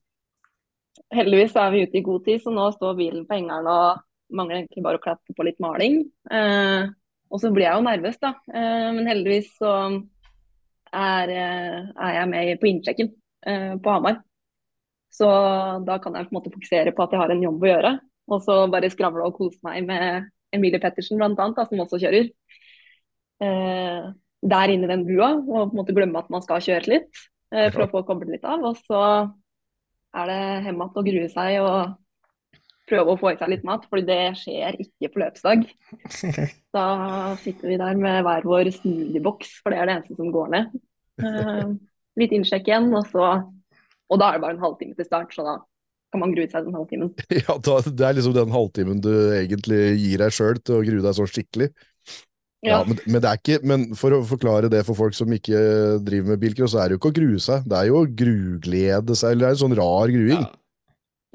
Heldigvis 1.16 1.56
er 1.60 1.72
vi 1.72 1.86
ute 1.86 2.00
i 2.00 2.06
god 2.06 2.26
tid, 2.26 2.42
så 2.44 2.52
nå 2.52 2.68
står 2.76 2.98
bilen 2.98 3.26
på 3.30 3.38
hengeren 3.38 3.68
og 3.70 4.04
mangler 4.36 4.64
egentlig 4.64 4.84
bare 4.86 5.00
å 5.00 5.04
klatre 5.04 5.36
på 5.38 5.46
litt 5.46 5.60
maling. 5.64 6.02
Eh, 6.34 6.88
og 7.32 7.42
så 7.42 7.52
blir 7.54 7.68
jeg 7.68 7.78
jo 7.78 7.86
nervøs, 7.86 8.18
da. 8.22 8.34
Eh, 8.50 8.88
men 8.96 9.10
heldigvis 9.10 9.52
så 9.60 9.74
er, 10.96 11.34
eh, 11.34 11.78
er 12.08 12.14
jeg 12.20 12.32
med 12.32 12.60
på 12.62 12.70
innsjekken 12.72 13.12
eh, 13.48 13.76
på 13.82 13.96
Hamar. 13.96 14.22
Så 15.16 15.28
da 15.88 15.98
kan 16.04 16.16
jeg 16.18 16.28
på 16.28 16.34
en 16.34 16.38
måte 16.40 16.52
fokusere 16.54 16.92
på 16.96 17.06
at 17.06 17.14
jeg 17.16 17.22
har 17.22 17.32
en 17.34 17.44
jobb 17.46 17.64
å 17.64 17.70
gjøre. 17.72 17.92
Og 18.36 18.42
så 18.44 18.58
bare 18.74 18.90
skravle 18.92 19.28
og 19.28 19.38
kose 19.38 19.60
meg 19.64 19.86
med 19.88 20.28
Emilie 20.56 20.82
Pettersen 20.84 21.20
annet, 21.46 21.62
som 21.70 21.84
også 21.84 22.00
kjører. 22.02 22.30
Eh, 23.46 24.06
der 24.46 24.72
inne 24.74 24.88
i 24.88 24.92
den 24.92 25.06
bua, 25.08 25.32
og 25.42 25.70
på 25.70 25.74
en 25.74 25.80
måte 25.80 25.96
glemme 25.96 26.20
at 26.22 26.30
man 26.34 26.44
skal 26.46 26.62
kjøre 26.64 26.92
litt. 26.92 27.24
eh, 27.54 27.70
for 27.72 27.86
å 27.86 27.90
få 27.92 28.04
koblet 28.08 28.36
litt 28.36 28.46
av. 28.48 28.64
Og 28.68 28.78
så 28.86 29.02
er 30.16 30.32
det 30.32 30.42
hjem 30.68 30.82
igjen 30.86 30.98
og 31.00 31.08
grue 31.10 31.30
seg 31.32 31.60
og 31.64 31.96
prøve 32.90 33.16
å 33.16 33.18
få 33.18 33.32
i 33.34 33.38
seg 33.40 33.50
litt 33.50 33.64
mat, 33.66 33.86
for 33.90 34.04
det 34.06 34.20
skjer 34.38 34.78
ikke 34.84 35.10
på 35.14 35.22
løpsdag. 35.24 35.66
Da 36.76 36.86
sitter 37.40 37.72
vi 37.72 37.78
der 37.80 37.96
med 37.98 38.20
hver 38.28 38.44
vår 38.46 38.68
smoothieboks, 38.76 39.54
for 39.64 39.72
det 39.72 39.80
er 39.80 39.88
det 39.90 39.94
eneste 39.96 40.18
som 40.20 40.28
går 40.34 40.50
ned. 40.54 40.74
Eh, 41.24 41.70
litt 42.20 42.34
innsjekk 42.36 42.68
igjen, 42.70 42.90
og 42.98 43.08
så 43.10 43.30
Og 44.12 44.20
da 44.22 44.30
er 44.30 44.38
det 44.38 44.44
bare 44.46 44.56
en 44.58 44.64
halvtime 44.64 44.96
til 44.98 45.08
start, 45.08 45.34
så 45.34 45.46
da 45.48 45.56
kan 46.14 46.22
man 46.22 46.32
grue 46.36 46.48
seg 46.52 46.68
den 46.68 46.76
halvtimen. 46.78 47.12
Ja, 47.44 47.58
da, 47.58 47.80
Det 47.86 48.06
er 48.08 48.16
liksom 48.20 48.36
den 48.38 48.54
halvtimen 48.54 49.02
du 49.04 49.12
egentlig 49.36 49.82
gir 50.00 50.22
deg 50.22 50.36
sjøl 50.36 50.62
til 50.62 50.78
å 50.80 50.86
grue 50.86 51.04
deg 51.06 51.18
så 51.18 51.26
skikkelig. 51.30 51.72
Ja, 52.66 52.80
Ja. 52.80 52.84
men, 52.88 52.98
men, 53.06 53.22
det 53.22 53.30
er 53.30 53.38
ikke, 53.42 53.58
men 53.68 53.82
for 54.00 54.16
å 54.16 54.24
forklare 54.26 54.70
det 54.74 54.80
for 54.88 54.98
folk 54.98 55.14
som 55.14 55.30
ikke 55.36 55.60
driver 56.06 56.32
med 56.34 56.42
bilcross, 56.42 56.74
så 56.74 56.80
er 56.82 56.90
det 56.90 56.96
jo 56.96 57.02
ikke 57.02 57.12
å 57.12 57.18
grue 57.20 57.42
seg. 57.44 57.66
Det 57.70 57.78
er 57.78 57.90
jo 57.92 58.00
å 58.00 58.08
gruglede 58.22 59.18
seg, 59.20 59.36
eller 59.36 59.44
det 59.44 59.50
er 59.52 59.58
en 59.58 59.62
sånn 59.66 59.78
rar 59.78 60.14
gruing. 60.16 60.46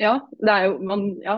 Ja, 0.01 0.15
det 0.41 0.55
er 0.57 0.65
jo 0.71 0.79
man, 0.89 1.05
ja, 1.23 1.37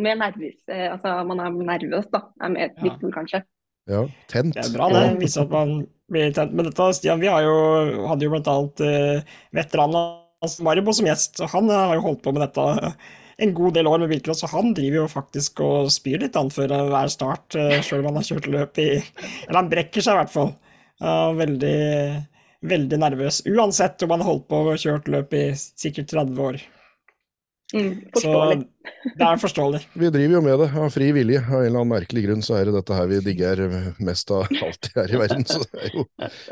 mer 0.00 0.16
nervøs, 0.18 0.56
eh, 0.72 0.86
altså 0.90 1.12
man 1.28 1.42
er 1.44 1.50
nervøs 1.52 2.08
da, 2.14 2.24
er 2.42 2.54
mer 2.56 2.68
Ja. 2.70 2.82
viktig 2.88 3.12
kanskje. 3.14 3.42
Ja, 3.90 4.06
tent. 4.30 4.54
Det 4.54 4.64
er 4.64 4.74
bra, 4.74 4.88
det. 4.94 5.04
Vise 5.20 5.42
at 5.44 5.50
man 5.52 5.76
blir 6.10 6.32
tent. 6.34 6.52
Men 6.54 6.66
dette, 6.70 6.88
Stian, 6.94 7.20
vi 7.22 7.30
har 7.30 7.42
jo, 7.42 7.54
hadde 8.10 8.26
jo 8.26 8.30
blant 8.34 8.50
annet 8.50 8.82
eh, 8.86 9.22
veteranen 9.56 10.18
hans 10.40 10.60
Maribo 10.64 10.94
som 10.96 11.08
gjest, 11.08 11.42
han 11.52 11.70
eh, 11.70 11.86
har 11.90 11.98
jo 11.98 12.06
holdt 12.08 12.22
på 12.24 12.32
med 12.34 12.44
dette 12.46 12.94
en 13.40 13.54
god 13.56 13.76
del 13.76 13.88
år 13.88 14.02
med 14.02 14.10
bilcross, 14.12 14.42
og 14.44 14.52
han 14.52 14.74
driver 14.76 15.02
jo 15.02 15.10
faktisk 15.12 15.62
og 15.64 15.92
spyr 15.92 16.20
litt 16.20 16.36
an 16.36 16.50
før 16.52 16.74
hver 16.90 17.12
start, 17.12 17.56
uh, 17.56 17.78
sjøl 17.80 18.02
om 18.02 18.10
han 18.10 18.18
har 18.20 18.26
kjørt 18.28 18.50
løp 18.52 18.80
i 18.82 18.90
Eller 18.98 19.56
han 19.62 19.70
brekker 19.70 20.04
seg 20.04 20.12
i 20.12 20.20
hvert 20.20 20.34
fall. 20.34 20.50
Veldig, 21.00 21.78
veldig 22.68 22.98
nervøs. 23.00 23.38
Uansett 23.48 24.04
om 24.04 24.12
han 24.12 24.20
har 24.20 24.28
holdt 24.28 24.44
på 24.52 24.58
og 24.66 24.82
kjørt 24.82 25.08
løp 25.08 25.32
i 25.32 25.46
sikkert 25.56 26.12
30 26.12 26.42
år. 26.50 26.60
Mm, 27.74 27.90
forståelig. 28.14 28.58
Så 28.60 29.10
det 29.20 29.26
er 29.26 29.40
forståelig. 29.42 29.80
Vi 30.02 30.10
driver 30.10 30.34
jo 30.36 30.42
med 30.44 30.58
det 30.62 30.68
av 30.82 30.90
fri 30.94 31.08
vilje. 31.14 31.40
Av 31.44 31.60
en 31.60 31.66
eller 31.68 31.80
annen 31.82 31.92
merkelig 31.94 32.24
grunn 32.26 32.42
så 32.42 32.56
er 32.58 32.68
det 32.68 32.74
dette 32.78 32.96
her 32.96 33.10
vi 33.10 33.20
digger 33.28 33.62
mest 34.02 34.30
av 34.34 34.48
alt 34.50 34.88
her 34.96 35.12
i 35.14 35.20
verden. 35.20 35.44
Så 35.46 35.60
det 35.66 35.84
er 35.86 35.94
jo, 35.94 36.06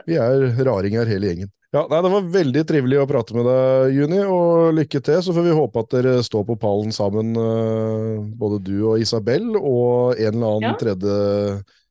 vi 0.06 0.18
er 0.22 0.44
raringer 0.68 1.10
hele 1.10 1.32
gjengen. 1.32 1.50
Ja, 1.74 1.82
nei, 1.90 1.98
Det 2.00 2.10
var 2.14 2.28
veldig 2.32 2.62
trivelig 2.70 3.00
å 3.02 3.08
prate 3.10 3.34
med 3.36 3.44
deg, 3.44 3.96
Juni, 3.98 4.20
og 4.24 4.70
lykke 4.78 5.02
til. 5.04 5.18
Så 5.26 5.34
får 5.36 5.44
vi 5.50 5.56
håpe 5.58 5.82
at 5.84 5.90
dere 5.98 6.14
står 6.24 6.46
på 6.48 6.56
pallen 6.62 6.94
sammen, 6.96 7.34
eh, 7.36 8.22
både 8.40 8.62
du 8.64 8.76
og 8.92 9.02
Isabel, 9.02 9.50
og 9.58 10.14
en 10.16 10.38
eller 10.38 10.54
annen 10.54 10.70
Ja. 10.70 10.76
tredje 10.80 11.18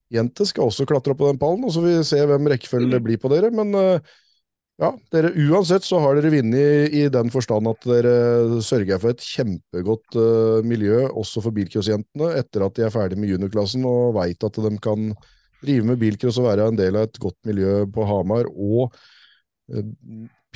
jente 0.09 0.47
skal 0.47 0.65
også 0.71 0.87
klatre 0.87 1.11
opp 1.13 1.19
på 1.19 1.27
den 1.29 1.37
pallen, 1.37 1.65
og 1.67 1.75
så 1.75 1.83
får 1.83 1.91
vi 1.91 2.07
se 2.09 2.23
hvem 2.25 2.47
rekkefølge 2.49 2.89
det 2.95 3.03
blir 3.05 3.19
på 3.21 3.29
dere. 3.29 3.51
Men 3.53 3.75
eh, 3.75 3.99
ja, 4.77 4.91
dere, 5.13 5.31
uansett 5.47 5.85
så 5.87 5.99
har 6.03 6.19
dere 6.19 6.31
vunnet 6.35 6.93
i 6.93 7.07
den 7.13 7.31
forstand 7.33 7.69
at 7.71 7.87
dere 7.89 8.61
sørger 8.65 9.01
for 9.01 9.15
et 9.15 9.25
kjempegodt 9.25 10.17
uh, 10.19 10.59
miljø 10.67 11.07
også 11.07 11.41
for 11.45 11.55
bilcrossjentene 11.55 12.29
etter 12.37 12.65
at 12.65 12.77
de 12.77 12.85
er 12.85 12.93
ferdig 12.93 13.17
med 13.17 13.31
juniorklassen 13.33 13.85
og 13.89 14.15
veit 14.19 14.45
at 14.45 14.59
de 14.61 14.73
kan 14.83 15.11
drive 15.63 15.89
med 15.89 15.97
bilcross 16.01 16.37
og 16.37 16.49
være 16.51 16.69
en 16.69 16.77
del 16.77 16.97
av 16.99 17.07
et 17.07 17.21
godt 17.21 17.37
miljø 17.49 17.79
på 17.93 18.05
Hamar 18.05 18.49
og 18.53 18.91
uh, 18.93 19.85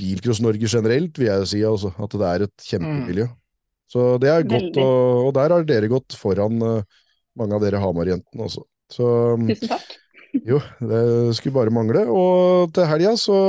Bilcross-Norge 0.01 0.69
generelt, 0.71 1.17
vil 1.19 1.27
jeg 1.27 1.47
si. 1.51 1.61
Altså, 1.67 1.91
at 2.01 2.13
det 2.17 2.27
er 2.27 2.45
et 2.45 2.67
kjempemiljø. 2.69 3.25
Så 3.91 4.05
det 4.23 4.29
er 4.31 4.45
godt, 4.47 4.77
og, 4.79 5.25
og 5.27 5.33
der 5.35 5.53
har 5.53 5.65
dere 5.67 5.89
gått 5.91 6.15
foran 6.17 6.61
uh, 6.63 7.01
mange 7.37 7.57
av 7.57 7.65
dere 7.65 7.81
Hamar-jentene 7.81 8.47
også. 8.47 8.63
Så 8.91 9.09
Tusen 9.41 9.71
takk. 9.71 9.97
jo, 10.51 10.61
det 10.79 11.01
skulle 11.37 11.57
bare 11.57 11.73
mangle. 11.73 12.05
Og 12.07 12.71
til 12.75 12.87
helga 12.87 13.17
så 13.19 13.41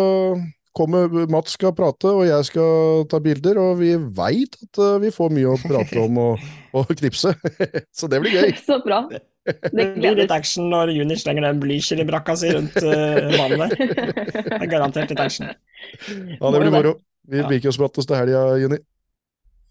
kommer 0.77 1.27
Mats 1.31 1.57
skal 1.57 1.75
prate, 1.77 2.11
og 2.11 2.25
jeg 2.27 2.49
skal 2.49 3.05
ta 3.11 3.21
bilder, 3.23 3.61
og 3.61 3.77
vi 3.81 3.93
veit 3.97 4.57
at 4.57 4.81
eh, 4.81 5.01
vi 5.05 5.13
får 5.15 5.35
mye 5.37 5.53
å 5.53 5.59
prate 5.61 6.01
om 6.01 6.21
og, 6.23 6.47
og 6.79 6.95
knipse. 7.01 7.35
så 7.99 8.11
det 8.11 8.23
blir 8.25 8.39
gøy. 8.39 8.57
Så 8.65 8.81
bra. 8.85 9.05
Det 9.11 9.23
Det 9.45 9.87
blir 9.97 10.15
litt 10.15 10.31
action 10.31 10.69
når 10.71 10.93
Juni 10.95 11.17
slenger 11.19 11.49
den 11.49 11.59
blykjel-brakka 11.63 12.37
si 12.39 12.53
rundt 12.55 12.77
uh, 12.79 13.33
vannet 13.35 13.73
der. 13.75 14.05
Det 14.47 14.61
er 14.61 14.71
garantert 14.71 15.11
litt 15.11 15.23
action. 15.25 15.51
Ja, 15.51 16.47
det 16.47 16.61
blir 16.63 16.71
moro. 16.71 16.93
Vi 17.27 17.43
liker 17.51 17.73
oss 17.73 17.81
prates 17.81 18.07
til 18.07 18.21
helga, 18.21 18.45
Juni. 18.63 18.79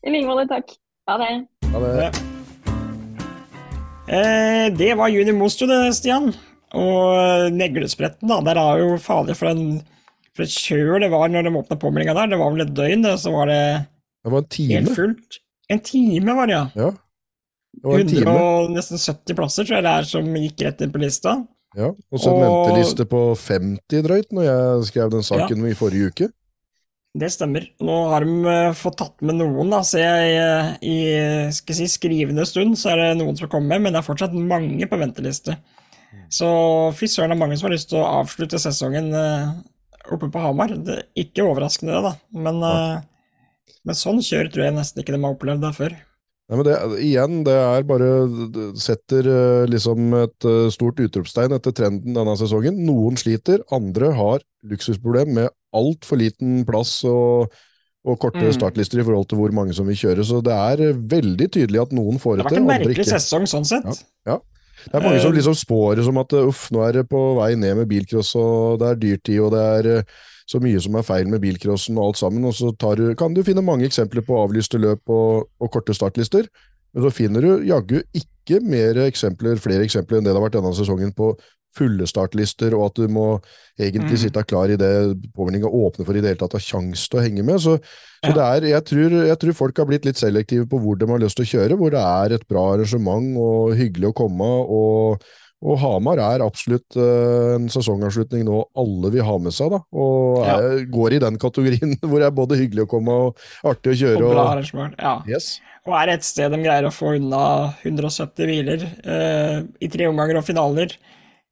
I 0.04 0.12
like 0.12 0.28
måte, 0.28 0.48
takk. 0.52 0.76
Ha 1.08 1.18
det. 1.22 1.32
Ha 1.72 1.82
det. 1.86 2.12
Eh, 4.12 4.68
det 4.76 4.92
var 5.00 5.12
Juni 5.14 5.34
Mostu, 5.36 5.66
det, 5.70 5.80
Stian. 5.96 6.34
Og 6.76 7.52
neglespretten, 7.56 8.28
da. 8.28 8.40
Der 8.44 8.60
er 8.60 8.84
jo 8.84 9.00
fader 9.00 9.38
for 9.40 9.52
en 9.52 9.82
for 10.36 10.44
et 10.48 10.54
kjør 10.56 11.00
det 11.04 11.10
var 11.12 11.30
når 11.30 11.44
de 11.48 11.54
åpna 11.60 11.78
påmeldinga 11.82 12.14
der. 12.18 12.32
Det 12.34 12.40
var 12.40 12.52
vel 12.56 12.66
et 12.66 12.74
døgn, 12.78 13.02
det, 13.06 13.16
så 13.20 13.32
var 13.36 13.50
det 13.52 13.62
Det 14.24 14.32
var 14.32 14.44
en 14.44 14.52
time. 14.58 14.74
helt 14.80 14.96
fullt. 14.96 15.40
En 15.72 15.80
time 15.80 16.36
var 16.38 16.48
det, 16.52 16.54
ja. 16.60 16.66
Ja. 16.76 16.92
Det 17.82 17.88
var 17.88 18.00
en 18.00 18.08
100 18.08 18.20
time. 18.20 18.36
og 18.36 18.70
nesten 18.76 19.00
70 19.00 19.36
plasser 19.40 19.64
tror 19.68 19.78
jeg 19.80 19.84
det 19.88 19.96
er 19.96 20.08
som 20.10 20.26
gikk 20.36 20.62
rett 20.68 20.82
inn 20.84 20.92
på 20.92 21.00
lista. 21.04 21.38
Ja. 21.78 21.88
Og 21.88 22.20
så 22.20 22.34
en 22.36 22.44
Og- 22.44 22.68
venteliste 22.68 23.06
på 23.08 23.22
50 23.40 24.02
drøyt 24.04 24.32
når 24.36 24.44
jeg 24.50 24.86
skrev 24.92 25.12
den 25.14 25.24
saken 25.24 25.68
i 25.70 25.74
forrige 25.74 26.12
uke. 26.12 26.28
Det 27.18 27.28
stemmer. 27.32 27.66
Nå 27.84 27.96
har 28.12 28.24
de 28.24 28.36
eh, 28.48 28.72
fått 28.72 28.96
tatt 29.02 29.22
med 29.22 29.36
noen, 29.36 29.70
da, 29.70 29.82
ser 29.84 30.00
jeg 30.00 30.36
eh, 30.40 30.70
i 30.88 31.52
skal 31.52 31.76
si, 31.76 31.88
skrivende 31.92 32.46
stund, 32.48 32.78
så 32.80 32.92
er 32.94 33.02
det 33.02 33.18
noen 33.20 33.36
som 33.36 33.50
kommer 33.52 33.76
med, 33.76 33.82
men 33.84 33.94
det 33.94 34.00
er 34.00 34.08
fortsatt 34.08 34.32
mange 34.36 34.88
på 34.88 35.00
venteliste. 35.00 35.58
Så 36.32 36.48
fy 36.96 37.08
søren, 37.12 37.32
det 37.34 37.36
er 37.36 37.42
mange 37.42 37.58
som 37.60 37.68
har 37.68 37.76
lyst 37.76 37.90
til 37.92 38.00
å 38.00 38.08
avslutte 38.22 38.60
sesongen 38.64 39.12
eh, 39.16 39.50
oppe 40.18 40.30
på 40.34 40.44
Hamar. 40.44 40.74
Det 40.76 41.00
er 41.00 41.26
ikke 41.26 41.46
overraskende, 41.48 41.98
det, 41.98 42.04
da, 42.12 42.42
men, 42.48 42.62
eh, 42.68 43.74
men 43.88 43.98
sånn 43.98 44.22
kjør 44.26 44.52
tror 44.54 44.66
jeg 44.68 44.78
nesten 44.78 45.04
ikke 45.04 45.16
de 45.16 45.22
har 45.24 45.36
opplevd 45.36 45.64
det 45.66 45.74
før. 45.78 45.98
Nei, 46.52 46.58
men 46.60 46.66
det, 46.68 46.76
igjen, 47.08 47.36
det 47.48 47.54
er 47.56 47.86
bare 47.88 48.08
det 48.52 48.68
setter 48.84 49.28
eh, 49.32 49.66
liksom 49.72 50.12
et 50.20 50.48
eh, 50.50 50.66
stort 50.74 51.00
utropstegn 51.00 51.56
etter 51.56 51.72
trenden 51.78 52.18
denne 52.18 52.34
sesongen. 52.36 52.82
Noen 52.84 53.16
sliter, 53.20 53.64
andre 53.72 54.12
har 54.18 54.44
luksusproblem 54.68 55.32
med 55.38 55.52
altfor 55.72 56.20
liten 56.20 56.66
plass 56.68 56.98
og, 57.08 57.54
og 58.04 58.20
korte 58.20 58.44
Mm. 58.44 58.52
startlister 58.58 59.00
i 59.00 59.06
forhold 59.08 59.30
til 59.32 59.40
hvor 59.40 59.56
mange 59.56 59.74
som 59.78 59.88
vil 59.88 59.96
kjøre. 59.96 60.26
Så 60.28 60.42
det 60.44 60.52
er 60.52 60.92
veldig 61.16 61.48
tydelig 61.56 61.86
at 61.86 61.96
noen 61.96 62.20
får 62.20 62.42
Det 62.42 62.44
det 62.44 62.50
har 62.50 62.52
vært 62.52 62.60
en 62.60 62.72
merkelig 62.74 63.08
sesong 63.14 63.48
sånn 63.48 63.70
sett. 63.72 64.04
Det 64.88 64.98
er 64.98 65.06
mange 65.06 65.22
som 65.22 65.32
Eh, 65.32 65.38
liksom 65.38 65.56
spår 65.58 66.02
som 66.06 66.20
at 66.22 66.34
eh, 66.34 66.48
uff, 66.48 66.66
nå 66.74 66.82
er 66.86 67.00
det 67.00 67.06
på 67.12 67.22
vei 67.38 67.54
ned 67.56 67.78
med 67.82 67.90
bilcross, 67.92 68.34
og 68.40 68.82
det 68.82 68.90
er 68.90 69.00
dyrtid, 69.04 69.40
og 69.40 69.54
det 69.54 69.62
er 69.62 69.90
eh, 69.98 70.20
så 70.50 70.60
mye 70.60 70.82
som 70.84 70.98
er 71.00 71.08
feil 71.08 71.30
med 71.32 71.42
bilcrossen 71.44 71.98
og 71.98 72.10
alt 72.10 72.22
sammen. 72.22 72.46
Og 72.48 72.56
så 72.58 72.74
tar 72.76 73.00
du, 73.00 73.14
kan 73.16 73.34
du 73.34 73.44
finne 73.48 73.64
mange 73.64 73.88
eksempler 73.88 74.26
på 74.26 74.40
avlyste 74.42 74.82
løp 74.82 75.08
og, 75.10 75.48
og 75.62 75.72
korte 75.72 75.96
startlister. 75.96 76.50
Men 76.92 77.06
så 77.06 77.14
finner 77.14 77.46
du 77.46 77.66
jaggu 77.68 78.02
ikke 78.18 78.60
mer 78.66 79.00
eksempler, 79.06 79.62
flere 79.64 79.86
eksempler 79.88 80.20
enn 80.20 80.28
det 80.28 80.34
det 80.34 80.40
har 80.40 80.44
vært 80.44 80.58
denne 80.58 80.74
sesongen 80.76 81.14
på 81.16 81.32
fulle 81.78 82.08
startlister, 82.10 82.74
og 82.78 82.86
at 82.90 82.96
du 83.02 83.08
må 83.08 83.28
egentlig 83.80 84.18
Mm. 84.18 84.24
sitte 84.26 84.44
klar 84.46 84.70
i 84.70 84.76
det 84.78 84.94
påmeldinga 85.36 85.70
åpner 85.72 86.06
for 86.06 86.14
i 86.18 86.22
det 86.22 86.34
hele 86.34 86.42
tatt 86.42 86.54
å 86.56 86.60
ha 86.60 86.66
sjanse 86.66 87.08
til 87.10 87.20
å 87.20 87.24
henge 87.24 87.44
med. 87.48 87.60
Så, 87.64 87.78
så 88.24 88.30
Ja. 88.30 88.34
det 88.34 88.48
er, 88.48 88.68
jeg 88.76 88.84
tror, 88.86 89.16
jeg 89.28 89.40
tror 89.40 89.54
folk 89.54 89.78
har 89.78 89.86
blitt 89.90 90.06
litt 90.06 90.18
selektive 90.20 90.68
på 90.70 90.80
hvor 90.82 90.98
de 91.00 91.08
har 91.08 91.20
lyst 91.20 91.38
til 91.40 91.46
å 91.46 91.52
kjøre, 91.54 91.78
hvor 91.80 91.92
det 91.92 92.02
er 92.04 92.36
et 92.36 92.48
bra 92.48 92.74
arrangement 92.76 93.38
og 93.38 93.76
hyggelig 93.76 94.12
å 94.12 94.18
komme. 94.24 94.50
og 94.70 95.22
og 95.64 95.78
Hamar 95.78 96.18
er 96.18 96.42
absolutt 96.42 96.96
uh, 96.98 97.54
en 97.54 97.68
sesongavslutning 97.70 98.42
nå 98.48 98.64
alle 98.76 99.12
vil 99.14 99.22
ha 99.22 99.36
med 99.38 99.54
seg, 99.54 99.70
da. 99.70 99.78
Og 99.94 100.40
Ja. 100.44 100.56
er, 100.58 100.86
går 100.90 101.14
i 101.14 101.20
den 101.20 101.38
kategorien 101.38 101.94
hvor 102.02 102.18
det 102.18 102.26
er 102.26 102.32
både 102.34 102.58
hyggelig 102.58 102.88
å 102.88 102.90
komme 102.90 103.10
og 103.14 103.38
artig 103.64 103.92
å 103.92 103.94
Og 103.94 104.00
kjøre. 104.02 104.18
bra 104.34 104.42
Og, 104.42 104.50
arrangement. 104.56 104.96
Ja. 104.98 105.22
yes. 105.30 105.60
Og 105.86 105.94
er 105.94 106.16
et 106.16 106.24
sted 106.26 106.50
de 106.50 106.58
greier 106.64 106.90
å 106.90 106.92
få 106.92 107.14
unna 107.14 107.76
170 107.86 108.50
hviler 108.50 108.88
uh, 109.06 109.62
i 109.80 109.88
tre 109.88 110.08
omganger 110.10 110.38
og 110.42 110.46
finaler 110.50 110.98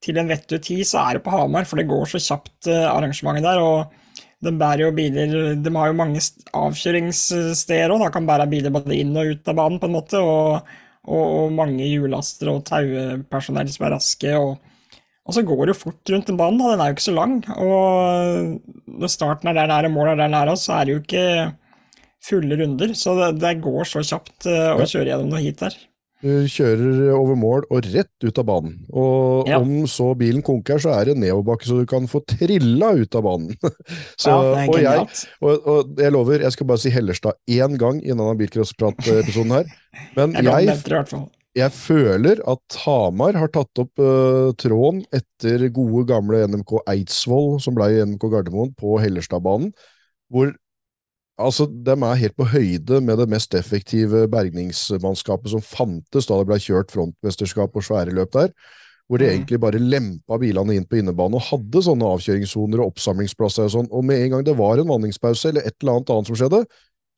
til 0.00 0.16
en 0.20 0.30
vettug 0.30 0.62
tid, 0.64 0.84
så 0.88 1.02
er 1.04 1.18
det 1.18 1.24
på 1.26 1.32
Hamar, 1.34 1.66
for 1.68 1.76
det 1.80 1.88
går 1.90 2.06
så 2.08 2.20
kjapt 2.24 2.70
eh, 2.72 2.86
arrangementet 2.88 3.44
der. 3.44 3.60
og 3.60 3.96
de 4.40 4.52
bærer 4.56 4.86
jo 4.86 4.92
biler 4.96 5.32
De 5.60 5.72
har 5.76 5.90
jo 5.90 5.96
mange 5.98 6.20
st- 6.24 6.46
avkjøringssteder 6.56 7.92
òg, 7.92 8.06
kan 8.14 8.24
bære 8.28 8.46
biler 8.48 8.72
både 8.72 8.96
inn 8.96 9.12
og 9.20 9.34
ut 9.34 9.50
av 9.52 9.58
banen, 9.58 9.78
på 9.82 9.88
en 9.90 9.96
måte. 9.98 10.20
Og, 10.24 10.70
og, 11.04 11.24
og 11.42 11.52
mange 11.52 11.84
hjullaster 11.84 12.48
og 12.52 12.62
taupersonell 12.68 13.68
som 13.72 13.86
er 13.88 13.96
raske. 13.98 14.34
og 14.40 14.58
og 15.30 15.34
så 15.36 15.42
går 15.46 15.60
det 15.68 15.74
jo 15.74 15.78
fort 15.78 16.10
rundt 16.10 16.26
den 16.26 16.38
banen, 16.40 16.56
da. 16.58 16.70
Den 16.72 16.80
er 16.82 16.88
jo 16.90 16.94
ikke 16.96 17.04
så 17.04 17.12
lang. 17.14 17.34
Og 17.62 18.96
når 19.04 19.10
starten 19.12 19.50
er 19.52 19.54
der 19.54 19.68
nære, 19.70 19.90
målet 19.92 20.16
er 20.16 20.22
der 20.24 20.32
nære, 20.32 20.56
så 20.58 20.72
er 20.80 20.88
det 20.88 20.94
jo 20.96 21.02
ikke 21.04 21.26
fulle 22.24 22.56
runder. 22.58 22.94
Så 22.98 23.14
det, 23.18 23.28
det 23.44 23.52
går 23.62 23.84
så 23.86 24.02
kjapt 24.02 24.48
eh, 24.50 24.72
å 24.74 24.80
kjøre 24.88 25.12
gjennom 25.12 25.30
noe 25.30 25.42
hit 25.44 25.60
der. 25.62 25.76
Du 26.20 26.44
kjører 26.52 27.14
over 27.16 27.36
mål 27.38 27.64
og 27.72 27.86
rett 27.94 28.26
ut 28.26 28.38
av 28.42 28.46
banen. 28.48 28.74
Og 28.92 29.48
Ja. 29.48 29.58
om 29.60 29.86
så 29.88 30.10
bilen 30.18 30.42
konker, 30.44 30.76
så 30.82 30.92
er 30.92 31.08
det 31.08 31.16
nedoverbakke, 31.16 31.64
så 31.64 31.80
du 31.80 31.86
kan 31.88 32.06
få 32.10 32.20
trilla 32.28 32.92
ut 32.98 33.14
av 33.16 33.24
banen. 33.24 33.56
så, 34.20 34.28
ja, 34.28 34.66
og, 34.68 34.78
jeg, 34.82 35.06
og, 35.40 35.66
og 35.66 36.00
jeg 36.04 36.12
lover, 36.12 36.44
jeg 36.44 36.52
skal 36.52 36.68
bare 36.68 36.82
si 36.82 36.92
Hellerstad 36.92 37.40
én 37.48 37.78
gang 37.80 38.02
i 38.04 38.12
denne 38.12 38.36
bilcrossprat-episoden 38.36 39.56
her. 39.56 39.70
Men 40.18 40.36
Jeg 40.36 40.68
jeg, 40.68 41.26
jeg 41.56 41.72
føler 41.74 42.38
at 42.46 42.76
Hamar 42.84 43.34
har 43.40 43.50
tatt 43.50 43.80
opp 43.82 43.98
uh, 43.98 44.52
tråden 44.60 45.02
etter 45.16 45.66
gode 45.74 46.04
gamle 46.12 46.44
NMK 46.46 46.76
Eidsvoll, 46.86 47.56
som 47.64 47.74
ble 47.74 47.88
i 47.96 48.02
NMK 48.04 48.28
Gardermoen, 48.30 48.74
på 48.78 49.00
Hellerstadbanen, 49.02 49.72
hvor 50.30 50.52
altså, 51.40 51.66
de 51.68 51.94
er 51.96 52.20
helt 52.20 52.36
på 52.36 52.46
høyde 52.52 53.00
med 53.04 53.18
det 53.18 53.28
mest 53.32 53.54
effektive 53.58 54.26
bergningsmannskapet 54.32 55.50
som 55.54 55.64
fantes 55.64 56.28
da 56.28 56.38
det 56.40 56.46
ble 56.50 56.58
kjørt 56.62 56.92
frontmesterskap 56.94 57.74
og 57.76 57.86
svære 57.86 58.14
løp 58.16 58.32
der. 58.36 58.52
Hvor 59.10 59.18
de 59.18 59.26
Mm. 59.26 59.32
egentlig 59.34 59.58
bare 59.60 59.80
lempa 59.82 60.38
bilene 60.38 60.76
inn 60.76 60.84
på 60.86 61.00
innebane 61.00 61.34
og 61.34 61.42
hadde 61.42 61.82
sånne 61.82 62.06
avkjøringssoner 62.14 62.78
og 62.78 62.92
oppsamlingsplasser 62.92 63.64
og 63.66 63.72
sånn. 63.74 63.88
Og 63.90 64.04
med 64.04 64.22
en 64.22 64.30
gang 64.30 64.44
det 64.44 64.56
var 64.56 64.78
en 64.78 64.86
vanningspause 64.86 65.48
eller 65.50 65.62
et 65.66 65.74
eller 65.82 65.96
annet 65.98 66.10
annet 66.14 66.26
som 66.30 66.36
skjedde, 66.36 66.64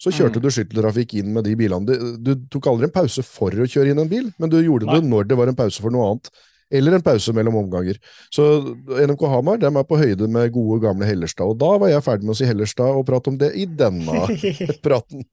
så 0.00 0.10
kjørte 0.10 0.40
Mm. 0.40 0.42
du 0.42 0.48
skytteltrafikk 0.50 1.14
inn 1.20 1.32
med 1.34 1.44
de 1.44 1.54
bilene. 1.54 1.84
Du, 1.86 2.16
du 2.16 2.34
tok 2.50 2.66
aldri 2.66 2.84
en 2.84 2.90
pause 2.96 3.22
for 3.22 3.50
å 3.50 3.68
kjøre 3.68 3.90
inn 3.90 3.98
en 4.00 4.08
bil, 4.08 4.32
men 4.38 4.48
du 4.48 4.56
gjorde 4.62 4.86
Nei. 4.86 5.00
det 5.00 5.04
når 5.10 5.28
det 5.28 5.36
var 5.36 5.48
en 5.48 5.54
pause 5.54 5.80
for 5.80 5.90
noe 5.90 6.08
annet. 6.10 6.30
Eller 6.72 6.96
en 6.96 7.04
pause 7.04 7.34
mellom 7.36 7.58
omganger. 7.60 7.98
Så 8.32 8.46
NMK 8.88 9.26
Hamar 9.28 9.60
de 9.60 9.68
er 9.68 9.88
på 9.88 9.98
høyde 10.00 10.28
med 10.32 10.54
gode, 10.54 10.80
gamle 10.84 11.08
Hellerstad. 11.08 11.52
Og 11.52 11.58
da 11.60 11.74
var 11.82 11.92
jeg 11.92 12.04
ferdig 12.06 12.28
med 12.28 12.34
å 12.34 12.38
si 12.40 12.48
Hellerstad 12.48 12.96
og 12.96 13.04
prate 13.08 13.32
om 13.32 13.36
det 13.40 13.52
i 13.58 13.68
denne 13.68 14.26
praten. 14.86 15.26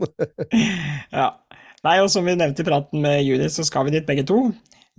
Ja. 1.16 1.32
Nei, 1.86 1.96
og 2.04 2.10
som 2.12 2.26
vi 2.28 2.36
nevnte 2.36 2.60
i 2.60 2.68
praten 2.68 3.00
med 3.04 3.22
Judith, 3.24 3.54
så 3.56 3.64
skal 3.64 3.86
vi 3.88 3.94
dit 3.96 4.08
begge 4.08 4.26
to. 4.28 4.50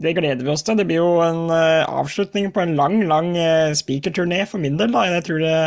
Det 0.01 0.15
gleder 0.17 0.41
vi 0.41 0.53
oss 0.53 0.65
til. 0.65 0.79
Det 0.81 0.87
blir 0.89 1.03
jo 1.03 1.19
en 1.21 1.51
eh, 1.53 1.85
avslutning 1.85 2.49
på 2.55 2.63
en 2.65 2.73
lang, 2.79 3.03
lang 3.09 3.35
uh, 3.37 3.77
spikerturné 3.77 4.47
for 4.49 4.63
min 4.63 4.79
del. 4.81 4.95
Da. 4.95 5.05
Jeg 5.11 5.27
tror, 5.27 5.43
det, 5.45 5.59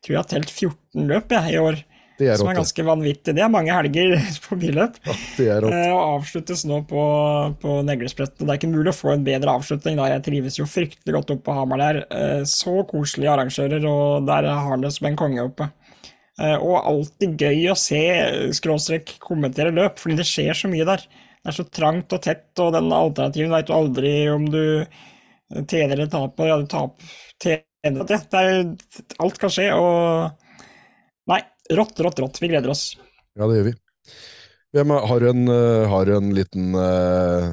tror 0.00 0.14
jeg 0.14 0.22
har 0.22 0.30
telt 0.30 0.52
14 0.54 1.10
løp 1.10 1.34
jeg, 1.36 1.52
i 1.52 1.60
år, 1.60 1.82
Det 2.18 2.28
er 2.30 2.38
som 2.38 2.48
er 2.50 2.58
ganske 2.60 2.84
vanvittig. 2.86 3.34
Det 3.34 3.42
er 3.42 3.50
mange 3.50 3.74
helger 3.74 4.14
på 4.46 4.58
billøp. 4.60 4.98
Ja. 5.42 5.58
Eh, 5.58 5.90
og 5.90 6.02
avsluttes 6.20 6.62
nå 6.68 6.80
på, 6.90 7.04
på 7.62 7.78
Neglespretten. 7.86 8.44
Det 8.44 8.52
er 8.52 8.60
ikke 8.60 8.70
mulig 8.70 8.92
å 8.92 8.96
få 8.96 9.14
en 9.14 9.24
bedre 9.26 9.56
avslutning. 9.58 9.98
da. 9.98 10.10
Jeg 10.12 10.24
trives 10.28 10.58
jo 10.60 10.68
fryktelig 10.70 11.16
godt 11.16 11.34
oppe 11.34 11.48
på 11.48 11.56
Hamar 11.56 11.82
der. 11.82 12.02
Eh, 12.14 12.42
så 12.48 12.84
koselige 12.90 13.32
arrangører, 13.34 13.88
og 13.90 14.28
der 14.30 14.50
har 14.52 14.70
han 14.70 14.86
det 14.86 14.92
som 14.94 15.10
en 15.10 15.18
konge 15.18 15.48
oppe. 15.48 15.68
Eh, 16.38 16.54
og 16.54 16.78
alltid 16.80 17.34
gøy 17.40 17.68
å 17.72 17.78
se 17.78 18.04
skråstrek 18.58 19.16
kommentere 19.22 19.74
løp, 19.74 19.98
fordi 20.02 20.20
det 20.22 20.28
skjer 20.30 20.54
så 20.58 20.70
mye 20.70 20.86
der. 20.86 21.02
Det 21.44 21.50
er 21.50 21.58
så 21.58 21.66
trangt 21.66 22.14
og 22.14 22.22
tett, 22.24 22.46
og 22.62 22.72
den 22.76 22.94
alternativen 22.94 23.52
veit 23.52 23.68
du 23.68 23.74
aldri 23.76 24.14
om 24.32 24.46
du 24.54 24.62
tjener 25.66 25.98
eller 25.98 26.08
taper. 26.14 26.48
Ja, 26.48 26.62
du 26.62 26.70
taper 26.70 27.18
tjener 27.42 28.06
det. 28.06 28.22
det 28.30 28.40
er, 28.40 28.64
alt 29.20 29.42
kan 29.42 29.52
skje, 29.52 29.68
og 29.74 30.40
Nei, 31.24 31.38
rått, 31.72 32.00
rått, 32.00 32.18
rått. 32.18 32.42
Vi 32.42 32.50
gleder 32.52 32.72
oss. 32.74 32.96
Ja, 33.38 33.46
det 33.48 33.58
gjør 33.58 33.70
vi. 33.70 33.76
Har, 34.74 35.20
du 35.20 35.30
en, 35.30 35.48
eh, 35.48 35.88
har 35.88 36.06
du 36.06 36.16
en 36.16 36.34
liten, 36.34 36.74
eh, 36.74 37.44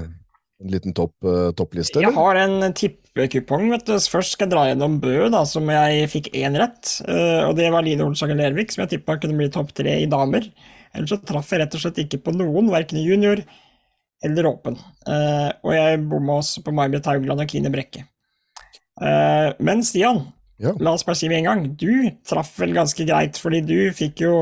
en 0.64 0.72
liten 0.72 0.94
topp, 0.94 1.14
eh, 1.24 1.52
toppliste, 1.52 2.02
Jeg 2.02 2.14
har 2.14 2.36
en 2.36 2.74
tippekupong, 2.74 3.70
vet 3.70 3.86
du. 3.86 3.94
Først 3.94 4.32
skal 4.34 4.48
jeg 4.48 4.54
dra 4.56 4.66
gjennom 4.66 5.00
Bø, 5.00 5.30
da, 5.30 5.44
som 5.46 5.68
jeg 5.70 6.10
fikk 6.10 6.34
én 6.34 6.58
rett. 6.58 7.02
Og 7.48 7.56
det 7.56 7.72
var 7.72 7.84
Line 7.84 8.02
Olsager 8.02 8.36
Lervik, 8.36 8.72
som 8.72 8.88
jeg 8.88 9.00
tippa 9.00 9.20
kunne 9.20 9.38
bli 9.38 9.50
topp 9.50 9.74
tre 9.74 10.02
i 10.02 10.10
damer. 10.10 10.50
Ellers 10.94 11.10
så 11.10 11.24
traff 11.24 11.52
jeg 11.52 11.62
rett 11.62 11.76
og 11.76 11.82
slett 11.82 12.02
ikke 12.04 12.24
på 12.24 12.34
noen, 12.36 12.70
verken 12.70 12.98
junior 12.98 13.44
eller 14.24 14.44
åpen. 14.46 14.78
Og 15.64 15.72
jeg 15.74 16.10
bomma 16.10 16.42
også 16.42 16.64
på 16.64 16.74
May-Britt 16.74 17.06
Haugland 17.06 17.42
og 17.42 17.48
Kine 17.48 17.72
Brekke. 17.72 18.06
Men 19.00 19.82
Stian, 19.84 20.26
Ja. 20.62 20.76
la 20.78 20.94
oss 20.94 21.06
bare 21.08 21.18
si 21.18 21.30
med 21.32 21.42
en 21.42 21.50
gang, 21.50 21.64
du 21.80 22.12
traff 22.28 22.54
vel 22.62 22.76
ganske 22.76 23.06
greit, 23.08 23.40
fordi 23.42 23.64
du 23.66 23.78
fikk 23.98 24.22
jo 24.28 24.36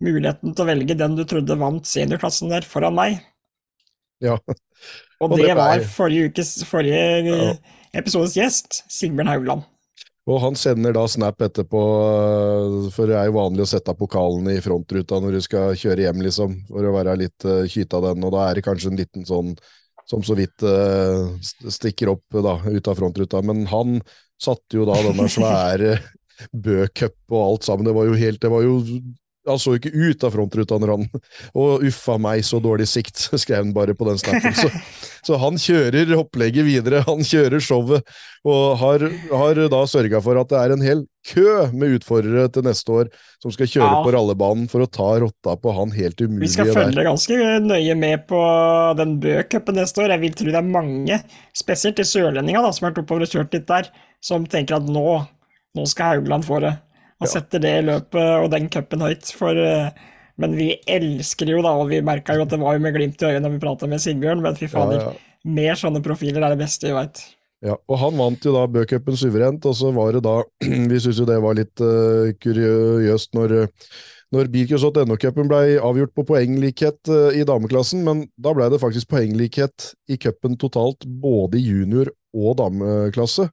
muligheten 0.00 0.54
til 0.54 0.64
å 0.64 0.68
velge 0.68 0.96
den 0.96 1.16
du 1.18 1.24
trodde 1.28 1.58
vant 1.60 1.88
seniorklassen 1.88 2.52
der, 2.52 2.66
foran 2.66 2.96
meg. 2.96 3.18
Ja. 4.22 4.38
Og 5.20 5.34
det 5.36 5.52
var 5.58 5.82
forrige 5.90 6.30
ukes 6.30 6.54
forrige 6.68 7.02
Ja. 7.26 7.52
episodes 7.98 8.36
gjest, 8.38 8.84
Sigbjørn 8.92 9.32
Haugland. 9.32 9.66
Og 10.30 10.38
han 10.44 10.54
sender 10.54 10.94
da 10.94 11.06
snap 11.08 11.40
etterpå, 11.42 11.80
eh, 11.80 12.90
for 12.94 13.10
det 13.10 13.16
er 13.18 13.26
jo 13.26 13.38
vanlig 13.38 13.64
å 13.64 13.70
sette 13.72 13.90
av 13.90 13.98
pokalen 13.98 14.46
i 14.52 14.60
frontruta 14.62 15.18
når 15.20 15.36
du 15.36 15.40
skal 15.44 15.74
kjøre 15.74 16.06
hjem, 16.06 16.22
liksom, 16.28 16.56
for 16.68 16.86
å 16.86 16.94
være 16.94 17.16
litt 17.24 17.46
uh, 17.48 17.64
kyt 17.66 17.96
av 17.96 18.04
den, 18.10 18.24
og 18.24 18.34
da 18.36 18.46
er 18.46 18.60
det 18.60 18.66
kanskje 18.66 18.92
en 18.92 19.00
liten 19.00 19.26
sånn 19.26 19.54
som 20.10 20.22
så 20.26 20.36
vidt 20.38 20.62
uh, 20.62 21.32
stikker 21.40 22.12
opp 22.12 22.36
da, 22.36 22.58
ut 22.62 22.90
av 22.90 22.98
frontruta. 23.00 23.42
Men 23.46 23.64
han 23.70 24.00
satte 24.40 24.78
jo 24.80 24.88
da 24.88 24.98
denne 25.04 25.28
svære 25.30 25.98
Bø-cup 26.56 27.16
og 27.36 27.42
alt 27.50 27.66
sammen. 27.68 27.84
Det 27.84 27.92
var 27.96 28.06
jo 28.08 28.14
helt 28.16 28.40
Det 28.40 28.48
var 28.52 28.62
jo 28.64 28.78
Han 29.48 29.58
så 29.60 29.74
ikke 29.76 29.90
ut 29.92 30.24
av 30.24 30.32
frontruta 30.34 30.76
når 30.80 30.90
han 30.94 31.04
Og 31.56 31.84
uffa 31.88 32.16
meg, 32.20 32.40
så 32.44 32.60
dårlig 32.64 32.86
sikt, 32.88 33.16
skrev 33.40 33.62
han 33.64 33.74
bare 33.76 33.92
på 33.96 34.04
den 34.08 34.18
snappen. 34.20 34.52
Så, 34.56 34.68
så 35.26 35.38
han 35.40 35.56
kjører 35.60 36.12
opplegget 36.16 36.64
videre, 36.66 37.00
han 37.06 37.20
kjører 37.24 37.60
showet, 37.64 38.04
og 38.48 38.76
har, 38.80 39.04
har 39.32 39.60
da 39.72 39.80
sørga 39.88 40.20
for 40.24 40.38
at 40.40 40.52
det 40.52 40.58
er 40.60 40.74
en 40.76 40.84
hel 40.84 41.02
kø 41.32 41.46
med 41.76 41.96
utfordrere 41.98 42.46
til 42.52 42.64
neste 42.68 42.92
år 42.94 43.08
som 43.42 43.52
skal 43.52 43.68
kjøre 43.68 43.88
Ja. 43.90 44.02
på 44.04 44.12
rallebanen 44.16 44.68
for 44.72 44.84
å 44.84 44.88
ta 44.92 45.08
rotta 45.24 45.56
på 45.60 45.72
han 45.76 45.92
helt 45.96 46.20
Vi 46.20 46.48
skal 46.48 46.68
skal 46.68 46.70
der. 46.70 46.78
følge 46.84 47.08
ganske 47.08 47.40
nøye 47.64 47.96
med 48.00 48.26
på 48.30 48.40
den 49.00 49.16
Bø-cupen 49.24 49.76
neste 49.80 50.04
år. 50.04 50.14
Jeg 50.16 50.24
vil 50.24 50.36
tro 50.40 50.52
det 50.52 50.60
er 50.62 50.70
mange, 50.76 51.20
spesielt 51.56 51.96
de 52.00 52.06
sørlendinga 52.08 52.64
som 52.72 52.86
har 52.86 52.92
vært 52.94 53.02
oppover 53.04 53.24
og 53.28 53.34
kjørt 53.34 53.56
litt 53.56 53.68
der, 53.68 53.88
som 54.24 54.44
tenker 54.46 54.76
at 54.78 54.88
nå, 54.88 55.04
nå 55.76 55.86
skal 55.88 56.16
Haugland 56.16 56.44
få 56.46 56.60
det. 56.64 56.74
Han 57.20 57.28
Ja. 57.28 57.32
setter 57.34 57.60
det 57.60 57.74
løpet 57.84 58.44
og 58.44 58.50
den 58.52 58.68
cupen 58.72 59.00
høyt. 59.04 59.28
For, 59.36 59.56
eh, 59.56 59.90
men 60.40 60.54
vi 60.56 60.70
elsker 60.88 61.48
jo, 61.52 61.60
da, 61.62 61.74
og 61.76 61.90
vi 61.90 62.00
merka 62.00 62.34
jo 62.36 62.42
at 62.46 62.52
det 62.54 62.60
var 62.60 62.74
jo 62.78 62.80
med 62.84 62.94
glimt 62.96 63.20
i 63.20 63.26
øyet 63.28 63.42
når 63.44 63.52
vi 63.56 63.64
prata 63.66 63.86
med 63.90 64.00
Sigbjørn, 64.00 64.40
men 64.40 64.56
fy 64.56 64.64
Ja, 64.68 64.72
fader, 64.72 65.00
ja. 65.04 65.12
mer 65.44 65.74
sånne 65.76 66.00
profiler 66.04 66.42
er 66.44 66.54
det 66.56 66.62
beste 66.62 66.88
vi 66.88 66.94
veit. 66.96 67.20
Ja, 67.62 67.74
og 67.88 67.98
han 68.00 68.16
vant 68.16 68.40
jo 68.44 68.54
da 68.54 68.62
Bø-cupen 68.66 69.18
suverent, 69.20 69.66
og 69.68 69.74
så 69.76 69.92
var 69.92 70.12
det 70.16 70.22
da 70.24 70.38
Vi 70.64 71.00
syns 71.04 71.18
jo 71.20 71.26
det 71.28 71.36
var 71.44 71.58
litt 71.58 71.76
uh, 71.84 72.32
kuriøst 72.40 73.34
når, 73.36 73.68
når 74.32 74.48
Bilcross.no-cupen 74.54 75.50
ble 75.50 75.76
avgjort 75.76 76.14
på 76.16 76.24
poenglikhet 76.24 77.10
i 77.36 77.44
dameklassen, 77.44 78.00
men 78.06 78.22
da 78.40 78.54
ble 78.56 78.70
det 78.72 78.80
faktisk 78.80 79.10
poenglikhet 79.12 79.90
i 80.08 80.16
cupen 80.16 80.56
totalt, 80.56 81.04
både 81.04 81.60
i 81.60 81.66
junior- 81.68 82.14
og 82.32 82.56
dameklasse, 82.62 83.50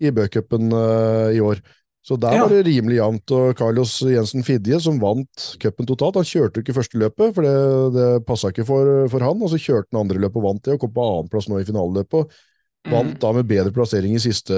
i 0.00 0.10
Bø-cupen 0.16 0.72
eh, 0.72 1.36
i 1.38 1.40
år. 1.44 1.60
Så 2.02 2.16
der 2.16 2.32
Ja. 2.32 2.42
var 2.46 2.48
det 2.54 2.64
rimelig 2.64 2.96
jevnt, 2.96 3.30
og 3.36 3.56
Carlos 3.58 3.98
Jensen 4.00 4.42
Fidje, 4.42 4.78
som 4.80 4.96
vant 5.02 5.42
cupen 5.60 5.86
totalt, 5.86 6.16
han 6.16 6.24
kjørte 6.24 6.56
jo 6.56 6.64
ikke 6.64 6.76
første 6.78 6.96
løpet, 6.98 7.34
for 7.36 7.44
det, 7.44 7.56
det 7.92 8.06
passa 8.26 8.48
ikke 8.48 8.64
for, 8.64 9.06
for 9.12 9.20
han, 9.20 9.42
og 9.44 9.50
så 9.52 9.60
kjørte 9.60 9.92
han 9.92 10.06
andre 10.06 10.22
løpet 10.22 10.40
og 10.40 10.46
vant 10.48 10.62
det, 10.64 10.74
og 10.78 10.80
kom 10.86 10.94
på 10.96 11.04
annenplass 11.04 11.48
nå 11.52 11.60
i 11.60 11.66
finaleløpet. 11.68 12.38
Og 12.88 12.92
Vant 12.94 13.18
da 13.20 13.32
med 13.36 13.44
bedre 13.50 13.70
plassering 13.76 14.14
i 14.16 14.22
siste, 14.24 14.56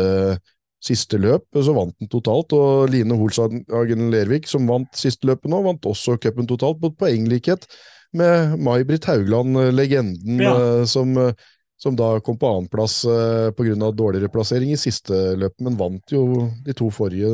siste 0.82 1.18
løp, 1.18 1.42
så 1.58 1.74
vant 1.74 1.96
han 1.98 2.08
totalt. 2.10 2.54
Og 2.54 2.86
Line 2.94 3.16
Holshagen 3.18 4.04
Lervik, 4.14 4.46
som 4.46 4.68
vant 4.70 4.94
siste 4.94 5.26
løpet 5.26 5.50
nå, 5.50 5.58
vant 5.66 5.82
også 5.90 6.14
cupen 6.22 6.46
totalt 6.46 6.78
på 6.80 6.92
poenglikhet 7.02 7.66
med 8.14 8.54
May-Britt 8.62 9.06
Haugland, 9.10 9.58
legenden, 9.74 10.38
Ja. 10.46 10.54
eh, 10.54 10.84
som, 10.86 11.18
som 11.82 11.98
da 11.98 12.14
kom 12.22 12.38
på 12.38 12.46
annenplass 12.46 13.02
eh, 13.10 13.50
pga. 13.56 13.90
dårligere 13.90 14.30
plassering 14.30 14.70
i 14.72 14.78
siste 14.80 15.34
løp, 15.38 15.56
men 15.64 15.78
vant 15.80 16.14
jo 16.14 16.48
de 16.62 16.74
to 16.78 16.90
forrige 16.94 17.32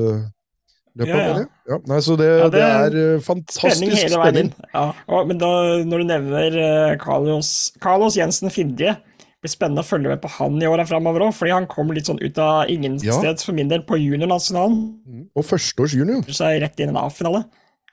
løpene. 0.99 1.19
Ja, 1.19 1.43
ja. 1.43 1.47
Ja, 1.69 1.79
nei, 1.91 1.99
så 2.05 2.17
det, 2.17 2.31
det, 2.47 2.49
det 2.57 2.63
er 2.65 2.97
eh, 2.97 3.21
fantastisk 3.25 3.77
Spenning 3.77 3.93
hele 3.93 4.23
veien 4.23 4.49
spenning. 4.49 4.97
Og, 5.13 5.29
men 5.29 5.43
da, 5.43 5.53
når 5.85 6.01
du 6.01 6.09
nevner 6.09 6.59
eh, 6.63 6.97
Carlos, 7.03 7.53
Carlos 7.85 8.17
Jensen 8.17 8.53
Fidje, 8.55 8.97
det 8.97 9.45
blir 9.45 9.53
spennende 9.53 9.85
å 9.85 9.87
følge 9.87 10.11
med 10.11 10.23
på 10.23 10.33
han 10.39 10.57
i 10.59 10.67
åra 10.67 10.89
framover 10.89 11.29
òg, 11.29 11.37
fordi 11.37 11.53
han 11.55 11.69
kom 11.71 11.93
litt 11.95 12.09
sånn 12.09 12.19
ut 12.19 12.41
av 12.43 12.73
ingensteds 12.73 13.47
for 13.47 13.55
min 13.55 13.69
del 13.71 13.85
på 13.87 14.01
juniornasjonalen. 14.01 15.29
Og 15.39 15.47
førsteårs 15.47 15.95
junior. 15.95 16.25
Seg 16.35 16.59
rett 16.65 16.81
inn 16.81 16.91
i 16.91 16.97
en 16.97 17.03
A-finale. 17.05 17.45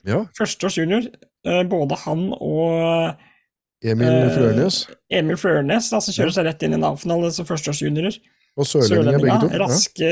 Ja. 0.08 0.24
Førsteårs 0.40 0.80
junior, 0.80 1.06
eh, 1.46 1.62
både 1.70 2.00
han 2.08 2.30
og 2.40 3.20
Emil 3.86 4.08
Eh, 4.10 5.20
Emil 5.20 5.38
da, 5.94 6.00
som 6.02 6.16
kjører 6.16 6.34
seg 6.34 6.48
rett 6.48 6.66
inn 6.66 6.74
i 6.74 6.80
en 6.80 6.88
A-finale 6.88 7.32
som 7.36 7.48
førsteårsjuniorer. 7.48 8.18
Og 8.56 8.68
sørlendinger 8.70 9.20
begge 9.22 9.40
to. 9.44 9.52
Ja. 9.52 9.60
raske 9.66 10.12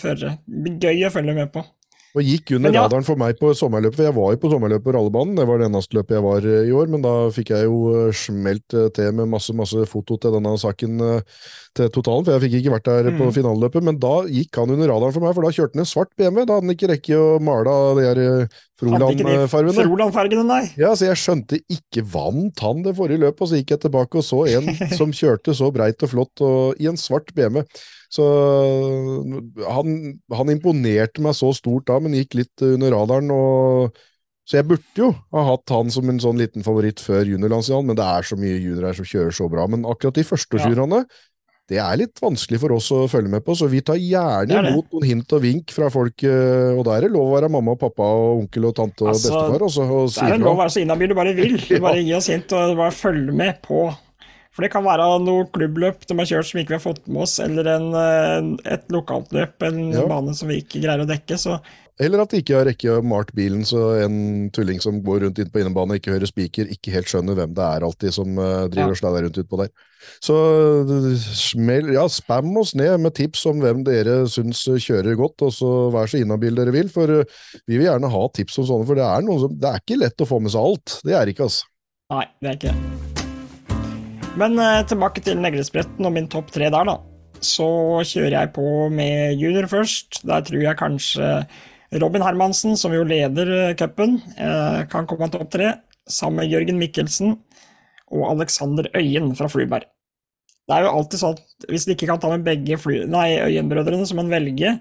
førere. 0.00 0.38
Gøy 0.82 1.06
å 1.06 1.12
følge 1.12 1.34
med 1.36 1.52
på. 1.54 1.64
Og 2.12 2.26
gikk 2.28 2.50
under 2.58 2.74
ja. 2.74 2.82
radaren 2.84 3.06
for 3.06 3.16
meg 3.16 3.38
på 3.40 3.54
sommerløpet, 3.56 3.96
for 3.96 4.04
jeg 4.04 4.14
var 4.18 4.34
jo 4.34 4.40
på 4.42 4.50
sommerløpet 4.52 4.84
på 4.84 4.92
rallebanen, 4.92 5.36
det 5.38 5.46
var 5.48 5.62
det 5.62 5.68
eneste 5.70 5.96
løpet 5.96 6.18
jeg 6.18 6.24
var 6.26 6.48
eh, 6.48 6.66
i 6.68 6.74
år, 6.76 6.90
men 6.92 7.04
da 7.04 7.12
fikk 7.32 7.52
jeg 7.54 7.68
jo 7.70 7.78
eh, 7.96 8.10
smelt 8.12 8.76
eh, 8.76 8.90
til 8.92 9.14
med 9.16 9.30
masse, 9.32 9.54
masse 9.56 9.86
foto 9.88 10.18
til 10.20 10.34
denne 10.36 10.52
saken 10.60 11.00
til 11.72 11.88
totalen, 11.94 12.26
for 12.26 12.36
jeg 12.36 12.44
fikk 12.44 12.58
ikke 12.58 12.74
vært 12.74 12.90
der 12.90 13.08
på 13.16 13.22
Mm. 13.22 13.32
finaleløpet, 13.32 13.84
men 13.86 13.96
da 14.02 14.12
gikk 14.28 14.58
han 14.60 14.74
under 14.74 14.90
radaren 14.92 15.14
for 15.14 15.24
meg, 15.24 15.32
for 15.32 15.46
da 15.46 15.54
kjørte 15.56 15.78
han 15.78 15.84
en 15.86 15.88
svart 15.88 16.12
BMW, 16.20 16.44
da 16.44 16.58
hadde 16.58 16.66
han 16.66 16.74
ikke 16.74 16.90
rekke 16.90 17.16
å 17.16 17.30
male 17.40 17.78
de 17.96 18.04
her 18.10 18.20
Froland-fargene. 18.82 19.86
Froland-fargene, 19.86 20.44
nei. 20.48 20.62
Ja, 20.80 20.92
så 20.98 21.06
jeg 21.06 21.20
skjønte 21.22 21.60
ikke 21.70 22.04
vant 22.12 22.60
han 22.64 22.84
det 22.84 22.96
forrige 22.98 23.22
løpet, 23.22 23.44
og 23.44 23.50
så 23.52 23.60
gikk 23.60 23.76
jeg 23.76 23.84
tilbake 23.86 24.20
og 24.20 24.26
så 24.26 24.44
en 24.52 24.68
som 24.98 25.14
kjørte 25.16 25.56
så 25.56 25.70
breit 25.74 26.02
og 26.02 26.12
flott 26.12 26.44
og, 26.44 26.80
i 26.82 26.90
en 26.90 27.00
svart 27.00 27.32
BMW. 27.36 27.62
Så 28.12 28.24
han, 29.64 29.92
han 30.36 30.52
imponerte 30.52 31.22
meg 31.24 31.36
så 31.38 31.52
stort 31.56 31.86
da, 31.88 31.96
men 32.02 32.16
gikk 32.18 32.36
litt 32.42 32.64
under 32.66 32.92
radaren. 32.92 33.30
og 33.32 34.02
så 34.42 34.58
jeg 34.58 34.66
burde 34.72 34.98
jo 34.98 35.10
ha 35.32 35.42
hatt 35.52 35.70
han 35.70 35.90
som 35.94 36.08
en 36.10 36.18
sånn 36.20 36.40
liten 36.40 36.64
favoritt 36.66 37.00
før 37.02 37.28
juniorlandsfinalen, 37.30 37.92
men 37.92 37.98
det 37.98 38.06
er 38.08 38.26
så 38.26 38.38
mye 38.38 38.56
juniorer 38.58 38.96
som 38.98 39.06
kjører 39.06 39.36
så 39.36 39.46
bra. 39.50 39.68
Men 39.70 39.86
akkurat 39.86 40.18
de 40.18 40.24
første 40.26 40.58
Ja. 40.58 41.04
det 41.70 41.78
er 41.78 41.96
litt 41.96 42.18
vanskelig 42.20 42.58
for 42.60 42.74
oss 42.74 42.90
å 42.90 43.08
følge 43.08 43.30
med 43.30 43.44
på, 43.46 43.54
så 43.56 43.68
vi 43.70 43.80
tar 43.80 43.96
gjerne 43.96 44.50
er 44.50 44.72
imot 44.72 44.90
noen 44.92 45.06
hint 45.06 45.32
og 45.32 45.40
vink 45.40 45.70
fra 45.70 45.88
folk, 45.88 46.22
eh, 46.26 46.74
og 46.76 46.84
da 46.84 46.96
er 46.96 47.06
det 47.06 47.12
lov 47.14 47.30
å 47.30 47.36
være 47.38 47.48
mamma 47.48 47.72
og 47.72 47.80
pappa 47.80 48.02
og 48.02 48.42
onkel 48.42 48.66
og 48.66 48.74
tante 48.74 49.06
og 49.06 49.14
Altså, 49.14 49.30
bestefar, 49.30 49.62
og 49.62 49.70
så 49.70 49.82
og 49.86 50.10
Det 50.10 50.34
er 50.34 50.42
lov 50.42 50.56
å 50.56 50.60
være 50.60 50.74
så 50.74 50.82
inhabil 50.82 51.08
du 51.08 51.14
bare 51.14 51.34
vil. 51.38 51.56
Du 51.56 51.80
bare 51.86 52.02
gi 52.02 52.12
oss 52.18 52.26
hint 52.28 52.52
og 52.52 52.76
bare 52.76 52.90
følge 52.90 53.32
med 53.32 53.62
på. 53.62 53.86
For 54.52 54.66
det 54.66 54.72
kan 54.74 54.84
være 54.84 55.04
noe 55.24 55.46
klubbløp 55.48 56.02
de 56.04 56.16
har 56.18 56.28
kjørt 56.28 56.50
som 56.50 56.58
ikke 56.60 56.74
vi 56.74 56.76
har 56.76 56.84
fått 56.84 57.06
med 57.08 57.22
oss, 57.24 57.38
eller 57.40 57.70
en, 57.72 58.50
et 58.68 58.84
lokalt 58.92 59.32
løp, 59.32 59.62
en 59.64 59.86
Ja. 59.94 60.02
bane 60.10 60.34
som 60.36 60.50
vi 60.52 60.58
ikke 60.60 60.82
greier 60.82 61.00
å 61.00 61.08
dekke. 61.08 61.38
Så 61.40 61.56
Eller 62.00 62.20
at 62.22 62.32
de 62.32 62.40
ikke 62.40 62.56
har 62.56 62.66
rekke 62.66 62.98
malt 63.04 63.30
bilen, 63.36 63.62
så 63.68 64.02
en 64.02 64.50
tulling 64.50 64.80
som 64.82 64.98
går 65.04 65.22
rundt 65.24 65.38
inn 65.38 65.50
på 65.52 65.60
innebane 65.60 65.98
ikke 66.00 66.12
hører 66.12 66.26
spiker, 66.28 66.68
ikke 66.72 66.92
helt 66.92 67.08
skjønner 67.08 67.36
hvem 67.36 67.52
det 67.54 67.62
er 67.64 67.84
alltid 67.86 68.12
som 68.16 68.32
eh, 68.40 68.68
driver 68.72 68.94
og 68.96 69.00
slaller 69.00 69.26
rundt 69.26 69.40
utpå 69.40 69.60
der. 69.60 69.70
Så 70.24 70.36
smell, 71.36 71.92
ja, 71.94 72.04
spam 72.10 72.50
oss 72.58 72.74
ned 72.74 72.96
med 73.04 73.14
tips 73.14 73.44
om 73.46 73.60
hvem 73.62 73.84
dere 73.86 74.22
syns 74.32 74.64
kjører 74.66 75.16
godt, 75.20 75.44
og 75.46 75.54
så 75.54 75.70
vær 75.94 76.10
så 76.10 76.20
inhabil 76.20 76.58
dere 76.58 76.74
vil, 76.74 76.90
for 76.92 77.20
eh, 77.20 77.40
vi 77.68 77.78
vil 77.78 77.88
gjerne 77.88 78.10
ha 78.12 78.26
tips 78.34 78.60
om 78.64 78.68
sånne, 78.72 78.88
for 78.88 78.98
det 78.98 79.06
er, 79.06 79.32
som, 79.44 79.56
det 79.62 79.70
er 79.72 79.80
ikke 79.84 80.02
lett 80.02 80.26
å 80.26 80.28
få 80.32 80.42
med 80.42 80.56
seg 80.56 80.68
alt. 80.72 80.98
Det 81.06 81.16
er 81.16 81.32
ikke, 81.32 81.48
altså. 81.48 81.68
nei, 82.16 82.26
det 82.40 82.50
er 82.54 82.60
ikke 82.60 82.72
det. 82.72 83.11
Men 84.40 84.56
eh, 84.56 84.80
tilbake 84.88 85.20
til 85.24 85.40
neglespretten 85.42 86.06
og 86.08 86.14
min 86.14 86.28
topp 86.32 86.48
tre 86.54 86.70
der, 86.72 86.88
da. 86.88 86.96
Så 87.44 87.66
kjører 88.06 88.36
jeg 88.38 88.52
på 88.54 88.64
med 88.94 89.36
junior 89.36 89.66
først. 89.68 90.22
Der 90.28 90.44
tror 90.46 90.62
jeg 90.62 90.78
kanskje 90.80 91.32
Robin 92.00 92.24
Hermansen, 92.24 92.78
som 92.80 92.94
jo 92.96 93.04
leder 93.04 93.50
eh, 93.58 93.74
cupen, 93.76 94.20
eh, 94.40 94.84
kan 94.92 95.08
komme 95.10 95.28
topp 95.32 95.50
tre. 95.52 95.74
Sammen 96.08 96.40
med 96.40 96.52
Jørgen 96.52 96.80
Mikkelsen 96.80 97.36
og 98.12 98.24
Alexander 98.30 98.88
Øyen 98.96 99.34
fra 99.36 99.50
Flyberg. 99.52 99.84
Det 100.68 100.78
er 100.78 100.86
jo 100.86 100.94
alltid 100.96 101.20
sånn 101.20 101.36
at 101.36 101.68
hvis 101.68 101.84
de 101.86 101.94
ikke 101.96 102.08
kan 102.08 102.22
ta 102.22 102.30
med 102.32 102.46
begge 102.46 102.78
fly, 102.80 103.02
nei, 103.10 103.34
Øyen-brødrene, 103.42 104.06
så 104.08 104.16
må 104.16 104.24
man 104.24 104.32
velge. 104.32 104.76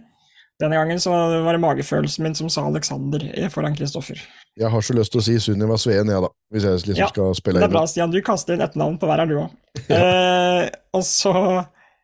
Denne 0.62 0.78
gangen 0.78 1.00
så 1.02 1.12
var 1.42 1.56
det 1.56 1.62
magefølelsen 1.64 2.26
min 2.26 2.36
som 2.38 2.50
sa 2.54 2.68
Alexander 2.70 3.24
eh, 3.34 3.50
foran 3.50 3.74
Kristoffer. 3.78 4.20
Jeg 4.60 4.70
har 4.70 4.86
så 4.86 4.94
lyst 4.94 5.14
til 5.16 5.22
å 5.22 5.26
si 5.26 5.38
Sunniva 5.42 5.78
Sveen, 5.82 6.12
jeg, 6.12 6.22
da. 6.22 6.30
Hvis 6.54 6.68
jeg 6.68 6.78
liksom 6.84 7.00
Ja, 7.02 7.10
skal 7.10 7.36
spille 7.40 7.64
Det 7.64 7.68
er 7.70 7.74
bra. 7.74 7.84
Stian. 7.90 8.14
Du 8.14 8.20
kaster 8.26 8.56
inn 8.58 8.64
ett 8.66 8.78
navn 8.80 9.00
på 9.02 9.10
hver 9.10 9.24
av 9.24 9.32
du 9.32 9.38
òg. 9.42 9.58
Eh, 9.90 10.68
og 10.98 11.06
så 11.08 11.34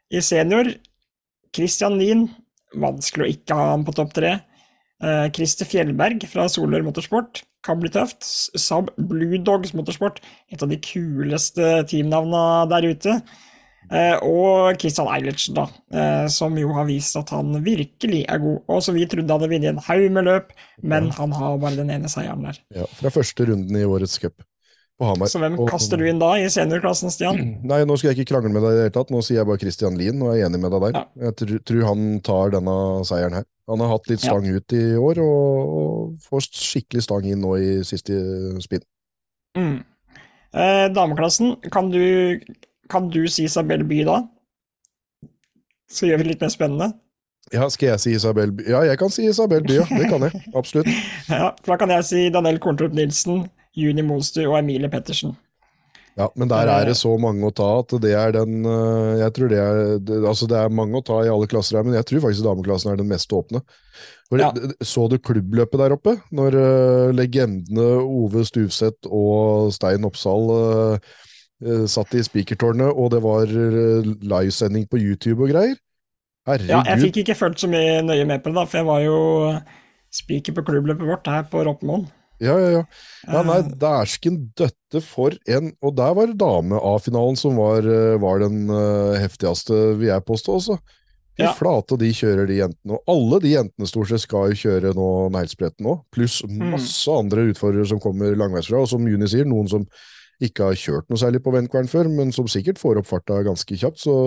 i 0.10 0.24
senior 0.24 0.72
Christian 1.55 1.97
Lien. 1.99 2.28
Vanskelig 2.78 3.26
å 3.28 3.32
ikke 3.36 3.58
ha 3.60 3.70
ham 3.76 3.86
på 3.88 3.93
topp 3.95 4.16
tre. 4.18 4.38
Eh, 5.03 5.28
Christer 5.36 5.70
Fjellberg 5.70 6.26
fra 6.32 6.47
Solør 6.51 6.86
Motorsport. 6.88 7.43
Kan 7.68 7.82
bli 7.84 7.91
tøft. 7.93 8.24
Saab 8.58 8.89
Blue 9.10 9.38
Dogs 9.43 9.76
Motorsport. 9.78 10.22
Et 10.49 10.64
av 10.64 10.72
de 10.72 10.80
kuleste 10.82 11.84
teamnavna 11.91 12.66
der 12.72 12.89
ute. 12.93 13.20
Eh, 13.91 14.17
og 14.25 14.75
Kristian 14.81 15.07
Eilertsen, 15.07 15.55
da, 15.55 15.67
eh, 15.95 16.27
som 16.33 16.57
jo 16.59 16.73
har 16.75 16.85
vist 16.89 17.15
at 17.15 17.29
han 17.31 17.53
virkelig 17.63 18.25
er 18.27 18.41
god. 18.43 18.59
Og 18.67 18.81
som 18.83 18.95
vi 18.97 19.05
trodde 19.07 19.31
hadde 19.31 19.47
vunnet 19.51 19.69
en 19.71 19.77
haug 19.88 20.11
med 20.11 20.25
løp, 20.27 20.51
men 20.83 21.09
han 21.15 21.31
har 21.31 21.57
bare 21.61 21.77
den 21.79 21.89
ene 21.95 22.09
seieren 22.11 22.43
der. 22.43 22.59
Ja, 22.75 22.85
fra 22.99 23.09
første 23.13 23.47
runden 23.47 23.75
i 23.79 23.85
årets 23.88 24.19
cup 24.19 24.35
på 24.99 25.05
Hamar. 25.05 25.29
Så 25.31 25.39
hvem 25.39 25.59
Og- 25.59 25.69
kaster 25.69 25.95
du 25.97 26.03
inn 26.09 26.19
da 26.19 26.33
i 26.35 26.49
seniorklassen, 26.51 27.11
Stian? 27.13 27.38
Nei, 27.63 27.83
nå 27.85 27.95
skal 27.97 28.11
jeg 28.11 28.19
ikke 28.25 28.33
krangle 28.35 28.51
med 28.51 28.63
deg 28.65 28.71
i 28.71 28.75
det 28.75 28.85
hele 28.88 28.95
tatt. 28.97 29.11
Nå 29.13 29.21
sier 29.23 29.39
jeg 29.39 29.47
bare 29.47 29.61
Christian 29.63 29.95
Lien, 29.95 30.19
og 30.21 30.33
jeg 30.35 30.43
er 30.43 30.49
enig 30.49 30.59
med 30.65 30.71
deg 30.75 30.81
der. 30.88 30.97
Ja. 30.99 31.05
Jeg 31.29 31.35
tr 31.39 31.57
tror 31.63 31.85
han 31.93 32.07
tar 32.25 32.49
denne 32.57 32.77
seieren 33.07 33.33
her. 33.39 33.45
Han 33.69 33.79
har 33.83 33.89
hatt 33.95 34.07
litt 34.09 34.23
Ja. 34.23 34.31
stang 34.31 34.47
ut 34.47 34.73
i 34.73 34.83
år, 34.95 35.19
og, 35.23 35.75
og 35.77 36.19
får 36.27 36.47
skikkelig 36.51 37.03
stang 37.03 37.25
inn 37.29 37.41
nå 37.43 37.55
i 37.59 37.83
siste 37.88 38.15
spinn. 38.63 38.83
Mm. 39.57 39.83
Eh, 40.53 40.88
dameklassen, 40.95 41.55
kan 41.71 41.89
du, 41.91 42.39
kan 42.89 43.09
du 43.13 43.23
si 43.31 43.47
Isabel 43.47 43.83
By 43.88 44.03
da? 44.07 44.21
Så 45.91 46.07
gjør 46.07 46.21
vi 46.21 46.27
det 46.27 46.33
litt 46.35 46.43
mer 46.43 46.53
spennende. 46.53 46.91
Ja, 47.53 47.69
skal 47.71 47.93
jeg 47.93 48.03
si 48.03 48.13
Isabel 48.17 48.51
By? 48.51 48.65
Ja, 48.67 48.83
jeg 48.83 48.99
kan 48.99 49.11
si 49.13 49.27
Isabel 49.29 49.63
By, 49.63 49.79
ja. 49.79 49.88
Det 49.88 50.09
kan 50.11 50.27
jeg. 50.27 50.43
Absolutt. 50.55 50.89
Ja, 51.31 51.53
for 51.63 51.75
da 51.75 51.81
kan 51.83 51.93
jeg 51.95 52.07
si 52.07 52.27
Daniel 52.33 52.59
Korntrup 52.63 52.95
Nilsen, 52.95 53.45
Juni 53.77 54.03
Monster 54.03 54.49
og 54.49 54.59
Emilie 54.59 54.91
Pettersen. 54.91 55.35
Ja, 56.17 56.31
men 56.33 56.49
der 56.49 56.65
er 56.73 56.88
det 56.89 56.95
så 56.97 57.11
mange 57.21 57.45
å 57.45 57.53
ta 57.53 57.67
at 57.83 57.93
det 58.01 58.15
er 58.17 58.31
den 58.33 58.65
øh, 58.65 59.19
Jeg 59.19 59.33
tror 59.35 59.51
det 59.51 59.59
er 59.61 59.99
det, 60.01 60.15
Altså, 60.25 60.47
det 60.49 60.57
er 60.57 60.73
mange 60.73 60.97
å 60.97 61.03
ta 61.05 61.19
i 61.21 61.29
alle 61.29 61.45
klasser 61.49 61.77
her, 61.77 61.85
men 61.85 61.93
jeg 61.93 62.07
tror 62.09 62.23
faktisk 62.23 62.47
dameklassen 62.47 62.89
er 62.89 62.97
den 62.97 63.11
mest 63.11 63.33
åpne. 63.38 63.61
For, 64.25 64.41
Ja. 64.41 64.49
Så 64.81 65.05
du 65.11 65.19
klubbløpet 65.21 65.77
der 65.77 65.93
oppe? 65.93 66.15
Når 66.33 66.57
uh, 66.57 67.13
legendene 67.15 67.85
Ove 68.01 68.43
Stuvseth 68.49 69.05
og 69.05 69.69
Stein 69.77 70.09
Oppsal 70.09 70.49
øh, 70.57 71.13
satt 71.89 72.14
i 72.14 72.22
spikertårnet, 72.22 72.91
og 72.93 73.12
det 73.12 73.22
var 73.24 73.49
øh, 73.49 74.05
livesending 74.22 74.88
på 74.89 74.99
YouTube 75.01 75.43
og 75.43 75.49
greier? 75.55 75.76
Herregud. 76.47 76.70
Ja, 76.70 76.84
jeg 76.93 77.01
fikk 77.08 77.18
ikke 77.24 77.36
fulgt 77.36 77.60
så 77.60 77.68
mye 77.68 78.01
nøye 78.05 78.26
med 78.30 78.43
på 78.43 78.51
det, 78.51 78.55
da, 78.55 78.66
for 78.70 78.78
jeg 78.78 78.88
var 78.88 79.01
jo 79.03 79.18
speaker 80.14 80.55
på 80.55 80.64
klubbløpet 80.70 81.08
vårt 81.10 81.28
her 81.28 81.43
på 81.51 81.64
Roppemoen. 81.68 82.05
Ja, 82.39 82.53
ja, 82.62 82.70
ja. 82.70 82.84
ja 83.26 83.41
nei, 83.41 83.58
Eh, 83.64 83.72
dæsken 83.82 84.36
døtte 84.55 85.01
for 85.01 85.34
en 85.49 85.72
Og 85.82 85.95
der 85.97 86.14
var 86.14 86.30
dame-A-finalen 86.38 87.36
som 87.36 87.58
var, 87.58 87.82
eh, 87.82 88.20
var 88.22 88.39
den 88.43 88.70
eh, 88.70 89.18
heftigste, 89.24 89.97
vil 89.97 90.12
jeg 90.12 90.26
påstå 90.28 90.60
også. 90.60 90.78
Fy 91.38 91.43
Ja. 91.43 91.51
flate, 91.53 91.97
de 91.97 92.12
kjører 92.14 92.47
de 92.47 92.60
jentene. 92.62 92.93
Og 92.97 93.01
alle 93.10 93.39
de 93.41 93.55
jentene 93.55 93.89
stort 93.89 94.10
sett 94.10 94.22
skal 94.22 94.53
jo 94.53 94.62
kjøre 94.70 94.93
nå 94.93 95.08
neglespretten 95.34 95.86
nå, 95.86 95.97
pluss 96.14 96.43
Mm. 96.45 96.72
masse 96.72 97.08
andre 97.10 97.49
utfordrere 97.51 97.88
som 97.88 97.99
kommer 97.99 98.34
langveisfra, 98.38 98.82
og 98.82 98.88
som 98.88 99.05
Juni 99.05 99.28
sier, 99.28 99.45
noen 99.45 99.68
som 99.70 99.86
ikke 100.43 100.69
har 100.69 100.77
kjørt 100.79 101.07
noe 101.09 101.19
særlig 101.21 101.41
på 101.45 101.53
Vennkvern 101.55 101.89
før, 101.89 102.09
men 102.13 102.33
som 102.35 102.49
sikkert 102.51 102.81
får 102.81 103.01
opp 103.01 103.09
farta 103.09 103.39
ganske 103.45 103.77
kjapt. 103.79 104.01
Så 104.03 104.17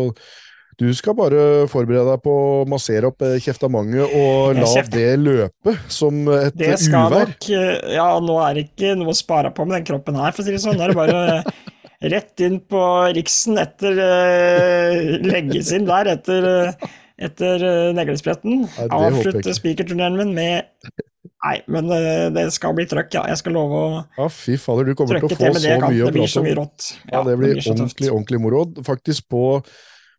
du 0.80 0.88
skal 0.96 1.16
bare 1.18 1.66
forberede 1.68 2.08
deg 2.08 2.22
på 2.24 2.32
å 2.32 2.68
massere 2.70 3.10
opp 3.10 3.20
eh, 3.26 3.36
kjeftamanget 3.42 4.14
og 4.16 4.56
la 4.56 4.68
kjeft. 4.70 4.94
det 4.94 5.10
løpe 5.20 5.74
som 5.92 6.22
et 6.32 6.56
Det 6.56 6.72
skal 6.80 7.10
uvær. 7.10 7.26
nok 7.34 7.50
eh, 7.52 7.74
Ja, 7.98 8.06
nå 8.22 8.38
er 8.46 8.56
det 8.56 8.64
ikke 8.70 8.94
noe 8.96 9.12
å 9.12 9.18
spare 9.18 9.52
på 9.52 9.66
med 9.68 9.80
den 9.80 9.90
kroppen 9.90 10.16
her, 10.20 10.32
for 10.32 10.42
å 10.42 10.46
si 10.46 10.54
det 10.54 10.62
sånn. 10.62 10.78
Nå 10.80 10.86
er 10.86 10.94
det 10.94 11.00
bare 11.00 11.42
rett 12.14 12.46
inn 12.46 12.56
på 12.64 12.80
Riksen 13.12 13.60
etter 13.60 13.98
uh, 14.00 15.18
legges 15.20 15.68
inn 15.76 15.84
der 15.90 16.14
etter, 16.14 16.48
eh, 16.48 16.90
etter 17.28 17.66
neglespretten. 17.92 18.64
Avslutte 18.88 19.52
spikerturneen 19.58 20.16
min 20.16 20.32
med 20.38 20.94
Nei, 21.40 21.54
men 21.72 21.86
eh, 21.94 22.26
det 22.34 22.50
skal 22.52 22.74
bli 22.76 22.84
trøkk, 22.88 23.14
ja. 23.16 23.22
Jeg 23.32 23.40
skal 23.40 23.54
love 23.56 23.78
å 23.78 23.84
Ja, 24.18 24.26
fy 24.28 24.58
fader, 24.60 24.90
du 24.90 24.96
kommer 24.98 25.16
til 25.16 25.24
å 25.24 25.30
få 25.32 25.52
så 25.56 25.76
mye 25.80 26.02
å 26.04 26.10
Det 26.10 26.12
blir 26.12 26.26
prate 26.26 26.32
så 26.34 26.42
om. 26.42 26.48
mye 26.48 26.56
rått. 26.58 26.88
Ja, 27.08 27.22
det 27.24 27.36
blir 27.40 27.54
det 27.54 27.62
blir 27.62 27.70
ordentlig, 27.72 28.10
ordentlig 28.12 28.40
moro. 28.44 28.64
Faktisk 28.84 29.24
på, 29.32 29.44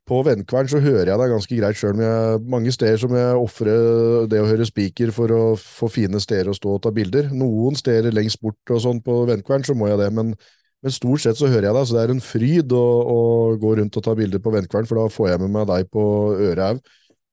på 0.10 0.22
Vennkvern 0.26 0.72
så 0.72 0.82
hører 0.82 1.12
jeg 1.12 1.22
deg 1.22 1.34
ganske 1.36 1.60
greit 1.60 1.78
sjøl, 1.78 1.94
men 2.00 2.08
jeg, 2.08 2.40
mange 2.56 2.74
steder 2.74 2.98
som 3.04 3.14
jeg 3.14 3.36
ofrer 3.38 4.26
det 4.32 4.40
å 4.42 4.48
høre 4.50 4.66
spiker 4.66 5.14
for 5.14 5.36
å 5.36 5.44
få 5.62 5.92
fine 5.94 6.22
steder 6.24 6.50
å 6.50 6.58
stå 6.58 6.74
og 6.80 6.82
ta 6.88 6.94
bilder. 6.96 7.30
Noen 7.38 7.78
steder 7.78 8.18
lengst 8.18 8.42
bort 8.42 8.74
og 8.74 8.82
sånn 8.82 9.04
på 9.06 9.20
Vennkvern 9.30 9.68
så 9.68 9.78
må 9.78 9.92
jeg 9.92 10.02
det, 10.02 10.10
men, 10.18 10.34
men 10.82 10.96
stort 10.96 11.22
sett 11.22 11.38
så 11.38 11.52
hører 11.52 11.70
jeg 11.70 11.78
deg, 11.78 11.86
så 11.86 12.00
det 12.00 12.08
er 12.08 12.16
en 12.16 12.26
fryd 12.32 12.74
å, 12.74 12.82
å 13.14 13.20
gå 13.62 13.76
rundt 13.78 14.02
og 14.02 14.08
ta 14.10 14.18
bilder 14.18 14.42
på 14.42 14.56
Vennkvern, 14.58 14.90
for 14.90 15.04
da 15.04 15.06
får 15.14 15.36
jeg 15.36 15.44
med 15.46 15.54
meg 15.54 15.70
deg 15.70 15.94
på 15.94 16.08
øret. 16.50 16.82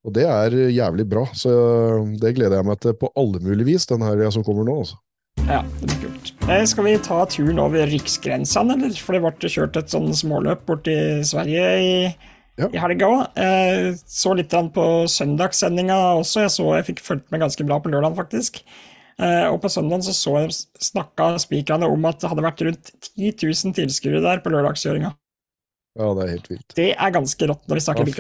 Og 0.09 0.14
det 0.16 0.24
er 0.24 0.54
jævlig 0.72 1.04
bra, 1.11 1.26
så 1.36 1.50
det 2.16 2.32
gleder 2.38 2.59
jeg 2.62 2.66
meg 2.70 2.80
til 2.80 2.94
på 2.96 3.11
alle 3.20 3.42
mulige 3.44 3.68
vis, 3.68 3.84
den 3.90 4.00
helga 4.06 4.30
som 4.32 4.44
kommer 4.46 4.64
nå. 4.64 4.78
altså. 4.80 4.96
Ja, 5.48 5.61
det 5.80 5.86
blir 5.90 6.00
kult. 6.06 6.32
Eh, 6.48 6.64
skal 6.68 6.86
vi 6.86 6.96
ta 7.04 7.18
turen 7.30 7.61
over 7.62 7.86
riksgrensene, 7.92 8.74
eller? 8.78 8.96
For 9.04 9.16
det 9.16 9.22
ble 9.24 9.52
kjørt 9.52 9.76
et 9.80 9.92
sånn 9.92 10.09
småløp 10.16 10.64
borti 10.68 10.96
Sverige 11.28 11.68
i, 11.84 11.92
Ja. 12.59 12.68
i 12.72 12.80
helga 12.82 13.06
òg. 13.06 13.38
Eh, 13.38 13.94
så 14.09 14.34
litt 14.36 14.50
på 14.74 14.86
søndagssendinga 15.09 15.98
også. 16.18 16.42
Jeg 16.46 16.50
så 16.56 16.74
jeg 16.76 16.88
fikk 16.88 17.04
fulgt 17.04 17.30
med 17.30 17.40
ganske 17.44 17.64
bra 17.68 17.78
på 17.78 17.92
lørdagen, 17.92 18.16
faktisk. 18.16 18.62
Eh, 19.18 19.46
og 19.50 19.61
på 19.62 19.70
søndagen 19.70 20.02
så, 20.02 20.12
så 20.14 20.48
snakka 20.80 21.36
spikerne 21.38 21.86
om 21.90 22.04
at 22.06 22.20
det 22.20 22.30
hadde 22.30 22.44
vært 22.44 22.64
rundt 22.66 22.92
10 23.16 23.32
000 23.44 23.74
tilskuere 23.78 24.22
der 24.24 24.40
på 24.42 24.50
lørdagskjøringa. 24.50 25.14
Ja, 25.98 26.14
det 26.14 26.24
er 26.24 26.34
helt 26.36 26.50
vilt. 26.50 26.74
Det 26.78 26.90
er 26.94 27.14
ganske 27.14 27.48
rått 27.50 27.64
når 27.68 27.80
vi 27.80 27.86
snakker 27.86 28.04
Ja, 28.06 28.11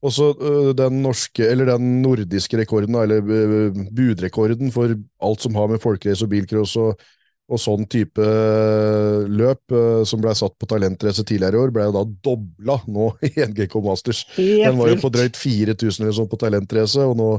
fy. 0.00 0.06
bilcrossløp. 0.06 0.06
Og 0.06 0.12
så 0.12 0.32
øh, 0.40 0.74
den 0.76 1.02
norske, 1.02 1.42
eller 1.42 1.64
den 1.72 2.02
nordiske 2.02 2.58
rekorden, 2.58 2.94
eller 2.94 3.18
øh, 3.18 3.74
budrekorden 3.96 4.72
for 4.72 4.94
alt 5.20 5.40
som 5.40 5.54
har 5.54 5.66
med 5.66 5.78
folkerace 5.78 6.24
og 6.24 6.30
bilcross 6.30 6.76
og, 6.76 7.00
og 7.48 7.58
sånn 7.58 7.86
type 7.88 8.20
øh, 8.20 9.26
løp 9.26 9.72
øh, 9.72 10.04
som 10.06 10.20
ble 10.20 10.34
satt 10.34 10.54
på 10.58 10.66
talentrace 10.66 11.24
tidligere 11.24 11.56
i 11.56 11.58
år, 11.58 11.70
ble 11.74 11.88
jo 11.88 11.96
da 11.96 12.04
dobla 12.24 12.78
nå 12.86 13.16
i 13.28 13.32
NGK 13.48 13.74
Masters. 13.82 14.26
Helt 14.36 14.68
Den 14.68 14.78
var 14.78 14.92
jo 14.92 15.00
på 15.02 15.10
drøyt 15.10 15.36
4000 15.36 16.04
eller 16.04 16.14
sånn 16.14 16.30
på 16.30 16.38
talentrace, 16.38 17.00
og 17.02 17.16
nå 17.18 17.38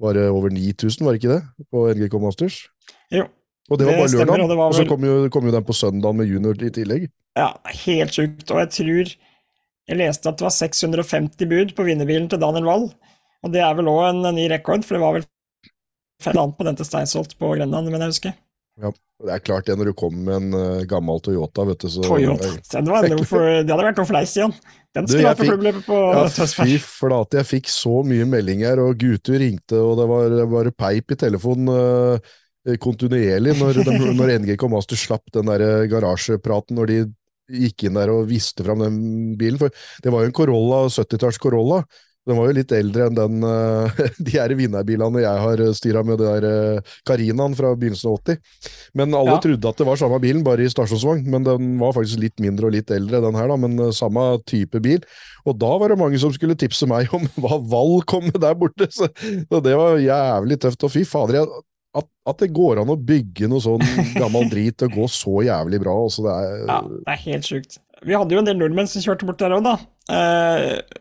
var 0.00 0.16
det 0.16 0.30
over 0.32 0.50
9000, 0.50 1.04
var 1.04 1.14
det 1.14 1.20
ikke 1.20 1.34
det? 1.36 1.66
På 1.70 1.86
NGK 1.92 2.14
Masters. 2.22 2.64
Jo. 3.12 3.28
Og 3.70 3.78
det 3.78 3.86
var 3.86 4.00
bare 4.00 4.10
lørdag, 4.10 4.40
og 4.42 4.48
vel... 4.50 4.60
og 4.64 4.74
så 4.74 4.84
kom 4.88 5.04
jo, 5.06 5.28
kom 5.30 5.44
jo 5.46 5.52
den 5.54 5.62
på 5.62 5.76
søndagen 5.76 6.16
med 6.18 6.26
junior 6.26 6.56
i 6.58 6.72
tillegg. 6.74 7.10
Ja, 7.38 7.52
helt 7.84 8.16
sjukt. 8.16 8.48
Og 8.50 8.58
jeg 8.64 8.70
tror 8.74 9.12
Jeg 9.88 9.98
leste 9.98 10.28
at 10.30 10.38
det 10.38 10.46
var 10.46 10.54
650 10.54 11.50
bud 11.50 11.74
på 11.76 11.86
vinnerbilen 11.86 12.28
til 12.30 12.40
Daniel 12.42 12.68
Wall. 12.68 12.88
Og 13.40 13.52
det 13.54 13.62
er 13.64 13.76
vel 13.78 13.88
òg 13.90 14.02
en 14.10 14.34
ny 14.36 14.46
rekord, 14.52 14.84
for 14.86 14.96
det 14.96 15.02
var 15.02 15.16
vel 15.16 15.26
fem 16.20 16.36
annet 16.36 16.58
på 16.58 16.66
den 16.68 16.78
til 16.78 16.88
Steinsholt 16.88 17.38
på 17.40 17.54
Grenland, 17.56 17.88
men 17.88 18.04
jeg 18.04 18.12
husker. 18.12 18.34
Ja, 18.80 18.92
Det 19.20 19.32
er 19.34 19.42
klart 19.44 19.66
det 19.68 19.76
når 19.76 19.90
du 19.90 19.94
kommer 19.96 20.20
med 20.24 20.36
en 20.38 20.54
uh, 20.56 20.82
gammel 20.88 21.18
Toyota, 21.20 21.64
vet 21.68 21.82
du, 21.82 21.88
så 21.92 22.04
Toyota. 22.04 22.52
Det, 22.56 22.84
var 22.88 23.08
noe 23.12 23.26
for, 23.28 23.44
det 23.44 23.68
hadde 23.68 23.88
vært 23.90 24.00
noe 24.00 24.08
fleis 24.08 24.36
igjen. 24.38 24.54
Den 24.96 25.08
skulle 25.08 25.28
vært 25.28 25.42
på 25.42 25.48
klubbløpet 25.50 25.88
på 25.88 25.98
Ja, 26.16 26.22
fy 26.54 26.78
flate, 26.82 27.40
jeg 27.40 27.48
fikk 27.50 27.72
så 27.72 28.00
mye 28.06 28.28
meldinger, 28.28 28.80
og 28.84 29.00
gutter 29.00 29.40
ringte, 29.42 29.80
og 29.80 29.98
det 30.00 30.06
var 30.10 30.36
bare 30.54 30.72
peip 30.72 31.12
i 31.12 31.20
telefonen 31.20 31.72
uh, 31.72 32.36
kontinuerlig 32.80 33.56
når, 33.56 33.82
de, 33.84 33.98
når 34.16 34.34
NGK 34.42 34.66
Master 34.72 34.98
slapp 35.00 35.28
den 35.32 35.48
der 35.48 35.86
garasjepraten 35.88 36.76
når 36.76 36.90
de 36.90 36.98
gikk 37.50 37.88
inn 37.88 37.98
der 37.98 38.12
og 38.14 38.28
viste 38.30 38.66
fram 38.66 38.84
den 38.84 39.00
bilen. 39.40 39.58
For 39.60 39.74
det 40.04 40.12
var 40.14 40.22
jo 40.24 40.30
en 40.30 40.38
Corolla, 40.40 40.84
70-talls 40.92 41.40
Corolla. 41.42 41.82
Den 42.28 42.36
var 42.36 42.50
jo 42.50 42.54
litt 42.58 42.72
eldre 42.76 43.06
enn 43.08 43.14
den, 43.16 43.36
eh, 43.48 44.00
de 44.26 44.34
her 44.36 44.52
vinnerbilene 44.54 45.22
jeg 45.22 45.40
har 45.44 45.62
styra 45.74 46.02
med, 46.04 46.20
det 46.20 46.28
der 46.28 46.44
eh, 46.76 46.90
Carinaen 47.08 47.56
fra 47.56 47.70
begynnelsen 47.80 48.10
av 48.12 48.18
80. 48.20 48.36
Men 49.00 49.16
alle 49.16 49.38
Ja. 49.38 49.40
trodde 49.40 49.70
at 49.72 49.80
det 49.80 49.86
var 49.88 49.96
samme 49.98 50.18
bilen, 50.22 50.44
bare 50.46 50.66
i 50.66 50.70
stasjonsvogn. 50.70 51.24
Men 51.32 51.48
den 51.48 51.72
var 51.80 51.96
faktisk 51.96 52.20
litt 52.20 52.36
mindre 52.44 52.68
og 52.68 52.76
litt 52.76 52.92
eldre, 52.92 53.22
den 53.24 53.40
her, 53.40 53.48
da, 53.50 53.56
men 53.64 53.78
eh, 53.80 53.90
samme 53.96 54.26
type 54.44 54.82
bil. 54.84 55.00
Og 55.48 55.56
da 55.58 55.72
var 55.80 55.88
det 55.94 55.98
mange 55.98 56.20
som 56.20 56.30
skulle 56.36 56.58
tipse 56.60 56.86
meg 56.86 57.08
om 57.16 57.24
hva 57.40 57.56
Val 57.72 58.04
kom 58.04 58.28
med 58.28 58.38
der 58.44 58.54
borte, 58.60 58.90
så, 58.92 59.08
så 59.16 59.62
det 59.64 59.74
var 59.80 59.96
jævlig 60.04 60.60
tøft. 60.60 60.84
Og 60.86 60.92
fy 60.92 61.06
fader, 61.08 61.40
jeg, 61.40 61.64
at, 61.98 62.06
at 62.30 62.42
det 62.42 62.52
går 62.54 62.80
an 62.82 62.92
å 62.92 62.98
bygge 62.98 63.48
noe 63.50 63.62
sånn 63.64 63.82
gammel 64.20 64.50
drit 64.52 64.86
og 64.86 64.94
gå 64.94 65.06
så 65.10 65.40
jævlig 65.46 65.80
bra. 65.82 65.94
Også, 66.06 66.24
det 66.26 66.34
er, 66.34 66.64
Ja, 66.68 66.80
det 66.86 67.14
er 67.14 67.22
helt 67.26 67.48
sjukt. 67.48 67.78
Vi 68.06 68.16
hadde 68.16 68.36
jo 68.36 68.40
en 68.40 68.48
del 68.48 68.58
nordmenn 68.60 68.88
som 68.88 69.02
kjørte 69.04 69.26
bort 69.28 69.40
der 69.42 69.52
òg, 69.56 69.66
da. 69.66 69.76
Eh, 70.14 71.00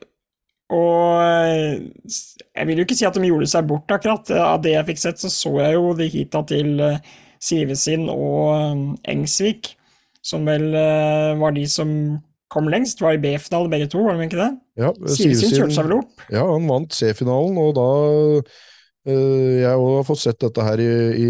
og 0.75 1.21
eh, 1.23 1.79
jeg 2.53 2.69
vil 2.69 2.81
jo 2.81 2.85
ikke 2.85 2.97
si 2.99 3.07
at 3.07 3.17
de 3.17 3.29
gjorde 3.29 3.49
seg 3.49 3.69
bort, 3.69 3.89
akkurat. 3.93 4.29
Av 4.35 4.59
det 4.61 4.75
jeg 4.75 4.87
fikk 4.91 5.01
sett, 5.01 5.21
så 5.21 5.31
så 5.33 5.53
jeg 5.61 5.77
jo 5.77 5.93
de 5.97 6.09
hita 6.13 6.43
til 6.49 6.73
eh, 6.85 6.99
Sivesin 7.41 8.09
og 8.11 8.49
eh, 8.53 9.13
Engsvik, 9.15 9.73
som 10.25 10.43
vel 10.45 10.73
var 11.39 11.53
de 11.55 11.63
som 11.71 11.89
kom 12.51 12.67
lengst. 12.69 12.99
Var 13.01 13.15
i 13.15 13.21
B-finale 13.23 13.71
begge 13.71 13.87
to, 13.93 14.03
var 14.03 14.17
de 14.17 14.27
ikke 14.27 14.41
det? 14.41 14.49
ja, 14.81 14.91
Sivesin 15.15 15.55
kjørte 15.55 15.77
seg 15.77 15.87
vel 15.87 16.01
opp? 16.01 16.25
Ja, 16.27 16.43
han 16.49 16.67
vant 16.69 16.97
C-finalen, 16.97 17.57
og 17.61 17.71
da 17.77 17.87
Jeg 19.07 19.77
også 19.79 19.93
har 19.95 20.05
fått 20.07 20.19
sett 20.21 20.41
dette 20.43 20.63
her 20.65 20.81
i, 20.83 20.87
i 21.15 21.29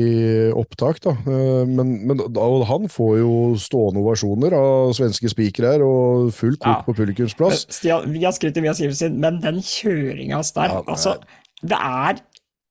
opptak, 0.58 0.98
da. 1.06 1.12
Eh, 1.22 1.68
men, 1.70 1.92
men 2.10 2.24
han 2.66 2.88
får 2.90 3.12
jo 3.22 3.34
stående 3.62 4.02
ovasjoner 4.02 4.56
av 4.58 4.94
svenske 4.98 5.30
spikere 5.32 5.76
her, 5.76 5.84
og 5.86 6.32
full 6.36 6.58
kok 6.58 6.66
Ja. 6.66 6.80
på 6.88 6.96
publikumsplass. 6.98 7.68
Stian, 7.70 8.10
vi 8.12 8.24
har 8.26 8.34
skrytt 8.34 8.58
via 8.58 8.74
Sivesin, 8.74 9.20
men 9.22 9.38
den 9.44 9.62
kjøringa 9.62 10.40
hans 10.42 10.52
der, 10.58 10.74
Ja, 10.74 10.82
det 10.82 10.96
altså 10.96 11.16
Det 11.62 11.78
er 11.78 12.20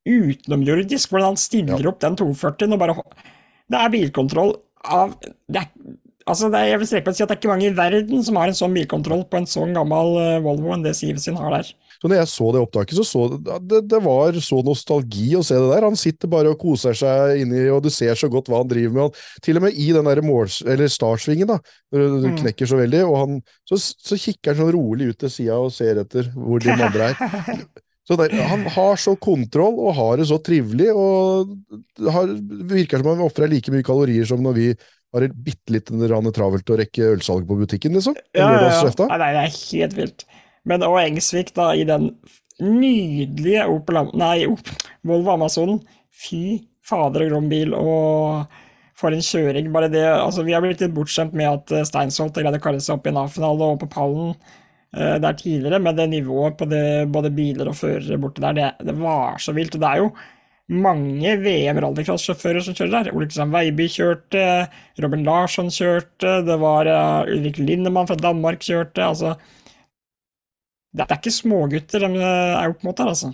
utenomjordisk 0.09 1.11
hvordan 1.12 1.34
han 1.34 1.40
stiller 1.40 1.88
opp 1.90 2.01
den 2.01 2.16
240-en 2.16 2.74
og 2.74 2.80
bare 2.80 2.94
Det 3.68 3.78
er 3.78 3.90
bilkontroll 3.92 4.55
av 4.88 5.14
det 5.20 5.62
er, 5.62 5.72
Altså, 6.28 6.51
det 6.53 6.59
er, 6.61 6.66
jeg 6.74 6.80
vil 6.82 6.88
strekke 6.90 7.07
på 7.07 7.12
å 7.14 7.16
si 7.16 7.22
at 7.24 7.30
det 7.30 7.36
er 7.38 7.40
ikke 7.40 7.49
mange 7.55 7.68
i 7.70 7.76
verden 7.76 8.24
som 8.26 8.36
har 8.36 8.51
en 8.51 8.57
sånn 8.57 8.74
bilkontroll 8.76 9.22
på 9.32 9.38
en 9.40 9.46
sånn 9.49 9.70
gammel 9.72 10.11
eh, 10.20 10.40
Volvo 10.44 10.74
enn 10.74 10.82
det 10.84 10.92
Sivesin 10.99 11.38
har 11.40 11.55
der. 11.55 11.70
Så 11.99 12.07
når 12.11 12.20
jeg 12.20 12.30
så 12.30 12.49
det 12.55 12.61
opptaket, 12.62 12.94
så 12.94 13.05
så 13.07 13.22
det, 13.42 13.80
det 13.90 13.99
var 14.05 14.36
så 14.44 14.61
nostalgi 14.66 15.32
å 15.34 15.42
se 15.46 15.57
det 15.59 15.70
der. 15.72 15.86
Han 15.88 15.99
sitter 15.99 16.30
bare 16.30 16.53
og 16.53 16.61
koser 16.62 16.94
seg 16.94 17.42
inni, 17.42 17.64
og 17.74 17.82
du 17.82 17.90
ser 17.90 18.14
så 18.18 18.30
godt 18.30 18.51
hva 18.51 18.61
han 18.62 18.70
driver 18.70 18.94
med. 18.94 19.09
Han, 19.09 19.42
til 19.42 19.59
og 19.59 19.66
med 19.66 19.80
i 19.82 19.88
den 19.96 20.07
der 20.11 20.22
måls, 20.22 20.61
eller 20.62 20.92
startsvingen, 20.92 21.51
da, 21.51 21.59
når 21.94 22.07
du 22.22 22.28
Mm. 22.28 22.38
knekker 22.44 22.70
så 22.70 22.78
veldig, 22.78 23.03
og 23.09 23.16
han, 23.18 23.42
så, 23.66 23.80
så 23.80 24.18
kikker 24.20 24.55
han 24.55 24.62
sånn 24.62 24.74
rolig 24.78 25.11
ut 25.11 25.18
til 25.24 25.34
sida 25.40 25.59
og 25.59 25.74
ser 25.74 25.99
etter 26.05 26.30
hvor 26.36 26.62
de 26.62 26.70
andre 26.76 27.11
er. 27.11 27.66
Så 28.09 28.16
der, 28.16 28.32
han 28.40 28.62
har 28.72 28.96
så 28.96 29.12
kontroll 29.20 29.76
og 29.84 29.90
har 29.99 30.16
det 30.16 30.24
så 30.30 30.38
trivelig, 30.40 30.86
og 30.96 31.51
det 32.01 32.14
har, 32.14 32.30
virker 32.70 33.03
som 33.03 33.11
han 33.12 33.20
ofrer 33.20 33.51
like 33.53 33.68
mye 33.68 33.84
kalorier 33.84 34.24
som 34.24 34.40
når 34.40 34.55
vi 34.57 34.68
har 35.12 35.26
bitte 35.32 35.74
litt 35.74 35.92
travelt 36.32 36.72
å 36.72 36.78
rekke 36.80 37.11
ølsalg 37.18 37.44
på 37.49 37.59
butikken, 37.61 37.92
liksom. 37.96 38.16
Ja, 38.32 38.49
ja, 38.49 38.70
ja. 38.72 39.09
Nei, 39.12 39.32
det 39.36 39.42
er 39.44 39.53
helt 39.53 39.99
vilt. 39.99 40.24
Men 40.69 40.85
og 40.87 40.99
Engsvik, 41.01 41.55
da, 41.57 41.71
i 41.75 41.87
den 41.89 42.12
nydelige 42.61 43.66
Opel 43.71 44.03
Nei, 44.19 44.47
Volvo 45.07 45.35
Amazonen. 45.35 45.81
Fy 46.19 46.61
fader 46.89 47.27
og 47.27 47.33
grom 47.33 47.51
bil, 47.51 47.75
og 47.77 48.49
for 48.99 49.14
en 49.14 49.23
kjøring. 49.23 49.71
Bare 49.75 49.91
det 49.93 50.05
Altså, 50.09 50.45
vi 50.47 50.55
har 50.57 50.64
blitt 50.64 50.83
litt 50.83 50.95
bortskjemt 50.97 51.37
med 51.37 51.51
at 51.51 51.75
eh, 51.75 51.87
Steinsholt 51.87 52.39
har 52.39 52.49
greid 52.49 52.59
å 52.59 52.64
kalle 52.64 52.83
seg 52.83 52.97
opp 52.97 53.07
i 53.07 53.12
en 53.12 53.21
A-finale 53.23 53.69
og 53.75 53.83
på 53.83 53.91
pallen 53.93 54.33
eh, 54.33 55.16
der 55.23 55.39
tidligere, 55.39 55.79
men 55.85 55.99
det 55.99 56.09
nivået 56.11 56.59
på 56.59 56.66
det, 56.71 56.83
både 57.14 57.31
biler 57.35 57.71
og 57.71 57.79
førere 57.79 58.19
borte 58.21 58.43
der, 58.43 58.59
det, 58.59 58.73
det 58.89 58.97
var 58.99 59.39
så 59.43 59.55
vilt. 59.57 59.77
Og 59.79 59.85
det 59.85 59.93
er 59.93 60.03
jo 60.03 60.11
mange 60.69 61.37
VM 61.41 61.79
rallycross-sjåfører 61.81 62.64
som 62.64 62.77
kjører 62.77 62.97
der. 62.97 63.12
Ole 63.14 63.29
Kristian 63.29 63.55
Veiby 63.55 63.87
kjørte, 63.93 64.43
Robin 65.01 65.25
Larsson 65.25 65.71
kjørte, 65.73 66.43
det 66.45 66.59
var 66.61 66.91
uh, 66.93 67.31
Ulrik 67.31 67.57
Lindemann 67.62 68.09
fra 68.11 68.19
Danmark 68.21 68.61
kjørte. 68.66 69.07
Altså, 69.07 69.33
det 71.07 71.14
er 71.14 71.20
ikke 71.20 71.34
smågutter 71.34 72.07
de 72.07 72.11
eh, 72.18 72.57
er 72.59 72.72
opp 72.74 72.82
mot 72.86 72.99
her, 72.99 73.12
altså. 73.14 73.32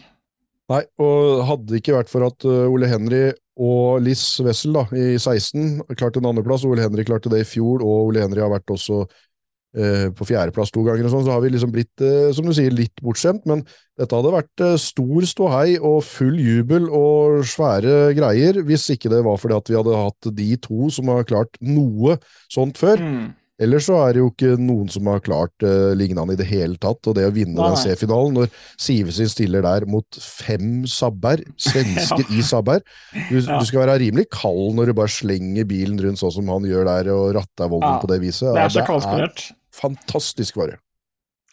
Nei, 0.73 0.81
og 1.03 1.43
hadde 1.45 1.69
det 1.71 1.83
ikke 1.83 1.99
vært 1.99 2.13
for 2.13 2.25
at 2.25 2.47
uh, 2.49 2.73
Ole 2.73 2.89
Henry 2.89 3.27
og 3.61 4.01
Liss 4.03 4.41
Wessel 4.43 4.75
da, 4.75 4.87
i 4.97 5.15
16 5.19 5.85
klarte 5.95 6.23
en 6.23 6.31
andreplass, 6.31 6.65
og 6.65 6.75
Ole 6.75 6.87
Henry 6.87 7.05
klarte 7.07 7.31
det 7.33 7.45
i 7.45 7.47
fjor, 7.49 7.85
og 7.85 8.09
Ole 8.09 8.25
Henry 8.25 8.43
har 8.43 8.51
vært 8.51 8.73
også 8.73 9.05
eh, 9.05 10.09
på 10.17 10.27
fjerdeplass 10.27 10.73
to 10.75 10.83
ganger, 10.87 11.07
og 11.07 11.13
sånn, 11.13 11.27
så 11.27 11.35
har 11.37 11.45
vi 11.45 11.53
liksom 11.55 11.75
blitt, 11.75 11.93
eh, 12.03 12.33
som 12.35 12.49
du 12.49 12.55
sier, 12.57 12.75
litt 12.75 13.05
bortskjemt, 13.05 13.45
men 13.51 13.63
dette 14.01 14.17
hadde 14.17 14.35
vært 14.35 14.65
eh, 14.65 14.75
stor 14.81 15.29
ståhei 15.31 15.77
og 15.79 16.01
full 16.09 16.41
jubel 16.41 16.89
og 16.89 17.45
svære 17.53 18.15
greier, 18.19 18.59
hvis 18.67 18.89
ikke 18.97 19.13
det 19.13 19.23
var 19.27 19.39
fordi 19.39 19.61
at 19.61 19.71
vi 19.71 19.79
hadde 19.79 20.03
hatt 20.03 20.33
de 20.41 20.51
to 20.65 20.91
som 20.95 21.13
har 21.15 21.29
klart 21.29 21.61
noe 21.63 22.19
sånt 22.53 22.81
før. 22.81 23.05
Mm. 23.05 23.33
Ellers 23.63 23.85
så 23.87 23.95
er 24.03 24.17
det 24.17 24.19
jo 24.19 24.31
ikke 24.33 24.57
noen 24.59 24.89
som 24.91 25.07
har 25.07 25.21
klart 25.23 25.63
uh, 25.63 25.93
lignende 25.95 26.35
i 26.35 26.39
det 26.41 26.47
hele 26.49 26.75
tatt, 26.83 26.99
og 27.07 27.15
det 27.15 27.29
å 27.29 27.35
vinne 27.35 27.55
Nei, 27.55 27.69
den. 27.71 27.79
C-finalen, 27.85 28.35
når 28.41 28.49
Sivesin 28.83 29.29
stiller 29.31 29.63
der 29.63 29.87
mot 29.87 30.19
fem 30.19 30.83
sabber, 30.91 31.45
svensker 31.63 32.27
i 32.35 32.43
sabber 32.43 32.83
du, 33.29 33.37
Ja. 33.39 33.61
du 33.61 33.69
skal 33.69 33.85
være 33.85 34.01
rimelig 34.03 34.27
kald 34.35 34.75
når 34.75 34.91
du 34.91 34.97
bare 34.99 35.13
slenger 35.15 35.69
bilen 35.71 36.01
rundt 36.03 36.19
sånn 36.19 36.35
som 36.35 36.51
han 36.51 36.67
gjør 36.67 36.89
der, 36.91 37.13
og 37.15 37.37
ratter 37.39 37.71
volden 37.71 37.95
Ja, 37.95 38.01
på 38.03 38.11
det 38.11 38.19
viset. 38.25 38.51
Det 38.57 38.65
er 38.65 38.75
så 38.75 38.87
kaldskolert. 38.91 39.45
fantastisk 39.79 40.59
bare. 40.59 40.81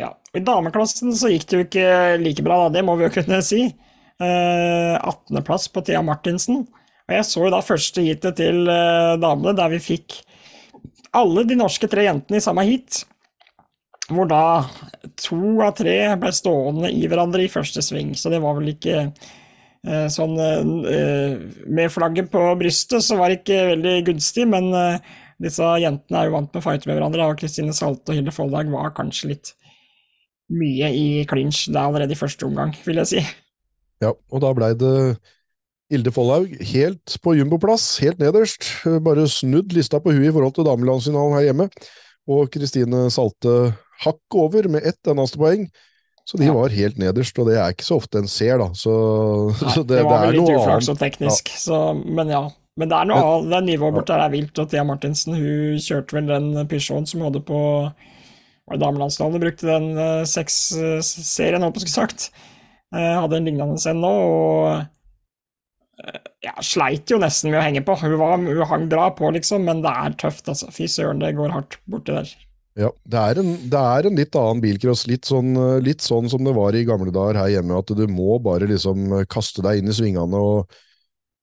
Ja. 0.01 0.15
I 0.33 0.41
dameklassen 0.41 1.13
så 1.13 1.29
gikk 1.29 1.45
det 1.51 1.59
jo 1.59 1.67
ikke 1.67 1.87
like 2.23 2.41
bra, 2.45 2.63
da. 2.65 2.73
det 2.79 2.85
må 2.87 2.97
vi 2.97 3.05
jo 3.05 3.13
kunne 3.19 3.43
si. 3.45 3.67
Uh, 4.21 4.97
18.-plass 5.05 5.69
på 5.73 5.85
Thea 5.85 6.01
Martinsen. 6.05 6.63
Og 7.09 7.13
jeg 7.13 7.25
så 7.29 7.45
jo 7.45 7.53
da 7.53 7.61
første 7.65 8.01
heatet 8.05 8.37
til 8.41 8.63
uh, 8.69 9.13
damene, 9.21 9.53
der 9.57 9.69
vi 9.73 9.79
fikk 9.81 10.19
alle 11.17 11.43
de 11.47 11.57
norske 11.59 11.89
tre 11.91 12.05
jentene 12.07 12.39
i 12.39 12.43
samme 12.43 12.65
heat. 12.67 13.03
Hvor 14.11 14.27
da 14.27 14.43
to 15.21 15.39
av 15.63 15.75
tre 15.77 15.95
ble 16.19 16.31
stående 16.35 16.91
i 16.91 17.05
hverandre 17.07 17.45
i 17.45 17.51
første 17.51 17.83
sving, 17.85 18.11
så 18.17 18.31
det 18.33 18.41
var 18.43 18.57
vel 18.57 18.73
ikke 18.73 18.97
eh, 19.05 20.07
sånn 20.11 20.33
eh, 20.41 21.35
Med 21.71 21.93
flagget 21.93 22.31
på 22.33 22.41
brystet 22.59 23.05
så 23.05 23.15
var 23.19 23.31
det 23.31 23.41
ikke 23.41 23.61
veldig 23.71 23.95
gunstig, 24.09 24.47
men 24.51 24.67
eh, 24.75 25.13
disse 25.41 25.69
jentene 25.83 26.19
er 26.19 26.27
jo 26.27 26.35
vant 26.35 26.51
med 26.51 26.59
å 26.59 26.65
fighte 26.65 26.89
med 26.89 26.99
hverandre, 26.99 27.29
og 27.29 27.39
Kristine 27.39 27.75
Salte 27.77 28.11
og 28.11 28.19
Hilde 28.19 28.35
Foldag 28.35 28.71
var 28.73 28.91
kanskje 28.97 29.31
litt 29.31 29.53
mye 30.51 30.89
i 30.91 31.05
clinch 31.29 31.69
er 31.69 31.79
allerede 31.79 32.11
i 32.11 32.19
første 32.19 32.43
omgang, 32.47 32.73
vil 32.83 32.99
jeg 33.01 33.11
si. 33.13 33.23
Ja, 34.03 34.11
og 34.11 34.43
da 34.43 34.51
blei 34.57 34.73
det 34.75 34.95
Hilde 35.91 36.11
Follhaug 36.15 36.53
helt 36.71 37.17
på 37.23 37.33
jumboplass, 37.35 37.97
helt 37.99 38.21
nederst. 38.21 38.63
Bare 39.03 39.25
snudd 39.27 39.73
lista 39.75 39.99
på 39.99 40.13
huet 40.15 40.29
i 40.29 40.33
forhold 40.33 40.55
til 40.55 40.67
damelandsfinalen 40.69 41.35
her 41.35 41.49
hjemme. 41.49 41.67
Og 42.31 42.47
Kristine 42.53 43.09
Salte 43.11 43.73
hakk 44.05 44.37
over 44.39 44.69
med 44.71 44.85
ett 44.87 45.11
eneste 45.11 45.41
poeng. 45.41 45.65
Så 46.23 46.37
de 46.37 46.45
Ja. 46.47 46.53
var 46.53 46.69
helt 46.69 46.97
nederst, 47.01 47.37
og 47.41 47.47
det 47.49 47.57
er 47.57 47.73
ikke 47.73 47.83
så 47.83 47.97
ofte 47.97 48.19
en 48.21 48.27
ser, 48.29 48.57
da. 48.61 48.69
Så, 48.77 48.93
Nei, 49.51 49.71
så 49.73 49.83
det, 49.83 49.97
det, 49.97 50.03
var 50.05 50.21
det 50.21 50.27
vel 50.29 50.39
litt 50.39 50.55
uflaks 50.55 50.87
annet. 50.87 50.89
og 50.93 50.99
teknisk, 51.01 51.49
så, 51.57 51.79
men 52.05 52.29
ja. 52.29 52.43
Men 52.79 52.87
det 52.87 52.95
er 52.95 53.09
noe 53.09 53.17
annet. 53.19 53.49
Det 53.51 53.63
nivået 53.67 53.93
bort 53.97 54.07
der 54.07 54.21
er 54.23 54.31
vilt, 54.31 54.59
og 54.61 54.69
Thea 54.71 54.83
Martinsen 54.87 55.35
hun 55.35 55.81
kjørte 55.81 56.15
vel 56.15 56.29
den 56.29 56.53
Peugeoten 56.71 57.09
som 57.09 57.25
hadde 57.25 57.41
på 57.43 57.59
hun 58.71 59.41
brukte 59.41 59.67
den 59.67 59.97
eh, 59.97 60.23
seks-serien, 60.23 61.61
håper 61.65 61.81
jeg 61.81 61.89
skulle 61.89 62.07
sagt. 62.07 62.29
Eh, 62.95 63.19
hadde 63.19 63.35
en 63.41 63.49
lignende 63.49 63.89
en 63.89 63.99
nå, 63.99 64.11
og 64.11 64.69
eh, 64.71 64.85
ja, 66.41 66.53
sleit 66.65 67.11
jo 67.11 67.19
nesten 67.21 67.51
med 67.51 67.59
å 67.61 67.65
henge 67.65 67.83
på. 67.85 67.95
Hun, 68.01 68.15
var, 68.19 68.37
hun 68.41 68.61
hang 68.69 68.87
bra 68.91 69.09
på, 69.17 69.29
liksom, 69.35 69.65
men 69.67 69.83
det 69.85 69.91
er 69.91 70.15
tøft, 70.21 70.47
altså. 70.49 70.71
Fy 70.73 70.87
søren, 70.89 71.21
det 71.21 71.35
går 71.37 71.53
hardt 71.53 71.77
borti 71.89 72.15
der. 72.15 72.31
Ja, 72.79 72.87
det 73.03 73.19
er, 73.19 73.39
en, 73.41 73.49
det 73.69 73.79
er 73.83 74.07
en 74.07 74.15
litt 74.15 74.35
annen 74.39 74.61
bilcross, 74.63 75.03
litt 75.11 75.27
sånn, 75.27 75.51
litt 75.83 76.01
sånn 76.05 76.29
som 76.31 76.45
det 76.47 76.53
var 76.55 76.73
i 76.73 76.85
gamle 76.87 77.11
dager 77.13 77.41
her 77.41 77.51
hjemme, 77.57 77.81
at 77.83 77.91
du 77.99 78.05
må 78.07 78.37
bare 78.41 78.69
liksom 78.71 79.11
kaste 79.29 79.61
deg 79.65 79.81
inn 79.81 79.91
i 79.91 79.95
svingene 79.97 80.39
og, 80.39 80.71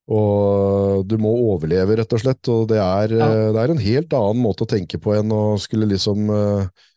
og 0.09 1.03
du 1.05 1.15
må 1.21 1.29
overleve, 1.53 1.99
rett 2.01 2.15
og 2.17 2.23
slett. 2.23 2.49
Og 2.49 2.65
det 2.71 2.79
er, 2.81 3.13
Ja. 3.13 3.27
eh, 3.29 3.51
det 3.53 3.61
er 3.61 3.73
en 3.75 3.83
helt 3.85 4.13
annen 4.17 4.41
måte 4.41 4.65
å 4.65 4.71
tenke 4.73 4.97
på 4.99 5.13
enn 5.19 5.29
å 5.31 5.43
skulle 5.61 5.85
liksom 5.93 6.31
eh, 6.33 6.88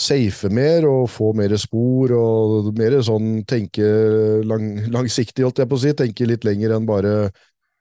safe 0.00 0.48
mer 0.52 0.86
og 0.88 1.08
få 1.12 1.30
mer 1.36 1.52
spor 1.60 2.12
og 2.16 2.70
mer 2.78 2.96
sånn 3.04 3.42
tenke 3.48 3.84
lang, 4.48 4.70
langsiktig, 4.92 5.44
holdt 5.44 5.60
jeg 5.60 5.68
på 5.70 5.76
å 5.78 5.82
si. 5.82 5.92
Tenke 5.98 6.28
litt 6.28 6.46
lenger 6.48 6.76
enn 6.78 6.88
bare 6.88 7.14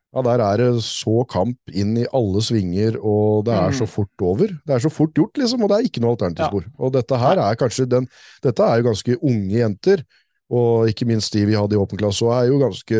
Ja, 0.09 0.23
Der 0.25 0.41
er 0.41 0.57
det 0.57 0.81
så 0.81 1.21
kamp 1.29 1.69
inn 1.69 1.91
i 2.01 2.05
alle 2.17 2.41
svinger, 2.41 2.95
og 2.97 3.45
det 3.45 3.53
er 3.53 3.69
så 3.77 3.85
Mm. 3.85 3.91
fort 3.93 4.23
over. 4.25 4.47
Det 4.65 4.73
er 4.73 4.79
så 4.81 4.89
fort 4.89 5.13
gjort, 5.13 5.37
liksom, 5.37 5.61
og 5.61 5.69
det 5.69 5.77
er 5.77 5.85
ikke 5.85 6.01
noe 6.01 6.15
alternativspor. 6.17 6.63
Og 6.79 6.91
dette 6.95 7.15
her 7.21 7.37
er 7.37 7.55
kanskje 7.55 7.85
den 7.87 8.07
Dette 8.41 8.59
er 8.59 8.81
jo 8.81 8.87
ganske 8.89 9.17
unge 9.21 9.53
jenter, 9.53 10.01
og 10.49 10.89
ikke 10.89 11.05
minst 11.05 11.31
de 11.31 11.45
vi 11.45 11.53
hadde 11.53 11.77
i 11.77 11.77
åpen 11.77 11.95
klasse, 12.01 12.25
og 12.25 12.33
er 12.33 12.49
jo 12.49 12.57
ganske 12.57 12.97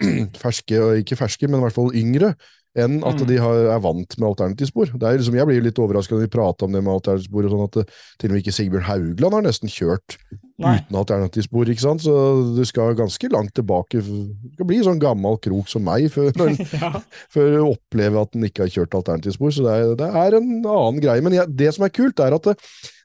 ferske, 0.42 0.80
ikke 1.04 1.18
ferske, 1.20 1.46
men 1.50 1.60
i 1.60 1.64
hvert 1.66 1.76
fall 1.76 1.92
yngre, 1.92 2.32
enn 2.78 2.98
at 3.06 3.18
Mm. 3.20 3.26
de 3.28 3.36
har, 3.42 3.58
er 3.74 3.80
vant 3.84 4.16
med 4.18 4.28
alternativspor. 4.28 4.92
Det 4.94 5.06
er 5.08 5.18
liksom, 5.18 5.34
jeg 5.38 5.48
blir 5.48 5.62
litt 5.64 5.78
overraska 5.82 6.14
når 6.14 6.24
vi 6.26 6.30
prater 6.36 6.66
om 6.68 6.72
det 6.76 6.82
med 6.82 6.92
alternativspor, 6.94 7.44
og 7.48 7.54
sånn 7.54 7.64
at 7.66 7.78
det, 7.78 7.84
til 8.18 8.30
og 8.30 8.34
med 8.36 8.42
ikke 8.42 8.54
Sigbjørn 8.56 8.86
Haugland 8.88 9.36
har 9.38 9.46
nesten 9.48 9.72
kjørt 9.72 10.18
Nei. 10.58 10.74
uten 10.80 10.98
alternativspor, 11.00 11.70
ikke 11.70 11.84
sant? 11.84 12.02
Så 12.06 12.14
du 12.56 12.62
skal 12.68 12.96
ganske 12.98 13.30
langt 13.32 13.54
tilbake. 13.58 14.02
Du 14.02 14.52
skal 14.56 14.68
bli 14.70 14.82
sånn 14.86 15.02
gammel 15.02 15.38
krok 15.44 15.70
som 15.70 15.84
meg 15.86 16.08
før, 16.16 16.30
ja. 16.34 16.92
før 17.34 17.50
du 17.56 17.58
opplever 17.68 18.22
at 18.22 18.32
den 18.34 18.46
ikke 18.48 18.66
har 18.66 18.74
kjørt 18.74 18.94
alternativspor. 18.98 19.54
Så 19.54 19.66
det 19.66 19.74
er, 19.74 19.96
det 19.98 20.12
er 20.24 20.38
en 20.38 20.52
annen 20.62 21.02
greie. 21.02 21.24
Men 21.24 21.36
jeg, 21.38 21.50
det 21.58 21.74
som 21.76 21.86
er 21.86 21.94
kult, 21.94 22.18
er 22.22 22.34
at 22.38 22.48
det, 22.50 22.56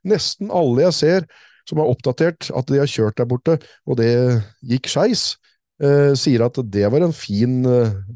nesten 0.04 0.52
alle 0.54 0.88
jeg 0.90 1.00
ser 1.00 1.28
som 1.70 1.80
har 1.80 1.88
oppdatert 1.92 2.50
at 2.52 2.68
de 2.68 2.82
har 2.82 2.90
kjørt 2.92 3.18
der 3.22 3.30
borte, 3.30 3.58
og 3.88 3.96
det 4.00 4.10
gikk 4.68 4.90
skeis, 4.92 5.38
eh, 5.84 6.12
sier 6.20 6.44
at 6.44 6.60
det 6.74 6.90
var 6.92 7.06
en 7.06 7.16
fin 7.16 7.62
eh, 7.70 7.94
eh, 7.94 8.14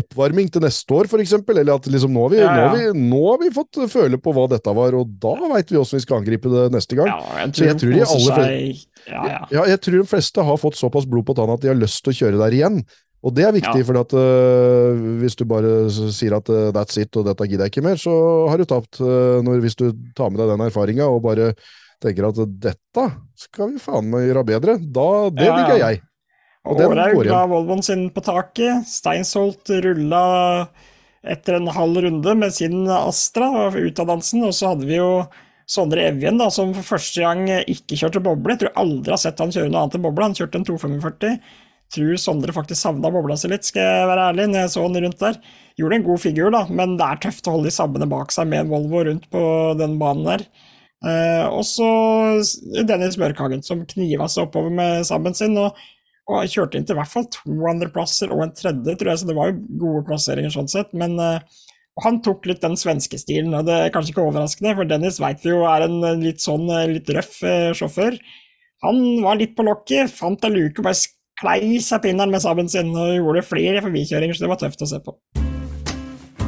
oppvarming 0.00 0.48
til 0.52 0.62
neste 0.64 0.94
år, 0.96 1.08
eksempel. 1.20 1.58
Eller 1.60 1.76
at 1.76 1.88
liksom 1.92 2.14
nå 2.16 2.22
har, 2.26 2.30
vi, 2.32 2.38
Ja, 2.40 2.46
ja. 2.48 2.54
Nå, 2.54 2.68
har 2.68 2.76
vi, 2.78 3.02
nå 3.10 3.20
har 3.30 3.42
vi 3.42 3.50
fått 3.54 3.80
føle 3.92 4.16
på 4.22 4.32
hva 4.36 4.46
dette 4.48 4.72
var, 4.76 4.96
og 4.96 5.12
da 5.20 5.34
veit 5.52 5.70
vi 5.72 5.76
åssen 5.80 5.98
vi 6.00 6.04
skal 6.06 6.22
angripe 6.22 6.48
det 6.52 6.70
neste 6.72 6.96
gang. 6.96 7.10
ja 7.12 7.44
jeg 7.44 7.52
tror, 7.58 7.66
jeg 7.68 7.78
tror 7.82 7.92
de 7.92 8.00
aller 8.06 8.40
seg- 8.40 8.86
Ja, 9.10 9.20
ja. 9.28 9.38
Ja, 9.50 9.66
jeg 9.74 9.80
tror 9.84 10.00
de 10.00 10.08
fleste 10.08 10.44
har 10.44 10.56
fått 10.60 10.76
såpass 10.80 11.06
blod 11.08 11.26
på 11.28 11.36
tanna 11.36 11.54
at 11.54 11.60
de 11.64 11.68
har 11.68 11.78
lyst 11.78 12.02
til 12.04 12.12
å 12.12 12.18
kjøre 12.22 12.40
der 12.40 12.56
igjen. 12.56 12.82
Og 13.20 13.34
det 13.36 13.44
er 13.44 13.52
viktig, 13.52 13.82
for 13.84 13.98
at, 14.00 14.12
øh, 14.16 14.96
hvis 15.20 15.36
du 15.36 15.44
bare 15.44 15.90
sier 15.92 16.32
at 16.38 16.48
uh, 16.48 16.70
that's 16.72 16.96
it, 16.96 17.12
og 17.20 17.26
dette 17.28 17.44
gidder 17.44 17.66
jeg 17.68 17.74
ikke 17.74 17.84
mer, 17.84 17.98
så 18.00 18.48
har 18.48 18.56
du 18.56 18.64
tapt. 18.64 18.96
Uh, 18.96 19.42
når, 19.44 19.60
hvis 19.60 19.76
du 19.76 19.90
tar 20.16 20.30
med 20.32 20.40
deg 20.40 20.48
den 20.54 20.64
erfaringa 20.64 21.04
og 21.04 21.20
bare 21.26 21.50
tenker 22.00 22.30
at 22.30 22.40
dette 22.64 23.04
skal 23.36 23.74
vi 23.74 23.82
faen 23.82 24.08
meg 24.08 24.24
gjøre 24.30 24.46
bedre, 24.48 24.78
da, 24.80 25.28
det 25.36 25.50
digger 25.52 25.82
jeg. 25.82 26.00
Går 26.64 27.24
la 27.30 27.44
Volvoen 27.48 27.82
sin 27.82 28.08
på 28.12 28.22
taket. 28.24 28.84
Steinsholt 28.88 29.70
rulla 29.84 30.24
etter 31.20 31.56
en 31.58 31.70
halv 31.72 32.02
runde 32.04 32.34
med 32.36 32.52
sin 32.54 32.84
Astra 32.88 33.70
ut 33.72 34.02
av 34.02 34.10
dansen. 34.12 34.44
Og 34.44 34.54
så 34.56 34.74
hadde 34.74 34.88
vi 34.88 35.00
jo 35.00 35.24
Sondre 35.70 36.02
Evjen, 36.08 36.38
da, 36.40 36.48
som 36.50 36.72
for 36.74 36.96
første 36.96 37.22
gang 37.22 37.44
ikke 37.70 37.98
kjørte 37.98 38.22
boble. 38.24 38.56
Jeg 38.56 38.64
tror 38.64 38.78
aldri 38.82 39.14
har 39.14 39.20
sett 39.22 39.38
han 39.38 39.52
kjøre 39.54 39.70
noe 39.70 39.84
annet 39.84 39.98
enn 40.00 40.06
boble. 40.06 40.26
Han 40.26 40.34
kjørte 40.34 40.58
en 40.58 40.66
245. 40.66 41.36
Tror 41.94 42.18
Sondre 42.22 42.54
faktisk 42.54 42.82
savna 42.84 43.10
bobla 43.10 43.36
si 43.38 43.48
litt, 43.50 43.66
skal 43.66 43.82
jeg 43.82 44.08
være 44.10 44.26
ærlig, 44.30 44.48
når 44.50 44.60
jeg 44.64 44.72
så 44.74 44.82
han 44.84 44.98
rundt 45.04 45.22
der. 45.22 45.38
Gjorde 45.80 45.96
en 45.96 46.04
god 46.06 46.20
figur, 46.22 46.50
da, 46.54 46.64
men 46.70 46.96
det 46.98 47.06
er 47.06 47.22
tøft 47.24 47.48
å 47.48 47.54
holde 47.56 47.70
de 47.70 47.74
sabbene 47.74 48.10
bak 48.10 48.34
seg 48.34 48.50
med 48.50 48.64
en 48.64 48.70
Volvo 48.70 49.00
rundt 49.08 49.26
på 49.32 49.42
den 49.78 49.96
banen 50.02 50.28
der. 50.28 50.44
Eh, 51.00 51.46
og 51.48 51.64
så 51.66 51.88
Dennis 52.86 53.18
Mørkhagen, 53.18 53.64
som 53.66 53.82
kniva 53.90 54.28
seg 54.30 54.46
oppover 54.46 54.74
med 54.74 55.06
sabben 55.08 55.34
sin. 55.38 55.56
og 55.58 55.78
og 56.30 56.52
kjørte 56.52 56.78
inn 56.78 56.86
til 56.86 56.96
i 56.96 57.00
hvert 57.00 57.12
fall 57.12 57.26
to 57.34 57.56
andreplasser 57.70 58.32
og 58.34 58.44
en 58.44 58.54
tredje, 58.56 58.94
tror 58.96 59.12
jeg, 59.12 59.20
så 59.22 59.28
det 59.28 59.36
var 59.36 59.50
jo 59.50 59.80
gode 59.82 60.06
plasseringer 60.08 60.54
sånn 60.54 60.70
sett. 60.70 60.94
Men 60.96 61.18
uh, 61.20 61.42
han 62.04 62.20
tok 62.24 62.46
litt 62.48 62.62
den 62.64 62.78
svenske 62.80 63.18
stilen, 63.20 63.54
og 63.56 63.66
det 63.68 63.76
er 63.76 63.94
kanskje 63.94 64.14
ikke 64.14 64.26
overraskende, 64.28 64.76
for 64.78 64.88
Dennis 64.88 65.20
veit 65.22 65.42
vi 65.44 65.52
jo 65.52 65.64
er 65.68 65.86
en 65.86 65.98
litt 66.22 66.42
sånn 66.44 66.68
eh, 66.70 66.88
litt 66.94 67.10
røff 67.12 67.40
uh, 67.44 67.72
sjåfør. 67.76 68.16
Han 68.86 69.02
var 69.24 69.40
litt 69.40 69.56
på 69.58 69.66
lokket, 69.66 70.12
fant 70.14 70.46
en 70.46 70.56
luke 70.56 70.80
og 70.80 70.88
bare 70.88 71.00
sklei 71.00 71.80
seg 71.84 72.04
pinneren 72.06 72.32
med 72.32 72.44
sabben 72.44 72.70
sin 72.72 72.94
og 72.94 73.16
gjorde 73.18 73.44
flere 73.48 73.84
forbikjøringer, 73.84 74.36
så 74.36 74.46
det 74.46 74.52
var 74.54 74.62
tøft 74.62 74.86
å 74.86 74.90
se 74.94 75.02
på. 75.04 75.16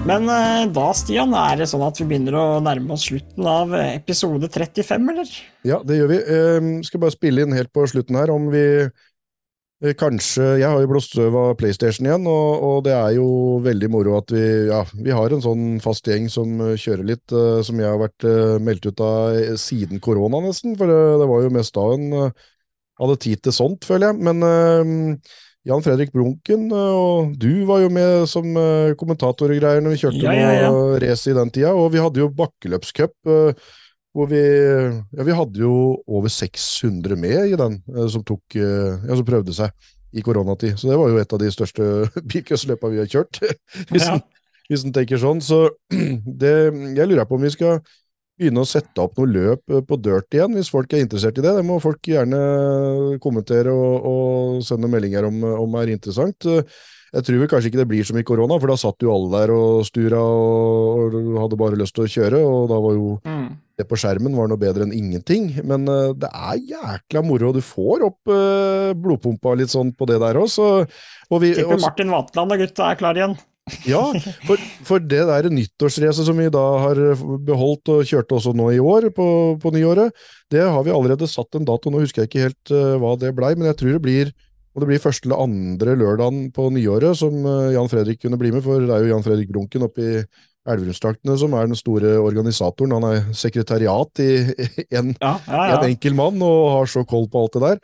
Men 0.02 0.26
uh, 0.26 0.64
da, 0.74 0.88
Stian, 0.98 1.34
er 1.38 1.60
det 1.60 1.68
sånn 1.70 1.84
at 1.86 2.00
vi 2.00 2.08
begynner 2.10 2.34
å 2.34 2.46
nærme 2.64 2.96
oss 2.96 3.04
slutten 3.06 3.46
av 3.46 3.74
episode 3.84 4.48
35, 4.50 5.10
eller? 5.12 5.36
Ja, 5.68 5.78
det 5.86 6.00
gjør 6.00 6.10
vi. 6.10 6.18
Eh, 6.18 6.70
skal 6.88 7.04
bare 7.04 7.14
spille 7.14 7.44
inn 7.44 7.54
helt 7.54 7.70
på 7.74 7.84
slutten 7.90 8.18
her 8.18 8.32
om 8.34 8.48
vi 8.50 8.64
kanskje 9.98 10.44
Jeg 10.60 10.68
har 10.70 10.78
jo 10.78 10.90
blåst 10.92 11.10
støv 11.10 11.34
av 11.40 11.56
PlayStation 11.58 12.06
igjen, 12.06 12.26
og, 12.30 12.62
og 12.62 12.76
det 12.86 12.94
er 12.94 13.16
jo 13.16 13.26
veldig 13.64 13.90
moro 13.90 14.14
at 14.20 14.30
vi 14.30 14.44
Ja, 14.68 14.84
vi 14.94 15.10
har 15.10 15.34
en 15.34 15.42
sånn 15.42 15.66
fast 15.82 16.06
gjeng 16.06 16.28
som 16.30 16.54
eh, 16.62 16.78
kjører 16.78 17.08
litt, 17.08 17.24
uh, 17.34 17.58
som 17.66 17.80
jeg 17.82 17.90
har 17.90 17.98
vært 17.98 18.26
uh, 18.28 18.62
meldt 18.62 18.86
ut 18.86 19.02
av 19.02 19.38
eh, 19.40 19.56
siden 19.58 19.98
korona, 20.04 20.42
nesten. 20.46 20.76
For 20.78 20.86
det, 20.86 21.02
det 21.22 21.30
var 21.32 21.42
jo 21.42 21.54
mest 21.58 21.74
da 21.74 21.88
en 21.96 22.08
uh, 22.14 22.50
hadde 23.02 23.18
tid 23.22 23.42
til 23.44 23.54
sånt, 23.56 23.86
føler 23.88 24.10
jeg. 24.10 24.20
Men 24.28 24.46
eh, 24.46 25.32
Jan 25.68 25.84
Fredrik 25.84 26.12
Brunken, 26.14 26.68
eh, 26.70 26.96
og 26.96 27.36
du 27.40 27.64
var 27.68 27.84
jo 27.84 27.92
med 27.92 28.26
som 28.30 28.48
eh, 28.58 28.94
kommentator 28.98 29.52
og 29.52 29.62
greier 29.62 29.84
når 29.84 29.96
vi 29.96 30.02
kjørte 30.04 30.24
Ja, 30.24 30.34
ja, 30.36 30.52
ja. 30.66 30.72
race 31.02 31.30
i 31.30 31.36
den 31.38 31.54
tida, 31.54 31.74
og 31.76 31.92
vi 31.94 32.02
hadde 32.02 32.22
jo 32.22 32.32
bakkeløpscup. 32.42 33.16
Hvor 34.12 34.28
vi, 34.28 34.40
ja, 34.42 35.24
vi 35.24 35.36
hadde 35.36 35.62
jo 35.62 35.72
over 36.06 36.32
600 36.32 37.16
med 37.16 37.52
i 37.54 37.56
den, 37.58 37.78
eh, 37.94 38.08
som, 38.12 38.24
tok, 38.28 38.44
eh, 38.60 39.00
ja, 39.08 39.16
som 39.16 39.24
prøvde 39.28 39.54
seg 39.56 39.72
i 40.12 40.24
koronatid. 40.24 40.76
Så 40.76 40.90
det 40.90 40.98
var 41.00 41.08
jo 41.08 41.20
et 41.22 41.32
av 41.32 41.40
de 41.40 41.48
største 41.54 41.88
bilcrossløpa 42.34 42.90
vi 42.92 43.00
har 43.00 43.10
kjørt, 43.10 43.40
hvis, 43.92 44.04
Ja. 44.04 44.18
en, 44.18 44.24
hvis 44.68 44.84
en 44.86 44.94
tenker 44.94 45.20
sånn. 45.22 45.40
Så 45.44 45.64
det, 46.42 46.54
jeg 46.98 47.08
lurer 47.08 47.28
på 47.28 47.40
om 47.40 47.46
vi 47.46 47.54
skal 47.54 47.80
begynne 48.40 48.62
å 48.64 48.68
sette 48.68 49.00
opp 49.00 49.16
noe 49.20 49.28
løp 49.30 49.72
eh, 49.72 49.84
på 49.88 50.00
dirt 50.04 50.36
igjen, 50.36 50.56
hvis 50.58 50.72
folk 50.72 50.92
er 50.92 51.04
interessert 51.06 51.40
i 51.40 51.44
det. 51.44 51.56
Det 51.56 51.64
må 51.68 51.80
folk 51.80 52.12
gjerne 52.12 52.42
kommentere 53.24 53.72
og, 53.72 54.08
og 54.12 54.66
sende 54.66 54.90
meldinger 54.92 55.28
om, 55.28 55.40
om 55.64 55.80
er 55.80 55.94
interessant. 55.96 56.48
Eh, 57.12 57.18
Jeg 57.20 57.26
tror 57.26 57.38
vel 57.42 57.48
kanskje 57.52 57.68
ikke 57.70 57.82
det 57.82 57.88
blir 57.90 58.04
som 58.08 58.16
i 58.18 58.24
korona, 58.24 58.58
for 58.58 58.72
da 58.72 58.76
satt 58.80 59.02
jo 59.04 59.12
alle 59.12 59.30
der 59.42 59.52
og 59.52 59.84
stura 59.84 60.20
og, 60.20 61.12
og 61.12 61.36
hadde 61.44 61.58
bare 61.60 61.76
lyst 61.80 61.94
til 61.94 62.06
å 62.06 62.10
kjøre, 62.10 62.40
og 62.40 62.68
da 62.72 62.80
var 62.80 62.96
jo 62.96 63.20
Mm. 63.28 63.56
det 63.78 63.86
på 63.88 63.96
skjermen 63.96 64.34
var 64.36 64.48
noe 64.48 64.56
bedre 64.60 64.84
enn 64.86 64.92
ingenting, 64.96 65.52
men 65.64 65.86
uh, 65.88 66.12
det 66.16 66.28
er 66.32 66.58
jækla 66.72 67.22
moro, 67.24 67.48
og 67.50 67.54
du 67.54 67.60
får 67.60 68.04
opp 68.08 68.32
uh, 68.32 68.92
blodpumpa 68.96 69.54
litt 69.58 69.72
sånn 69.72 69.92
på 69.96 70.06
det 70.08 70.20
der 70.20 70.36
òg, 70.40 70.48
så 70.48 70.86
og 71.30 71.40
vi, 71.42 71.52
Tipper 71.54 71.80
Martin 71.80 72.12
Vatland 72.12 72.52
og 72.52 72.58
gutta 72.64 72.90
er 72.90 73.00
klar 73.00 73.16
igjen. 73.18 73.36
Ja, 73.86 74.00
for, 74.42 74.58
for 74.82 74.98
det 74.98 75.20
der 75.28 75.46
nyttårsracet 75.52 76.26
som 76.26 76.34
vi 76.36 76.48
da 76.50 76.62
har 76.82 76.98
beholdt 77.46 77.92
og 77.94 78.00
kjørte 78.08 78.34
også 78.34 78.50
nå 78.58 78.72
i 78.74 78.80
år, 78.82 79.06
på, 79.14 79.26
på 79.62 79.70
nyåret, 79.70 80.10
det 80.50 80.64
har 80.66 80.82
vi 80.82 80.90
allerede 80.90 81.28
satt 81.30 81.54
en 81.54 81.68
dato, 81.68 81.92
nå 81.92 82.00
husker 82.02 82.24
jeg 82.24 82.30
ikke 82.32 82.46
helt 82.48 82.72
uh, 82.74 82.96
hva 82.98 83.12
det 83.20 83.30
blei, 83.36 83.52
men 83.54 83.68
jeg 83.70 83.78
tror 83.78 83.94
det 83.94 84.02
blir 84.02 84.32
og 84.72 84.82
det 84.82 84.88
blir 84.88 85.02
første 85.02 85.28
eller 85.28 85.42
andre 85.44 85.96
lørdagen 86.00 86.46
på 86.54 86.68
nyåret 86.72 87.18
som 87.20 87.34
eh, 87.44 87.74
Jan 87.74 87.90
Fredrik 87.92 88.22
kunne 88.24 88.38
bli 88.40 88.52
med, 88.54 88.64
for 88.64 88.80
det 88.80 88.94
er 88.94 89.04
jo 89.04 89.12
Jan 89.12 89.26
Fredrik 89.26 89.52
Brunken 89.52 89.84
oppe 89.88 90.06
i 90.06 90.14
Elverumstraktene 90.72 91.34
som 91.40 91.54
er 91.58 91.66
den 91.66 91.78
store 91.78 92.14
organisatoren. 92.22 92.94
Han 92.94 93.06
er 93.08 93.24
sekretariat 93.36 94.22
i 94.22 94.30
en 94.98 95.12
Ja, 95.18 95.34
ja, 95.48 95.76
en 95.76 95.88
enkel 95.90 96.16
mann 96.16 96.40
og 96.46 96.70
har 96.76 96.90
så 96.90 97.04
koll 97.08 97.28
på 97.30 97.42
alt 97.42 97.58
det 97.58 97.64
der. 97.66 97.82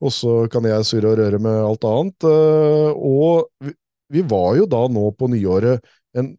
Og 0.00 0.14
så 0.16 0.34
kan 0.52 0.64
jeg 0.64 0.86
surre 0.88 1.12
og 1.12 1.18
røre 1.20 1.40
med 1.42 1.58
alt 1.60 1.84
annet. 1.90 2.28
eh, 2.30 2.90
Og 2.96 3.66
vi, 4.10 4.22
var 4.26 4.54
jo 4.58 4.68
da 4.70 4.86
nå 4.90 5.10
på 5.18 5.28
nyåret 5.30 5.84
en 6.16 6.32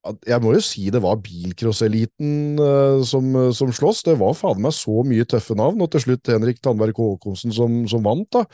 Jeg 0.00 0.40
må 0.40 0.54
jo 0.54 0.62
si 0.64 0.86
det 0.88 1.02
var 1.04 1.18
bilcrosseliten 1.20 2.56
uh, 2.56 3.02
som, 3.04 3.26
som 3.52 3.72
slåss. 3.76 4.02
Det 4.06 4.16
var 4.20 4.36
fader 4.38 4.62
meg 4.64 4.72
så 4.72 5.02
mye 5.04 5.26
tøffe 5.28 5.56
navn, 5.58 5.82
og 5.84 5.90
til 5.92 6.06
slutt 6.06 6.30
Henrik 6.32 6.62
Tandberg 6.64 6.96
Håkonsen 6.96 7.52
som, 7.52 7.82
som 7.90 8.04
vant. 8.06 8.28
da. 8.32 8.46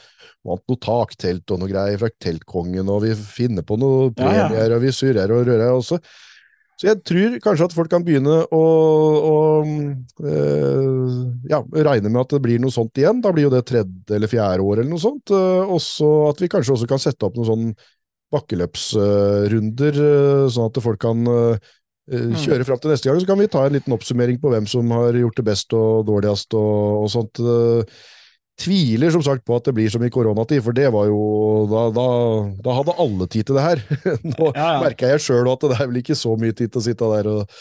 Vant 0.46 0.64
noe 0.66 0.82
taktelt 0.82 1.54
og 1.54 1.62
noe 1.62 1.70
greier 1.70 2.02
fra 2.02 2.10
Teltkongen, 2.10 2.90
og 2.90 3.04
vi 3.06 3.14
finner 3.14 3.66
på 3.66 3.78
noe 3.78 4.10
Ja, 4.18 4.48
ja. 4.50 4.64
og 4.74 4.82
vi 4.82 4.94
surrer 4.94 5.30
og 5.30 5.46
rører 5.46 5.70
også. 5.76 6.00
Så 6.76 6.90
jeg 6.90 7.00
tror 7.08 7.36
kanskje 7.40 7.66
at 7.70 7.72
folk 7.72 7.88
kan 7.88 8.02
begynne 8.04 8.34
å, 8.52 8.64
å 9.16 9.36
øh, 9.64 11.14
ja, 11.48 11.62
regne 11.88 12.10
med 12.10 12.20
at 12.20 12.34
det 12.34 12.40
blir 12.44 12.60
noe 12.60 12.74
sånt 12.74 13.00
igjen. 13.00 13.22
Da 13.24 13.32
blir 13.32 13.46
jo 13.46 13.52
det 13.54 13.62
tredje 13.70 14.12
eller 14.12 14.28
fjerde 14.28 14.66
år 14.66 14.82
eller 14.82 14.90
noe 14.90 15.00
sånt. 15.00 15.32
og 15.32 15.72
også 15.78 16.10
at 16.28 16.42
vi 16.44 16.50
kanskje 16.52 16.74
også 16.76 16.90
kan 16.90 17.00
sette 17.00 17.24
opp 17.24 17.38
noen 17.38 17.48
sånn 17.48 17.70
bakkeløpsrunder, 18.34 19.98
eh, 20.02 20.44
sånn 20.52 20.70
at 20.70 20.80
folk 20.82 21.00
kan 21.02 21.22
eh, 21.30 21.70
eh, 22.10 22.34
kjøre 22.42 22.66
fram 22.66 22.80
til 22.82 22.92
neste 22.92 23.08
gang. 23.10 23.20
Så 23.22 23.28
kan 23.28 23.40
vi 23.40 23.48
ta 23.52 23.64
en 23.66 23.76
liten 23.76 23.94
oppsummering 23.96 24.40
på 24.42 24.52
hvem 24.52 24.66
som 24.70 24.90
har 24.94 25.16
gjort 25.20 25.38
det 25.40 25.46
best 25.46 25.72
og 25.76 26.06
dårligst 26.08 26.56
og, 26.58 27.06
og 27.06 27.10
sånt. 27.12 27.42
Tviler 28.56 29.12
som 29.12 29.20
sagt 29.20 29.44
på 29.44 29.52
at 29.58 29.66
det 29.68 29.74
blir 29.76 29.90
som 29.92 30.00
i 30.06 30.08
koronatid, 30.08 30.62
for 30.64 30.72
det 30.72 30.86
var 30.94 31.10
jo 31.10 31.18
Da, 31.68 31.82
da, 31.92 32.04
da 32.64 32.76
hadde 32.78 32.94
alle 33.02 33.26
tid 33.28 33.44
til 33.50 33.58
det 33.58 33.64
her. 33.66 33.82
Nå 34.32 34.52
Ja, 34.54 34.70
ja. 34.78 34.78
merka 34.80 35.10
jeg 35.12 35.20
sjøl 35.26 35.50
at 35.52 35.66
det 35.66 35.76
er 35.76 35.90
vel 35.90 36.00
ikke 36.00 36.16
så 36.16 36.32
mye 36.40 36.56
tid 36.56 36.72
til 36.72 36.80
å 36.80 36.86
sitte 36.86 37.10
der 37.18 37.28
og 37.34 37.58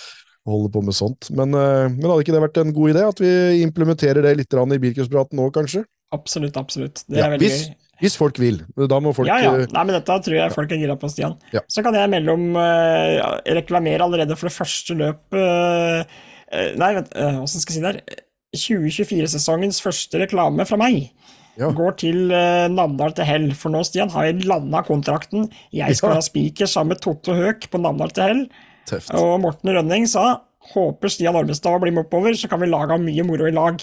holde 0.47 0.69
på 0.71 0.83
med 0.85 0.95
sånt. 0.95 1.27
Men, 1.35 1.51
men 1.51 2.05
hadde 2.05 2.21
ikke 2.23 2.35
det 2.37 2.43
vært 2.45 2.59
en 2.61 2.71
god 2.75 2.93
idé 2.93 3.03
at 3.09 3.19
vi 3.19 3.31
implementerer 3.65 4.23
det 4.23 4.35
litt 4.39 4.53
i 4.55 4.79
bilcrosspraten 4.85 5.41
nå, 5.41 5.49
kanskje? 5.51 5.83
Absolutt, 6.15 6.55
absolutt. 6.61 7.01
Det 7.09 7.17
Ja, 7.19 7.25
er 7.27 7.33
veldig 7.35 7.49
hvis- 7.49 7.65
gøy. 7.67 7.75
Hvis 8.03 8.17
folk 8.19 8.37
vil. 8.41 8.57
Da 8.91 8.99
må 8.99 9.13
folk 9.15 9.29
Ja, 9.29 9.37
ja. 9.39 9.53
eh, 9.63 9.69
Nei, 9.71 9.83
men 9.87 9.95
dette 9.95 10.17
tror 10.25 10.35
jeg 10.35 10.51
folk 10.53 10.71
er 10.75 10.81
gira 10.81 10.97
på, 10.99 11.07
Stian. 11.13 11.37
Ja. 11.55 11.61
Så 11.71 11.83
kan 11.85 11.95
jeg 11.95 12.09
mellom 12.11 12.49
om 12.51 12.57
eh, 12.59 13.21
Reklamere 13.55 14.03
allerede 14.03 14.35
for 14.35 14.49
det 14.49 14.55
første 14.57 14.97
løpet 14.99 15.39
eh, 15.39 16.17
eh, 16.51 16.71
Nei, 16.79 16.91
vent, 16.99 17.13
hvordan 17.15 17.47
skal 17.47 17.71
jeg 17.71 17.77
si 17.79 17.85
det 17.85 17.93
her? 17.93 18.21
2024-sesongens 18.55 19.81
første 19.83 20.19
reklame 20.21 20.65
fra 20.67 20.77
meg. 20.79 21.09
Ja. 21.55 21.69
går 21.71 21.93
til 22.01 22.17
uh, 22.35 22.65
Namdal 22.71 23.13
til 23.15 23.27
hell. 23.29 23.45
For 23.55 23.71
nå, 23.71 23.79
Stian, 23.87 24.09
har 24.11 24.25
jeg 24.27 24.43
landa 24.47 24.81
kontrakten. 24.83 25.45
Jeg 25.71 25.95
skal 25.95 26.11
Ja. 26.11 26.17
ha 26.19 26.23
spiker 26.25 26.67
sammen 26.67 26.95
med 26.95 27.01
Totto 27.03 27.31
Høek 27.35 27.69
på 27.71 27.79
Namdal 27.79 28.11
til 28.15 28.23
hell. 28.27 28.41
Tøft. 28.89 29.13
Og 29.15 29.37
Morten 29.43 29.71
Rønning 29.71 30.03
sa 30.11 30.41
håper 30.73 31.11
Stian 31.13 31.35
Ormestad 31.39 31.79
blir 31.79 31.93
med 31.95 32.05
oppover, 32.07 32.35
så 32.35 32.49
kan 32.51 32.59
vi 32.59 32.67
lage 32.67 32.97
mye 32.99 33.23
moro 33.23 33.47
i 33.47 33.53
lag. 33.55 33.79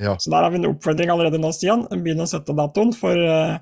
Ja. 0.00 0.14
Så 0.18 0.30
der 0.32 0.46
har 0.46 0.50
vi 0.54 0.60
en 0.62 0.70
oppfordring 0.70 1.10
allerede 1.12 1.38
nå, 1.42 1.50
Stian. 1.52 1.84
Begynn 1.92 2.22
å 2.24 2.28
sette 2.30 2.54
datoen, 2.56 2.94
for 2.96 3.12
eh, 3.20 3.58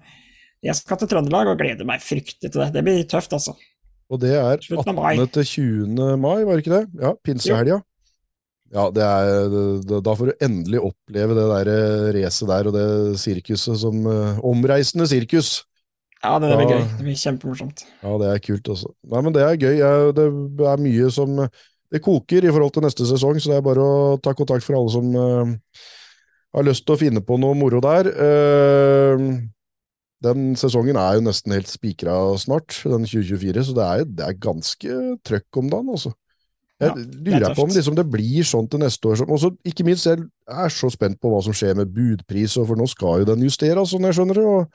jeg 0.62 0.78
skal 0.78 1.00
til 1.00 1.10
Trøndelag 1.10 1.50
og 1.52 1.58
gleder 1.60 1.86
meg 1.88 2.02
fryktelig 2.04 2.52
til 2.52 2.62
det. 2.62 2.70
Det 2.76 2.84
blir 2.86 3.02
tøft, 3.10 3.34
altså. 3.34 3.56
Og 4.08 4.20
det 4.22 4.32
er 4.38 4.62
Slutten 4.64 4.94
av 4.94 4.96
mai. 5.02 5.14
18. 5.18 5.32
til 5.36 5.48
20. 5.52 6.16
mai, 6.22 6.36
var 6.46 6.54
det 6.56 6.62
ikke 6.64 6.76
det? 6.78 6.84
Ja, 7.02 7.10
pinsehelga. 7.26 7.80
Ja, 8.72 8.84
det 8.92 9.00
er, 9.04 9.54
da 10.04 10.12
får 10.16 10.28
du 10.30 10.44
endelig 10.44 10.80
oppleve 10.84 11.36
det 11.38 11.44
der 11.50 11.70
eh, 11.72 12.08
racet 12.18 12.50
der 12.50 12.68
og 12.68 12.74
det 12.76 12.86
sirkuset 13.20 13.78
som 13.80 14.02
eh, 14.12 14.40
Omreisende 14.44 15.06
sirkus. 15.08 15.64
Ja, 16.22 16.34
det, 16.42 16.50
det 16.50 16.56
blir 16.58 16.70
Ja. 16.72 16.78
gøy. 16.80 16.86
Det 16.98 17.06
blir 17.06 17.18
kjempemorsomt. 17.22 17.84
Ja, 18.02 18.14
det 18.20 18.28
er 18.32 18.42
kult, 18.44 18.68
altså. 18.74 18.90
Nei, 19.08 19.22
men 19.24 19.36
det 19.36 19.44
er 19.46 19.60
gøy. 19.60 19.78
Det 20.18 20.66
er 20.72 20.82
mye 20.82 21.10
som 21.14 21.38
Det 21.88 22.02
koker 22.04 22.44
i 22.44 22.50
forhold 22.52 22.74
til 22.74 22.84
neste 22.84 23.06
sesong, 23.08 23.38
så 23.40 23.48
det 23.54 23.60
er 23.62 23.64
bare 23.64 23.80
å 23.80 24.16
ta 24.20 24.34
kontakt 24.36 24.66
for 24.66 24.76
alle 24.76 24.92
som 24.92 25.06
har 26.58 26.66
lyst 26.68 26.84
til 26.86 26.96
å 26.96 27.00
finne 27.00 27.22
på 27.24 27.38
noe 27.40 27.56
moro 27.58 27.80
der. 27.84 28.08
Eh, 28.12 29.26
den 30.26 30.48
sesongen 30.58 30.98
er 30.98 31.18
jo 31.18 31.26
nesten 31.28 31.54
helt 31.54 31.70
spikra 31.70 32.14
snart, 32.42 32.80
den 32.82 33.04
2024, 33.06 33.62
så 33.68 33.74
det 33.76 33.84
er, 33.86 34.08
det 34.18 34.24
er 34.26 34.40
ganske 34.42 34.96
trøkk 35.26 35.60
om 35.62 35.68
dagen, 35.70 35.92
altså. 35.94 36.14
Jeg 36.78 36.92
Ja, 36.92 36.94
er 36.94 37.06
lurer 37.26 37.54
på 37.58 37.64
om 37.66 37.70
liksom 37.74 37.94
det 37.98 38.04
blir 38.06 38.44
sånn 38.46 38.68
til 38.70 38.78
neste 38.78 39.02
år. 39.10 39.16
som- 39.18 39.30
Og 39.34 39.40
så 39.42 39.50
ikke 39.66 39.84
minst, 39.84 40.04
jeg 40.06 40.18
er 40.46 40.68
så 40.70 40.88
spent 40.90 41.18
på 41.20 41.26
hva 41.30 41.42
som 41.42 41.52
skjer 41.52 41.74
med 41.74 41.92
budpris, 41.92 42.54
for 42.54 42.76
nå 42.76 42.86
skal 42.88 43.18
jo 43.18 43.24
den 43.24 43.40
justeres, 43.42 43.90
sånn 43.90 44.06
jeg 44.06 44.14
skjønner 44.14 44.34
det. 44.34 44.44
og 44.44 44.68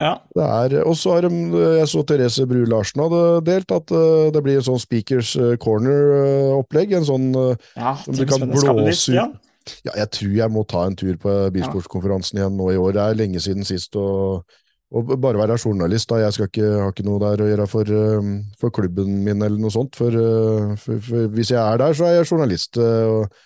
Ja. 0.00 0.18
det 0.34 0.72
er, 0.72 0.80
og 0.88 0.94
så 0.96 1.12
har 1.12 1.20
de, 1.28 1.28
jeg 1.28 1.86
så 1.88 2.06
Therese 2.06 2.46
Bru 2.48 2.64
Larsen 2.64 3.02
hadde 3.02 3.44
delt 3.44 3.70
at 3.70 3.92
eh, 3.92 4.30
det 4.32 4.42
blir 4.42 4.56
en 4.56 4.62
sånn 4.64 4.80
Speakers 4.80 5.36
eh, 5.36 5.56
Corner-opplegg. 5.56 6.92
En 6.96 7.04
sånn 7.04 7.34
eh, 7.36 7.56
ja 7.76 7.94
Som 7.96 8.14
du 8.14 8.24
kan 8.26 8.40
blåse 8.48 8.88
ut. 8.88 8.94
Stian. 8.96 9.38
Ja, 9.86 9.94
jeg 10.02 10.10
tror 10.16 10.34
jeg 10.38 10.52
må 10.54 10.64
ta 10.68 10.86
en 10.88 10.96
tur 10.98 11.14
på 11.20 11.36
bilsportskonferansen 11.54 12.40
igjen 12.40 12.58
nå 12.58 12.72
i 12.72 12.80
år. 12.80 12.96
Det 12.96 13.04
er 13.04 13.20
lenge 13.22 13.42
siden 13.44 13.68
sist. 13.68 13.96
og, 13.96 14.42
og 14.92 15.14
bare 15.22 15.40
være 15.40 15.56
journalist, 15.64 16.10
da. 16.10 16.20
Jeg 16.24 16.36
skal 16.36 16.50
ikke, 16.50 16.66
har 16.82 16.92
ikke 16.92 17.06
noe 17.06 17.22
der 17.22 17.44
å 17.44 17.48
gjøre 17.48 17.68
for, 17.70 17.94
eh, 17.96 18.32
for 18.60 18.74
klubben 18.74 19.22
min 19.24 19.40
eller 19.40 19.60
noe 19.62 19.72
sånt. 19.72 19.96
For, 19.96 20.12
eh, 20.12 20.74
for, 20.82 21.00
for 21.06 21.32
hvis 21.36 21.54
jeg 21.54 21.62
er 21.62 21.80
der, 21.80 21.96
så 21.96 22.08
er 22.08 22.18
jeg 22.18 22.28
journalist 22.28 22.76
eh, 22.76 23.14
og, 23.14 23.40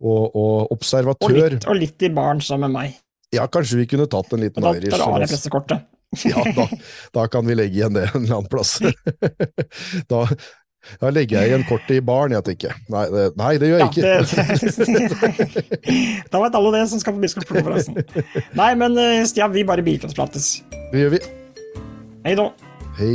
og, 0.00 0.24
og 0.34 0.74
observatør. 0.74 1.38
litt, 1.38 1.68
og 1.70 1.78
litt 1.78 2.08
i 2.08 2.12
baren 2.16 2.42
sammen 2.44 2.70
med 2.72 2.80
meg. 2.80 2.98
Ja, 3.30 3.46
kanskje 3.46 3.84
vi 3.84 3.86
kunne 3.92 4.08
tatt 4.10 4.32
en 4.34 4.42
liten 4.42 4.66
Irish. 4.72 4.90
da 4.90 5.04
drar 5.04 5.22
jeg 5.22 5.30
pressekortet. 5.30 5.86
Ja, 6.26 6.42
da, 6.56 6.64
da 7.14 7.26
kan 7.30 7.46
vi 7.46 7.54
legge 7.54 7.78
igjen 7.78 7.94
det 7.94 8.08
en 8.08 8.24
eller 8.24 8.40
annen 8.40 8.50
plass. 8.50 8.80
Da, 10.10 10.24
da 11.00 11.10
legger 11.12 11.40
jeg 11.42 11.50
igjen 11.52 11.64
kortet 11.68 11.98
i 11.98 12.00
baren, 12.04 12.32
jeg 12.36 12.44
tenker. 12.50 12.76
Nei, 12.92 13.04
det, 13.12 13.24
nei, 13.40 13.50
det 13.60 13.68
gjør 13.70 13.82
Ja, 13.82 13.88
jeg 13.88 13.92
ikke. 13.92 14.02
det, 15.84 16.24
da 16.32 16.40
vet 16.44 16.56
alle 16.60 16.72
det 16.78 16.84
som 16.92 17.02
skal 17.02 17.16
på 17.18 17.22
biskopskonferansen. 17.26 18.00
Nei, 18.58 18.70
men 18.80 18.96
eh, 19.00 19.20
Stian, 19.28 19.52
vi 19.54 19.66
bare 19.68 19.84
bilcrossprates. 19.86 20.50
Det 20.92 21.04
gjør 21.04 21.14
vi. 21.18 21.22
Hei 22.26 22.34
da. 22.38 22.50
Hei. 22.98 23.14